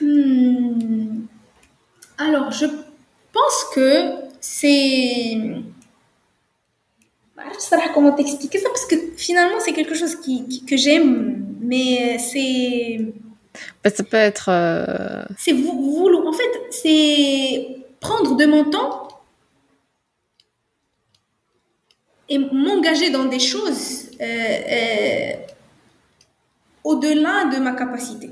Hmm. 0.02 1.26
Alors, 2.18 2.52
je 2.52 2.66
pense 3.32 3.66
que 3.76 4.12
c'est... 4.40 5.38
Je 7.38 7.60
sais 7.60 7.76
pas 7.78 7.90
comment 7.94 8.12
t'expliquer 8.14 8.60
ça 8.60 8.70
parce 8.70 8.86
que 8.86 8.96
finalement 9.18 9.60
c'est 9.60 9.74
quelque 9.74 9.96
chose 9.96 10.16
qui, 10.18 10.48
qui- 10.48 10.66
que 10.66 10.78
j'aime, 10.78 11.46
mais 11.62 12.18
c'est 12.20 13.00
Bah, 13.84 13.90
ça 13.90 14.04
peut 14.04 14.18
être. 14.18 14.50
euh, 14.50 15.24
c'est 15.38 15.54
vou- 15.54 15.96
vouloir. 15.98 16.28
En 16.28 16.34
fait, 16.34 16.52
c'est 16.72 17.78
prendre 18.00 18.36
de 18.36 18.46
mon 18.46 18.70
temps 18.70 19.08
et 22.30 22.38
m'engager 22.38 23.10
dans 23.10 23.26
des 23.26 23.40
choses 23.40 24.10
euh, 24.22 24.26
euh, 24.26 25.34
au-delà 26.84 27.46
de 27.46 27.58
ma 27.60 27.74
capacité. 27.74 28.30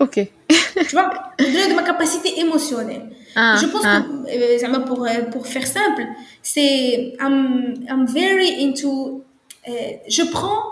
Ok. 0.00 0.20
Tu 0.48 0.92
vois, 0.92 1.10
au-delà 1.40 1.68
de 1.68 1.74
ma 1.74 1.82
capacité 1.82 2.38
émotionnelle. 2.40 3.02
Ah, 3.36 3.56
Je 3.60 3.66
pense 3.66 3.82
ah. 3.84 4.02
que, 4.02 4.66
euh, 4.76 4.80
pour, 4.86 5.04
euh, 5.06 5.22
pour 5.32 5.46
faire 5.46 5.66
simple, 5.66 6.06
c'est 6.42 7.14
I'm, 7.20 7.74
I'm 7.88 8.06
very 8.06 8.64
into. 8.64 9.24
euh, 9.68 9.72
je 10.08 10.22
prends 10.22 10.62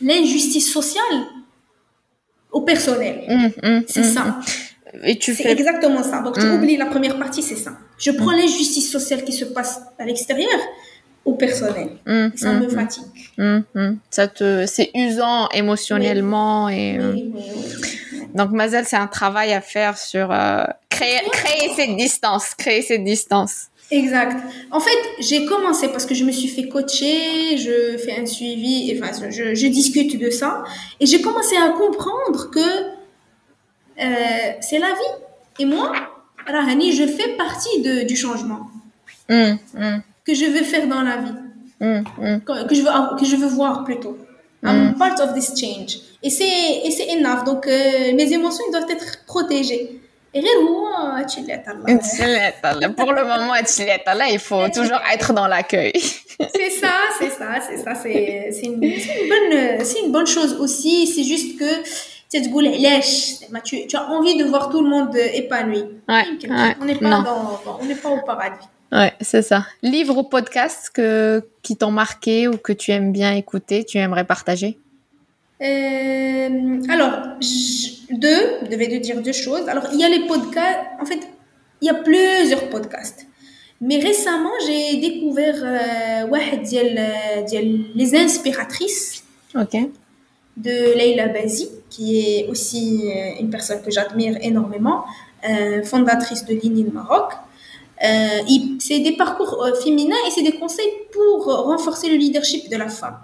l'injustice 0.00 0.72
sociale 0.72 1.16
au 2.52 2.62
personnel. 2.62 3.22
Hum, 3.28 3.50
hum, 3.62 3.82
C'est 3.86 4.00
hum, 4.00 4.12
ça. 4.14 4.40
Et 5.04 5.18
tu 5.18 5.34
C'est 5.34 5.42
fais. 5.42 5.52
exactement 5.52 6.02
ça. 6.02 6.20
Donc, 6.22 6.38
tu 6.38 6.46
Mm. 6.46 6.54
oublies 6.54 6.76
la 6.78 6.86
première 6.86 7.18
partie, 7.18 7.42
c'est 7.42 7.56
ça. 7.56 7.72
Je 7.98 8.12
prends 8.12 8.30
l'injustice 8.30 8.90
sociale 8.90 9.24
qui 9.24 9.32
se 9.32 9.44
passe 9.44 9.80
à 9.98 10.04
l'extérieur 10.06 10.58
au 11.24 11.34
personnel. 11.34 11.88
Ça 12.34 12.52
me 12.54 12.68
fatigue. 12.68 13.04
Ça 14.10 14.26
te, 14.28 14.64
c'est 14.66 14.90
usant 14.94 15.48
émotionnellement 15.50 16.68
et. 16.70 16.98
Oui, 16.98 17.30
oui, 17.34 17.42
oui. 17.44 17.98
Donc, 18.36 18.50
Mazel, 18.50 18.84
c'est 18.86 18.96
un 18.96 19.06
travail 19.06 19.52
à 19.52 19.60
faire 19.60 19.96
sur 19.98 20.30
euh, 20.30 20.64
créer, 20.88 21.20
créer 21.32 21.70
cette 21.74 21.96
distance, 21.96 22.54
créer 22.54 22.82
cette 22.82 23.04
distance. 23.04 23.66
Exact. 23.90 24.36
En 24.70 24.80
fait, 24.80 24.98
j'ai 25.20 25.46
commencé 25.46 25.88
parce 25.88 26.06
que 26.06 26.14
je 26.14 26.24
me 26.24 26.32
suis 26.32 26.48
fait 26.48 26.68
coacher, 26.68 27.56
je 27.56 27.96
fais 27.98 28.20
un 28.20 28.26
suivi, 28.26 28.90
et 28.90 29.00
enfin, 29.00 29.12
je, 29.30 29.54
je 29.54 29.66
discute 29.68 30.18
de 30.18 30.30
ça, 30.30 30.64
et 31.00 31.06
j'ai 31.06 31.20
commencé 31.20 31.56
à 31.56 31.68
comprendre 31.70 32.50
que 32.50 32.58
euh, 34.00 34.52
c'est 34.60 34.78
la 34.78 34.88
vie. 34.88 35.22
Et 35.60 35.64
moi, 35.64 35.92
Rahani, 36.46 36.92
je 36.92 37.06
fais 37.06 37.36
partie 37.36 37.80
de, 37.82 38.02
du 38.02 38.16
changement 38.16 38.70
Hum, 39.28 39.58
hum, 39.76 40.02
que 40.24 40.34
je 40.34 40.44
veux 40.44 40.62
faire 40.62 40.86
dans 40.86 41.02
la 41.02 41.16
vie, 41.16 41.34
hum. 41.80 42.04
que 42.44 42.68
que 42.68 42.74
je 42.76 42.82
veux, 42.82 43.16
que 43.18 43.24
je 43.24 43.34
veux 43.34 43.48
voir 43.48 43.82
plutôt. 43.82 44.16
I'm 44.62 44.92
mm. 44.92 44.98
part 44.98 45.20
of 45.20 45.34
this 45.34 45.52
change. 45.58 45.98
Et 46.26 46.30
c'est, 46.30 46.80
et 46.84 46.90
c'est 46.90 47.08
enough. 47.16 47.44
Donc, 47.44 47.68
euh, 47.68 48.12
mes 48.14 48.32
émotions 48.32 48.64
doivent 48.72 48.90
être 48.90 49.24
protégées. 49.26 50.00
Et 50.34 50.42
pour 52.96 53.12
le 53.12 53.22
moment, 53.22 53.54
là, 53.54 54.26
il 54.28 54.40
faut 54.40 54.68
toujours 54.74 54.98
être 55.14 55.32
dans 55.32 55.46
l'accueil. 55.46 55.92
c'est 55.94 56.70
ça, 56.70 56.94
c'est 57.20 57.30
ça, 57.30 57.60
c'est 57.66 57.76
ça. 57.76 57.94
C'est, 57.94 58.50
une, 58.64 58.82
une 58.82 60.10
bonne 60.10 60.26
chose 60.26 60.54
aussi. 60.58 61.06
C'est 61.06 61.22
juste 61.22 61.60
que 61.60 61.84
tu, 63.62 63.86
tu 63.86 63.96
as 63.96 64.10
envie 64.10 64.36
de 64.36 64.44
voir 64.46 64.68
tout 64.68 64.82
le 64.82 64.90
monde 64.90 65.14
épanoui. 65.16 65.84
Ouais, 66.08 66.24
on 66.80 66.84
n'est 66.84 66.96
pas, 66.96 67.22
pas 68.02 68.10
au 68.10 68.26
paradis. 68.26 68.66
Ouais, 68.90 69.12
c'est 69.20 69.42
ça. 69.42 69.64
Livre 69.82 70.18
ou 70.18 70.24
podcast 70.24 70.90
que, 70.92 71.48
qui 71.62 71.76
t'ont 71.76 71.92
marqué 71.92 72.48
ou 72.48 72.56
que 72.56 72.72
tu 72.72 72.90
aimes 72.90 73.12
bien 73.12 73.32
écouter, 73.32 73.84
tu 73.84 73.98
aimerais 73.98 74.24
partager? 74.24 74.80
Euh, 75.62 76.80
Alors, 76.88 77.12
deux, 78.10 78.46
je 78.70 78.76
vais 78.76 78.88
te 78.88 78.96
dire 78.96 79.22
deux 79.22 79.32
choses. 79.32 79.68
Alors, 79.68 79.84
il 79.92 80.00
y 80.00 80.04
a 80.04 80.08
les 80.08 80.26
podcasts. 80.26 80.80
En 81.00 81.04
fait, 81.04 81.20
il 81.80 81.86
y 81.86 81.90
a 81.90 81.94
plusieurs 81.94 82.68
podcasts. 82.68 83.26
Mais 83.80 83.98
récemment, 83.98 84.52
j'ai 84.66 84.96
découvert 84.96 85.56
euh, 85.62 86.26
les 87.94 88.14
inspiratrices 88.16 89.24
de 90.56 90.96
Leila 90.96 91.28
Bazi, 91.28 91.68
qui 91.90 92.18
est 92.18 92.48
aussi 92.48 93.02
euh, 93.04 93.40
une 93.40 93.50
personne 93.50 93.82
que 93.82 93.90
j'admire 93.90 94.38
énormément, 94.40 95.04
euh, 95.48 95.82
fondatrice 95.84 96.44
de 96.46 96.54
l'INI 96.54 96.84
Maroc. 96.84 97.32
Euh, 98.02 98.42
c'est 98.78 99.00
des 99.00 99.16
parcours 99.16 99.62
euh, 99.62 99.74
féminins 99.74 100.16
et 100.26 100.30
c'est 100.30 100.42
des 100.42 100.58
conseils 100.58 100.92
pour 101.12 101.44
renforcer 101.44 102.08
le 102.08 102.16
leadership 102.16 102.70
de 102.70 102.76
la 102.76 102.88
femme. 102.88 103.18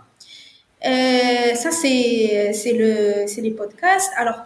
Euh, 0.84 1.54
ça, 1.54 1.70
c'est 1.70 2.72
le, 2.72 3.40
les 3.40 3.50
podcasts. 3.50 4.12
Alors, 4.16 4.42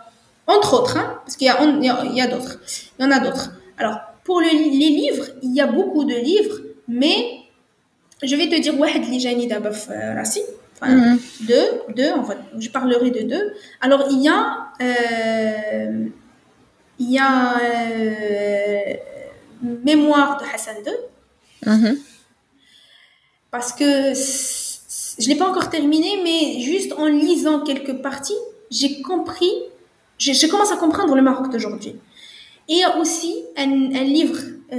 entre 0.46 0.74
autres, 0.74 0.96
hein, 0.96 1.20
parce 1.24 1.36
qu'il 1.36 1.46
y 1.46 1.50
a, 1.50 1.62
il 1.62 2.14
y 2.14 2.20
a, 2.20 2.26
d'autres. 2.26 2.60
Il 2.98 3.04
y 3.04 3.06
en 3.06 3.10
a 3.10 3.20
d'autres. 3.20 3.52
Alors, 3.78 3.98
pour 4.24 4.40
le, 4.40 4.48
les 4.48 4.90
livres, 4.90 5.26
il 5.42 5.54
y 5.54 5.60
a 5.60 5.66
beaucoup 5.66 6.04
de 6.04 6.14
livres, 6.14 6.58
mais 6.88 7.40
je 8.22 8.34
vais 8.36 8.48
te 8.48 8.60
dire 8.60 8.78
Wahed 8.78 9.08
Lijani 9.08 9.46
d'Abaf 9.46 9.88
Rassi. 9.88 10.42
Enfin, 10.80 10.94
mm 10.94 11.18
deux, 11.48 11.82
deux, 11.96 12.10
en 12.12 12.24
fait, 12.24 12.36
je 12.58 12.68
parlerai 12.68 13.10
de 13.10 13.22
deux. 13.22 13.54
Alors, 13.80 14.06
il 14.10 14.22
y 14.22 14.28
a, 14.28 14.68
euh, 14.82 16.06
il 16.98 17.10
y 17.10 17.18
a 17.18 17.58
euh, 17.58 18.94
Mémoire 19.62 20.38
de 20.38 20.44
Hassan 20.54 20.76
II. 20.84 20.92
Mhm. 21.64 21.98
Parce 23.50 23.72
que 23.72 24.12
je 25.18 25.24
ne 25.24 25.32
l'ai 25.32 25.38
pas 25.38 25.48
encore 25.48 25.70
terminé, 25.70 26.20
mais 26.22 26.60
juste 26.60 26.92
en 26.98 27.06
lisant 27.06 27.60
quelques 27.60 27.94
parties, 28.02 28.36
j'ai 28.70 29.00
compris, 29.02 29.50
je, 30.18 30.46
commence 30.48 30.72
à 30.72 30.76
comprendre 30.76 31.14
le 31.14 31.22
Maroc 31.22 31.50
d'aujourd'hui. 31.50 31.96
Et 32.68 32.74
il 32.74 32.78
y 32.78 32.84
a 32.84 32.98
aussi 32.98 33.44
un, 33.56 33.70
un 33.70 34.04
livre, 34.04 34.38
euh, 34.72 34.76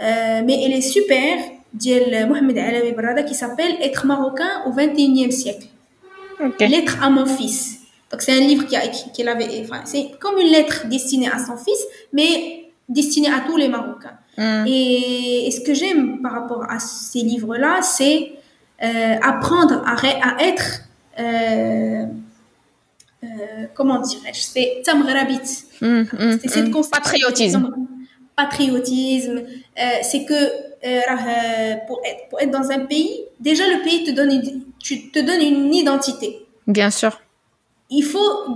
euh, 0.00 0.42
mais 0.44 0.62
elle 0.64 0.72
est 0.72 0.80
super, 0.82 1.38
de 1.74 2.26
Mohamed 2.26 2.58
Alawi 2.58 2.92
Brada, 2.92 3.22
qui 3.22 3.34
s'appelle 3.34 3.76
Être 3.80 4.06
marocain 4.06 4.62
au 4.66 4.72
21e 4.72 5.30
siècle. 5.30 5.66
Lettre 6.60 7.02
à 7.02 7.10
mon 7.10 7.26
fils. 7.26 7.78
Donc 8.10 8.22
c'est 8.22 8.32
un 8.32 8.40
livre 8.40 8.64
qu'il 8.66 9.28
avait, 9.28 9.62
enfin, 9.62 9.82
c'est 9.84 10.10
comme 10.18 10.38
une 10.38 10.48
lettre 10.48 10.86
destinée 10.86 11.28
à 11.28 11.38
son 11.38 11.56
fils, 11.56 11.84
mais 12.12 12.70
destiné 12.88 13.28
à 13.28 13.40
tous 13.40 13.56
les 13.56 13.68
Marocains. 13.68 14.18
Mm. 14.38 14.64
Et, 14.66 15.50
ce 15.50 15.60
que 15.60 15.74
j'aime 15.74 16.22
par 16.22 16.32
rapport 16.32 16.64
à 16.70 16.78
ces 16.78 17.20
livres-là, 17.20 17.80
c'est 17.82 18.32
euh, 18.82 19.16
apprendre 19.22 19.82
à, 19.84 19.96
à 19.96 20.42
être, 20.42 20.82
euh, 21.18 22.06
euh, 23.24 23.26
comment 23.74 23.98
dirais-je, 24.00 24.40
c'est 24.40 24.82
tamrabit. 24.84 25.40
Mm, 25.80 25.86
mm, 25.86 26.38
c'est 26.42 26.48
cette 26.48 26.90
patriotisme. 26.90 27.74
Patriotisme, 28.36 29.42
c'est 30.02 30.24
que 30.24 31.86
pour, 31.88 32.00
être, 32.04 32.28
pour 32.30 32.40
être 32.40 32.52
dans 32.52 32.70
un 32.70 32.86
pays, 32.86 33.24
déjà 33.40 33.64
le 33.66 33.82
pays 33.82 34.04
te 34.04 34.12
donne 34.12 34.42
tu 34.78 35.10
te 35.10 35.18
donne 35.18 35.40
une 35.40 35.74
identité. 35.74 36.46
Bien 36.68 36.90
sûr. 36.90 37.20
Il 37.90 38.04
faut 38.04 38.46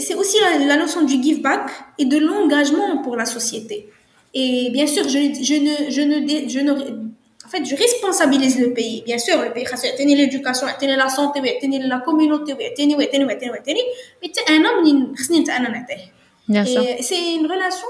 c'est 0.00 0.14
aussi 0.14 0.36
la, 0.40 0.76
notion 0.76 1.02
du 1.02 1.22
give 1.22 1.42
back 1.42 1.70
et 1.98 2.04
de 2.04 2.16
l'engagement 2.16 3.02
pour 3.02 3.16
la 3.16 3.26
société. 3.26 3.88
Et 4.32 4.70
bien 4.70 4.86
sûr, 4.86 5.04
je, 5.04 5.18
je 5.42 5.54
ne, 5.54 5.90
je 5.90 6.00
ne, 6.00 6.48
je 6.48 6.60
ne, 6.60 7.01
fait, 7.52 7.64
je 7.64 7.76
responsabilise 7.76 8.58
le 8.58 8.72
pays. 8.72 9.02
Bien 9.04 9.18
sûr, 9.18 9.40
le 9.42 9.52
pays 9.52 9.66
a 9.66 9.96
tenu 9.96 10.16
l'éducation, 10.16 10.66
a 10.66 10.72
tenu 10.72 10.96
la 10.96 11.08
santé, 11.08 11.40
a 11.40 11.60
tenu 11.60 11.78
la 11.86 12.00
communauté, 12.00 12.52
a 12.52 12.56
tenu, 12.76 12.94
a 12.94 13.06
tenu, 13.06 13.30
a 13.30 13.36
tenu, 13.36 13.50
a 13.50 13.58
tenu. 13.58 13.80
Mais 14.20 14.30
c'est 14.32 14.50
un 14.52 14.64
homme 14.64 15.14
Et 16.48 17.02
c'est 17.02 17.34
une 17.34 17.46
relation 17.46 17.86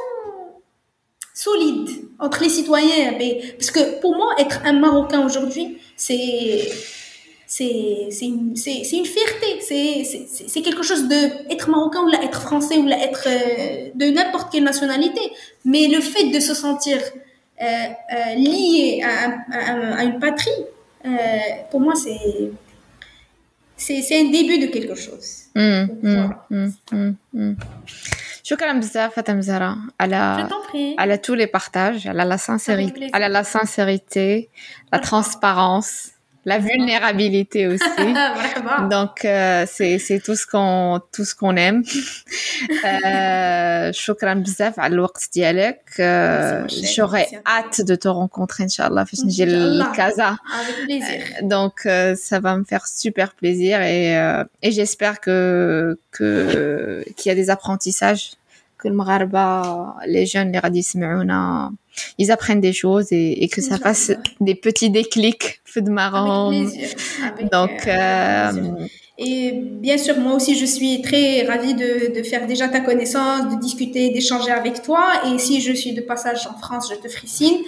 solide 1.34 1.88
entre 2.18 2.42
les 2.42 2.48
citoyens. 2.48 3.14
Parce 3.58 3.70
que 3.70 4.00
pour 4.00 4.16
moi, 4.16 4.34
être 4.38 4.60
un 4.64 4.74
Marocain 4.74 5.24
aujourd'hui, 5.24 5.78
c'est 5.96 6.68
c'est 7.46 8.08
une, 8.22 8.54
une 8.54 9.06
fierté, 9.06 9.60
c'est 9.60 10.62
quelque 10.62 10.82
chose 10.82 11.06
de 11.06 11.52
être 11.52 11.68
marocain 11.68 12.00
ou 12.00 12.08
là, 12.08 12.22
être 12.24 12.40
français 12.40 12.78
ou 12.78 12.86
là, 12.86 12.96
être 12.98 13.26
euh, 13.26 13.90
de 13.94 14.06
n'importe 14.06 14.50
quelle 14.50 14.64
nationalité. 14.64 15.20
Mais 15.66 15.88
le 15.88 16.00
fait 16.00 16.28
de 16.28 16.40
se 16.40 16.54
sentir 16.54 16.98
lié 18.35 19.03
à, 19.03 19.99
à, 19.99 20.03
une 20.03 20.19
patrie, 20.19 20.61
pour 21.71 21.81
moi, 21.81 21.93
c'est 21.95 22.51
c'est 23.77 24.19
un 24.19 24.31
début 24.31 24.59
de 24.59 24.67
quelque 24.67 24.95
chose. 24.95 25.29
Mmh, 25.55 25.85
mmh, 26.51 26.69
mmh, 27.33 27.53
شكرا 28.43 28.73
بزاف 28.73 29.15
فاطمه 29.15 29.41
زهره 29.41 29.77
على 29.99 30.47
على 30.99 31.17
tous 31.17 31.33
les 31.33 31.47
partages 31.47 32.07
على 32.07 32.23
la 32.23 32.37
sincérité 32.37 33.09
على 33.13 33.29
la 33.29 33.43
sincérité 33.43 34.49
la 34.93 34.99
transparence 34.99 36.11
la 36.45 36.59
vulnérabilité 36.59 37.67
aussi. 37.67 38.07
Donc 38.89 39.25
euh, 39.25 39.65
c'est 39.67 39.99
c'est 39.99 40.19
tout 40.19 40.37
ce 40.41 40.45
qu'on 40.47 41.01
tout 41.13 41.25
ce 41.25 41.35
qu'on 41.35 41.55
aime. 41.57 41.83
euh, 42.85 43.91
شكرا 43.91 44.33
بزاف 44.33 44.79
على 44.79 44.93
الوقت 44.93 45.29
ديالك. 45.33 45.81
J'aurais 46.95 47.27
hâte 47.45 47.81
de 47.81 47.95
te 47.95 48.07
rencontrer 48.07 48.63
inchallah 48.63 49.03
في 49.03 49.17
نجي 49.25 49.45
لكازا. 49.45 50.37
Avec 50.37 50.85
plaisir. 50.85 51.21
Euh, 51.41 51.47
donc 51.55 51.85
euh, 51.85 52.15
ça 52.15 52.39
va 52.39 52.55
me 52.55 52.63
faire 52.63 52.87
super 52.87 53.33
plaisir 53.33 53.81
et 53.81 54.17
euh, 54.17 54.43
et 54.63 54.71
j'espère 54.71 55.19
que 55.19 55.99
que 56.11 57.03
qu'il 57.17 57.29
y 57.29 57.33
a 57.33 57.35
des 57.35 57.49
apprentissages 57.49 58.31
que 58.77 58.87
le 58.87 58.93
Maghreba, 58.93 59.95
les 60.05 60.25
jeunes 60.25 60.51
les 60.53 60.59
radis 60.59 60.87
ils 62.18 62.30
apprennent 62.30 62.60
des 62.60 62.72
choses 62.72 63.12
et, 63.12 63.44
et 63.44 63.48
que 63.48 63.60
ça 63.60 63.78
fasse 63.78 64.12
des 64.40 64.54
petits 64.54 64.90
déclics 64.90 65.60
feu 65.64 65.82
de 65.82 65.90
marrant. 65.90 66.52
Donc, 67.52 67.86
euh, 67.86 67.96
euh 67.96 68.86
et 69.18 69.52
bien 69.52 69.98
sûr, 69.98 70.18
moi 70.18 70.34
aussi, 70.34 70.58
je 70.58 70.64
suis 70.64 71.02
très 71.02 71.42
ravie 71.42 71.74
de, 71.74 72.12
de, 72.12 72.22
faire 72.22 72.46
déjà 72.46 72.66
ta 72.68 72.80
connaissance, 72.80 73.54
de 73.54 73.60
discuter, 73.60 74.08
d'échanger 74.08 74.50
avec 74.50 74.82
toi. 74.82 75.12
Et 75.26 75.38
si 75.38 75.60
je 75.60 75.72
suis 75.72 75.92
de 75.92 76.00
passage 76.00 76.46
en 76.46 76.58
France, 76.58 76.88
je 76.90 76.96
te 76.96 77.08
ferai 77.08 77.26
signe. 77.26 77.58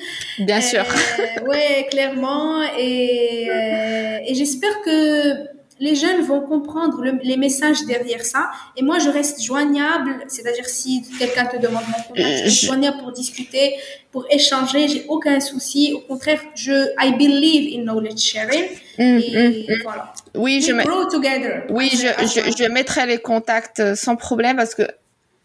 Bien 0.41 0.61
sûr. 0.61 0.81
Euh, 0.83 1.47
ouais, 1.47 1.87
clairement. 1.91 2.63
Et, 2.79 3.47
euh, 3.51 4.19
et 4.27 4.35
j'espère 4.35 4.81
que 4.85 5.54
les 5.80 5.96
jeunes 5.96 6.22
vont 6.24 6.42
comprendre 6.42 7.02
les 7.24 7.38
messages 7.38 7.86
derrière 7.86 8.26
ça. 8.26 8.52
Et 8.76 8.84
moi, 8.84 9.00
je 9.00 9.10
reste 9.10 9.42
joignable, 9.42 10.12
c'est-à-dire 10.28 10.68
si 10.68 11.04
quelqu'un 11.18 11.46
te 11.46 11.56
demande 11.56 11.84
mon 11.88 12.04
contact, 12.04 12.44
je 12.46 12.50
suis 12.50 12.68
joignable 12.68 12.98
pour 12.98 13.14
discuter, 13.14 13.76
pour 14.12 14.26
échanger. 14.30 14.90
J'ai 14.90 15.06
aucun 15.08 15.40
souci. 15.40 15.94
Au 15.96 16.00
contraire, 16.00 16.42
je 16.54 16.78
I 17.00 17.14
believe 17.18 17.80
in 17.80 17.84
knowledge 17.84 18.20
sharing. 18.20 18.66
Mm, 18.98 19.04
et 19.04 19.68
mm, 19.68 19.74
mm. 19.74 19.82
voilà. 19.84 20.14
Oui, 20.36 20.62
je 20.62 20.74
grow 20.74 21.06
together. 21.06 21.64
Oui, 21.70 21.90
je, 21.94 22.10
je, 22.34 22.42
je 22.58 22.70
mettrai 22.70 23.06
les 23.06 23.20
contacts 23.20 23.80
euh, 23.80 23.96
sans 23.96 24.18
problème 24.18 24.58
parce 24.58 24.76
que 24.76 24.84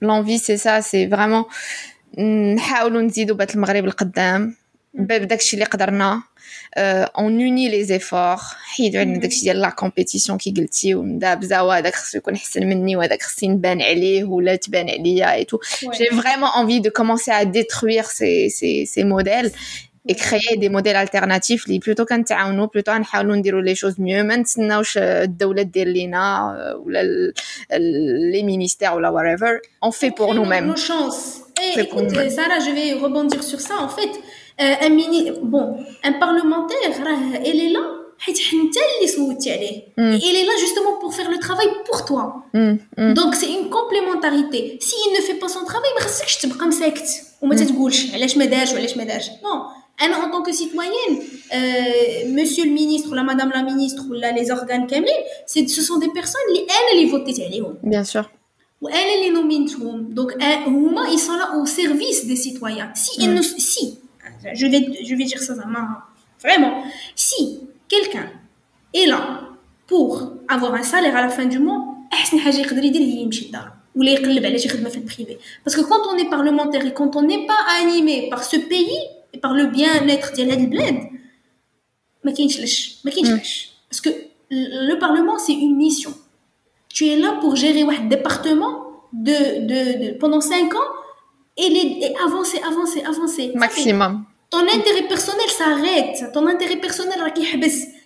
l'envie, 0.00 0.40
c'est 0.40 0.56
ça, 0.56 0.82
c'est 0.82 1.06
vraiment 1.06 1.46
نحاولوا 2.18 3.02
نزيدوا 3.02 3.36
بات 3.36 3.54
المغرب 3.54 3.84
القدام 3.84 4.56
بداكشي 4.94 5.54
اللي 5.54 5.64
قدرنا 5.64 6.22
اون 6.76 7.42
اوني 7.42 7.68
لي 7.68 7.84
زيفور 7.84 8.36
حيدوا 8.76 9.00
عندنا 9.00 9.18
داكشي 9.18 9.40
ديال 9.40 9.60
لا 9.60 9.70
كومبيتيسيون 9.70 10.38
كي 10.38 10.54
قلتي 10.56 10.94
وندابزا 10.94 11.60
وهذاك 11.60 11.94
خصو 11.94 12.18
يكون 12.18 12.34
احسن 12.34 12.66
مني 12.66 12.96
وهذاك 12.96 13.22
خصني 13.22 13.48
نبان 13.48 13.82
عليه 13.82 14.24
ولا 14.24 14.56
تبان 14.56 14.90
عليا 14.90 15.32
اي 15.34 15.44
تو 15.44 15.58
جي 15.82 16.06
فريمون 16.22 16.48
انفي 16.56 16.78
دو 16.78 16.90
كومونسي 16.90 17.32
ا 17.32 17.42
ديتروير 17.42 18.02
سي 18.02 18.48
سي 18.48 18.86
سي 18.86 19.04
موديل 19.04 19.50
et 20.08 20.14
créer 20.14 20.56
des 20.56 20.68
modèles 20.68 20.96
alternatifs 20.96 21.66
اللي 21.66 21.78
بلوتو 21.78 22.04
كنتعاونوا 22.04 22.66
بلوتو 22.66 22.92
نحاولوا 22.92 23.36
نديروا 23.36 23.62
لي 23.62 23.74
شوز 23.74 24.00
ميو 24.00 24.24
ما 24.24 24.36
نتسناوش 24.36 24.98
الدوله 24.98 25.62
دير 25.62 25.88
لينا 25.88 26.54
ولا 26.86 27.32
لي 28.32 28.42
مينيستير 28.42 28.92
ولا 28.92 29.10
whatever 29.10 29.86
on 29.88 29.92
fait 29.92 30.10
pour 30.10 30.34
nous-mêmes 30.34 30.66
nos 30.66 30.76
chances 30.76 31.40
et 31.62 31.80
écoute 31.80 32.10
Sarah 32.10 32.60
je 32.66 32.70
vais 32.76 32.92
rebondir 33.04 33.42
sur 33.42 33.60
ça 33.60 33.76
en 33.80 33.88
fait 33.88 34.12
Euh, 34.60 34.86
un 34.86 34.88
mini, 34.88 35.32
bon, 35.42 35.76
un 36.04 36.12
parlementaire, 36.12 36.92
elle 37.44 37.60
est 37.60 37.70
là 37.70 37.80
il 38.28 40.36
est 40.36 40.44
là 40.44 40.52
justement 40.58 40.96
pour 41.00 41.14
faire 41.14 41.30
le 41.30 41.38
travail 41.38 41.68
pour 41.86 42.04
toi 42.04 42.44
mm, 42.54 42.74
mm. 42.98 43.14
donc 43.14 43.34
c'est 43.34 43.50
une 43.50 43.68
complémentarité 43.68 44.78
s'il 44.80 45.12
ne 45.12 45.20
fait 45.20 45.34
pas 45.34 45.48
son 45.48 45.64
travail 45.64 45.90
ما 45.94 46.00
خصكش 46.00 46.36
تبقى 46.36 46.66
مساكت 46.66 47.08
وما 47.42 47.54
تتقولش 47.54 48.14
علاش 48.14 48.36
ما 48.36 48.44
دارش 48.44 48.72
وعلاش 48.72 48.96
ما 48.96 49.04
دارش 49.04 49.26
non 49.26 50.02
انا 50.02 50.16
en 50.16 50.30
tant 50.30 50.42
que 50.42 50.52
citoyenne 50.52 51.18
euh, 51.52 52.36
monsieur 52.36 52.64
le 52.64 52.70
ministre 52.70 53.10
ou 53.10 53.14
la 53.14 53.22
madame 53.22 53.50
la 53.54 53.62
ministre 53.62 54.02
ou 54.10 54.12
là, 54.12 54.32
les 54.32 54.50
organes 54.50 54.86
كاملين 54.86 55.20
c'est 55.46 55.68
ce 55.68 55.82
sont 55.82 55.98
des 55.98 56.10
personnes 56.20 56.48
اللي 56.48 56.62
انا 56.62 56.92
اللي 56.92 57.10
فوتيت 57.10 57.40
عليهم 57.40 57.74
bien 57.84 58.04
sûr 58.12 58.24
وانا 58.82 59.14
اللي 59.14 59.28
نومينتهم 59.28 60.14
donc 60.18 60.42
هما 60.66 61.06
ils 61.06 61.20
sont 61.20 61.36
là 61.42 61.48
au 61.58 61.66
service 61.66 62.26
des 62.26 62.36
citoyens 62.36 62.90
si 62.94 63.20
ils 63.20 63.34
ne 63.34 63.42
si 63.42 63.97
je 64.53 64.65
vais, 64.67 65.03
je 65.03 65.15
vais 65.15 65.23
dire 65.23 65.41
ça 65.41 65.53
à 65.53 65.65
maman. 65.65 65.97
Vraiment. 66.41 66.83
Si 67.15 67.61
quelqu'un 67.87 68.29
est 68.93 69.05
là 69.05 69.41
pour 69.87 70.33
avoir 70.47 70.73
un 70.75 70.83
salaire 70.83 71.15
à 71.15 71.21
la 71.21 71.29
fin 71.29 71.45
du 71.45 71.59
mois, 71.59 71.95
ou 73.95 74.03
ben, 74.03 74.57
Parce 75.63 75.75
que 75.75 75.81
quand 75.81 76.07
on 76.11 76.17
est 76.17 76.29
parlementaire 76.29 76.85
et 76.85 76.93
quand 76.93 77.15
on 77.15 77.23
n'est 77.23 77.45
pas 77.45 77.57
animé 77.81 78.29
par 78.29 78.43
ce 78.43 78.57
pays 78.57 78.99
et 79.33 79.37
par 79.39 79.53
le 79.53 79.67
bien-être 79.67 80.33
de 80.35 80.43
mm. 83.23 83.39
parce 83.89 84.01
que 84.01 84.09
le 84.49 84.97
parlement 84.99 85.37
c'est 85.37 85.53
une 85.53 85.75
mission. 85.75 86.13
Tu 86.87 87.07
es 87.07 87.17
là 87.17 87.37
pour 87.41 87.55
gérer 87.55 87.81
un 87.81 88.05
département 88.05 88.85
de, 89.13 89.67
de, 89.67 90.17
pendant 90.17 90.41
5 90.41 90.73
ans 90.73 90.77
et, 91.57 91.69
les, 91.69 92.05
et 92.05 92.15
avancer, 92.25 92.59
avancer, 92.63 93.03
avancer. 93.03 93.51
Maximum 93.55 94.25
ton 94.50 94.62
intérêt 94.78 95.06
personnel 95.08 95.48
s'arrête 95.48 96.32
ton 96.32 96.46
intérêt 96.46 96.76
personnel 96.76 97.18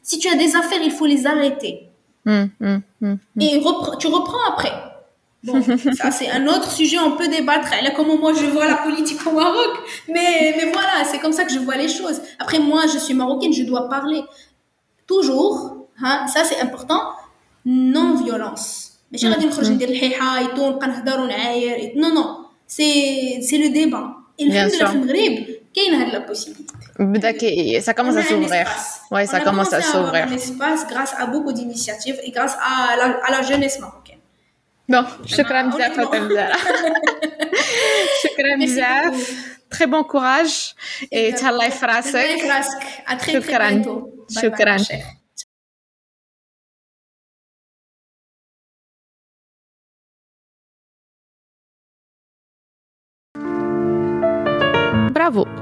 si 0.02 0.18
tu 0.18 0.28
as 0.28 0.36
des 0.36 0.56
affaires 0.56 0.82
il 0.82 0.90
faut 0.90 1.06
les 1.06 1.26
arrêter 1.26 1.88
mm, 2.24 2.44
mm, 2.60 2.82
mm, 3.00 3.16
et 3.40 3.62
tu 3.98 4.06
reprends 4.06 4.44
après 4.52 4.72
Bon, 5.44 5.62
ça 5.62 6.10
c'est 6.10 6.28
un 6.28 6.48
autre 6.48 6.68
sujet, 6.72 6.98
on 6.98 7.12
peut 7.12 7.28
débattre. 7.28 7.70
Là, 7.80 7.92
comment 7.94 8.18
moi 8.18 8.32
je 8.34 8.44
vois 8.46 8.66
la 8.66 8.78
politique 8.78 9.24
au 9.24 9.30
Maroc. 9.30 9.72
Mais, 10.08 10.52
mais 10.56 10.72
voilà, 10.72 11.04
c'est 11.04 11.20
comme 11.20 11.32
ça 11.32 11.44
que 11.44 11.52
je 11.52 11.60
vois 11.60 11.76
les 11.76 11.88
choses. 11.88 12.20
Après, 12.40 12.58
moi, 12.58 12.82
je 12.92 12.98
suis 12.98 13.14
marocaine, 13.14 13.52
je 13.52 13.62
dois 13.62 13.88
parler 13.88 14.24
toujours, 15.06 15.86
hein, 16.02 16.26
ça 16.26 16.42
c'est 16.42 16.60
important, 16.60 17.02
non-violence. 17.64 18.88
ماشي 19.12 19.28
غادي 19.28 19.46
نخرج 19.46 19.70
ندير 19.70 19.88
الحيحه 19.88 20.42
نبقى 20.42 20.86
نهضر 20.86 21.20
ونعاير 21.20 21.92
non 21.96 22.12
non 22.14 22.28
c'est 22.66 23.40
c'est 23.40 23.58
le 23.58 23.68
débat 23.70 24.06
et 24.38 24.42
الحمد 24.42 24.74
لله 24.74 24.86
في 24.86 24.94
المغرب 24.94 25.51
كاين 25.74 25.94
هاد 25.94 26.12
لا 26.12 26.18
بوسيبيليتي 26.18 26.74
بدا 26.98 27.32
ça 27.80 27.94
commence 27.94 28.16
à 28.16 28.22
s'ouvrir 28.22 28.66
ouais 29.12 29.26
ça 29.26 29.40
commence 29.40 29.72
à 29.72 29.80
s'ouvrir 29.80 30.24
un 30.28 30.32
espace 30.32 30.86
grâce 30.92 31.14
à 31.22 31.26
beaucoup 31.26 31.52
d'initiatives 31.52 32.18
et 32.26 32.30
grâce 32.30 32.56
à 32.70 32.96
la, 32.96 33.06
à 33.26 33.30
la 33.30 33.42
jeunesse 33.42 33.78
marocaine 33.80 34.18
Bon, 34.90 35.04
شكرا 35.26 35.62
بزاف 35.62 35.96
فاطمه 35.96 36.28
زهره 36.28 36.56
شكرا 38.22 38.56
بزاف 38.60 39.48
très 39.74 39.86
bon 39.86 40.02
courage 40.02 40.74
et 41.12 41.34
تهلاي 41.40 41.70
في 41.70 41.86
راسك 41.86 42.26
شكرا 44.30 44.76
شكرا 44.76 44.76
برافو 55.14 55.61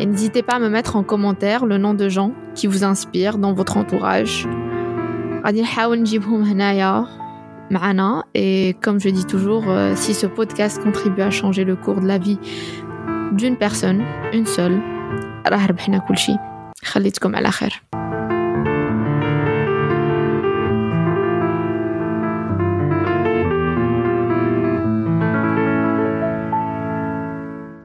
Et 0.00 0.06
n'hésitez 0.06 0.42
pas 0.42 0.54
à 0.54 0.58
me 0.58 0.68
mettre 0.68 0.96
en 0.96 1.02
commentaire 1.02 1.66
le 1.66 1.78
nom 1.78 1.94
de 1.94 2.08
gens 2.08 2.32
qui 2.54 2.66
vous 2.66 2.84
inspirent 2.84 3.38
dans 3.38 3.52
votre 3.52 3.76
entourage 3.76 4.46
غادي 5.44 5.62
نحاول 5.62 6.00
نجيبهم 6.00 6.42
هنايا 6.42 7.06
معنا 7.70 8.22
et 8.34 8.74
comme 8.84 9.00
je 9.00 9.08
dis 9.08 9.24
toujours 9.24 9.64
euh, 9.68 9.94
si 9.94 10.14
ce 10.14 10.26
podcast 10.26 10.82
contribue 10.82 11.22
à 11.22 11.30
changer 11.30 11.64
le 11.64 11.76
cours 11.76 12.00
de 12.00 12.06
la 12.06 12.18
vie 12.18 12.38
d'une 13.32 13.56
personne 13.56 14.02
une 14.32 14.46
seule 14.46 14.80
راه 15.46 15.66
ربحنا 15.66 15.98
كل 15.98 16.18
شيء 16.18 16.36
خليتكم 16.84 17.36
على 17.36 17.50
خير 17.50 17.82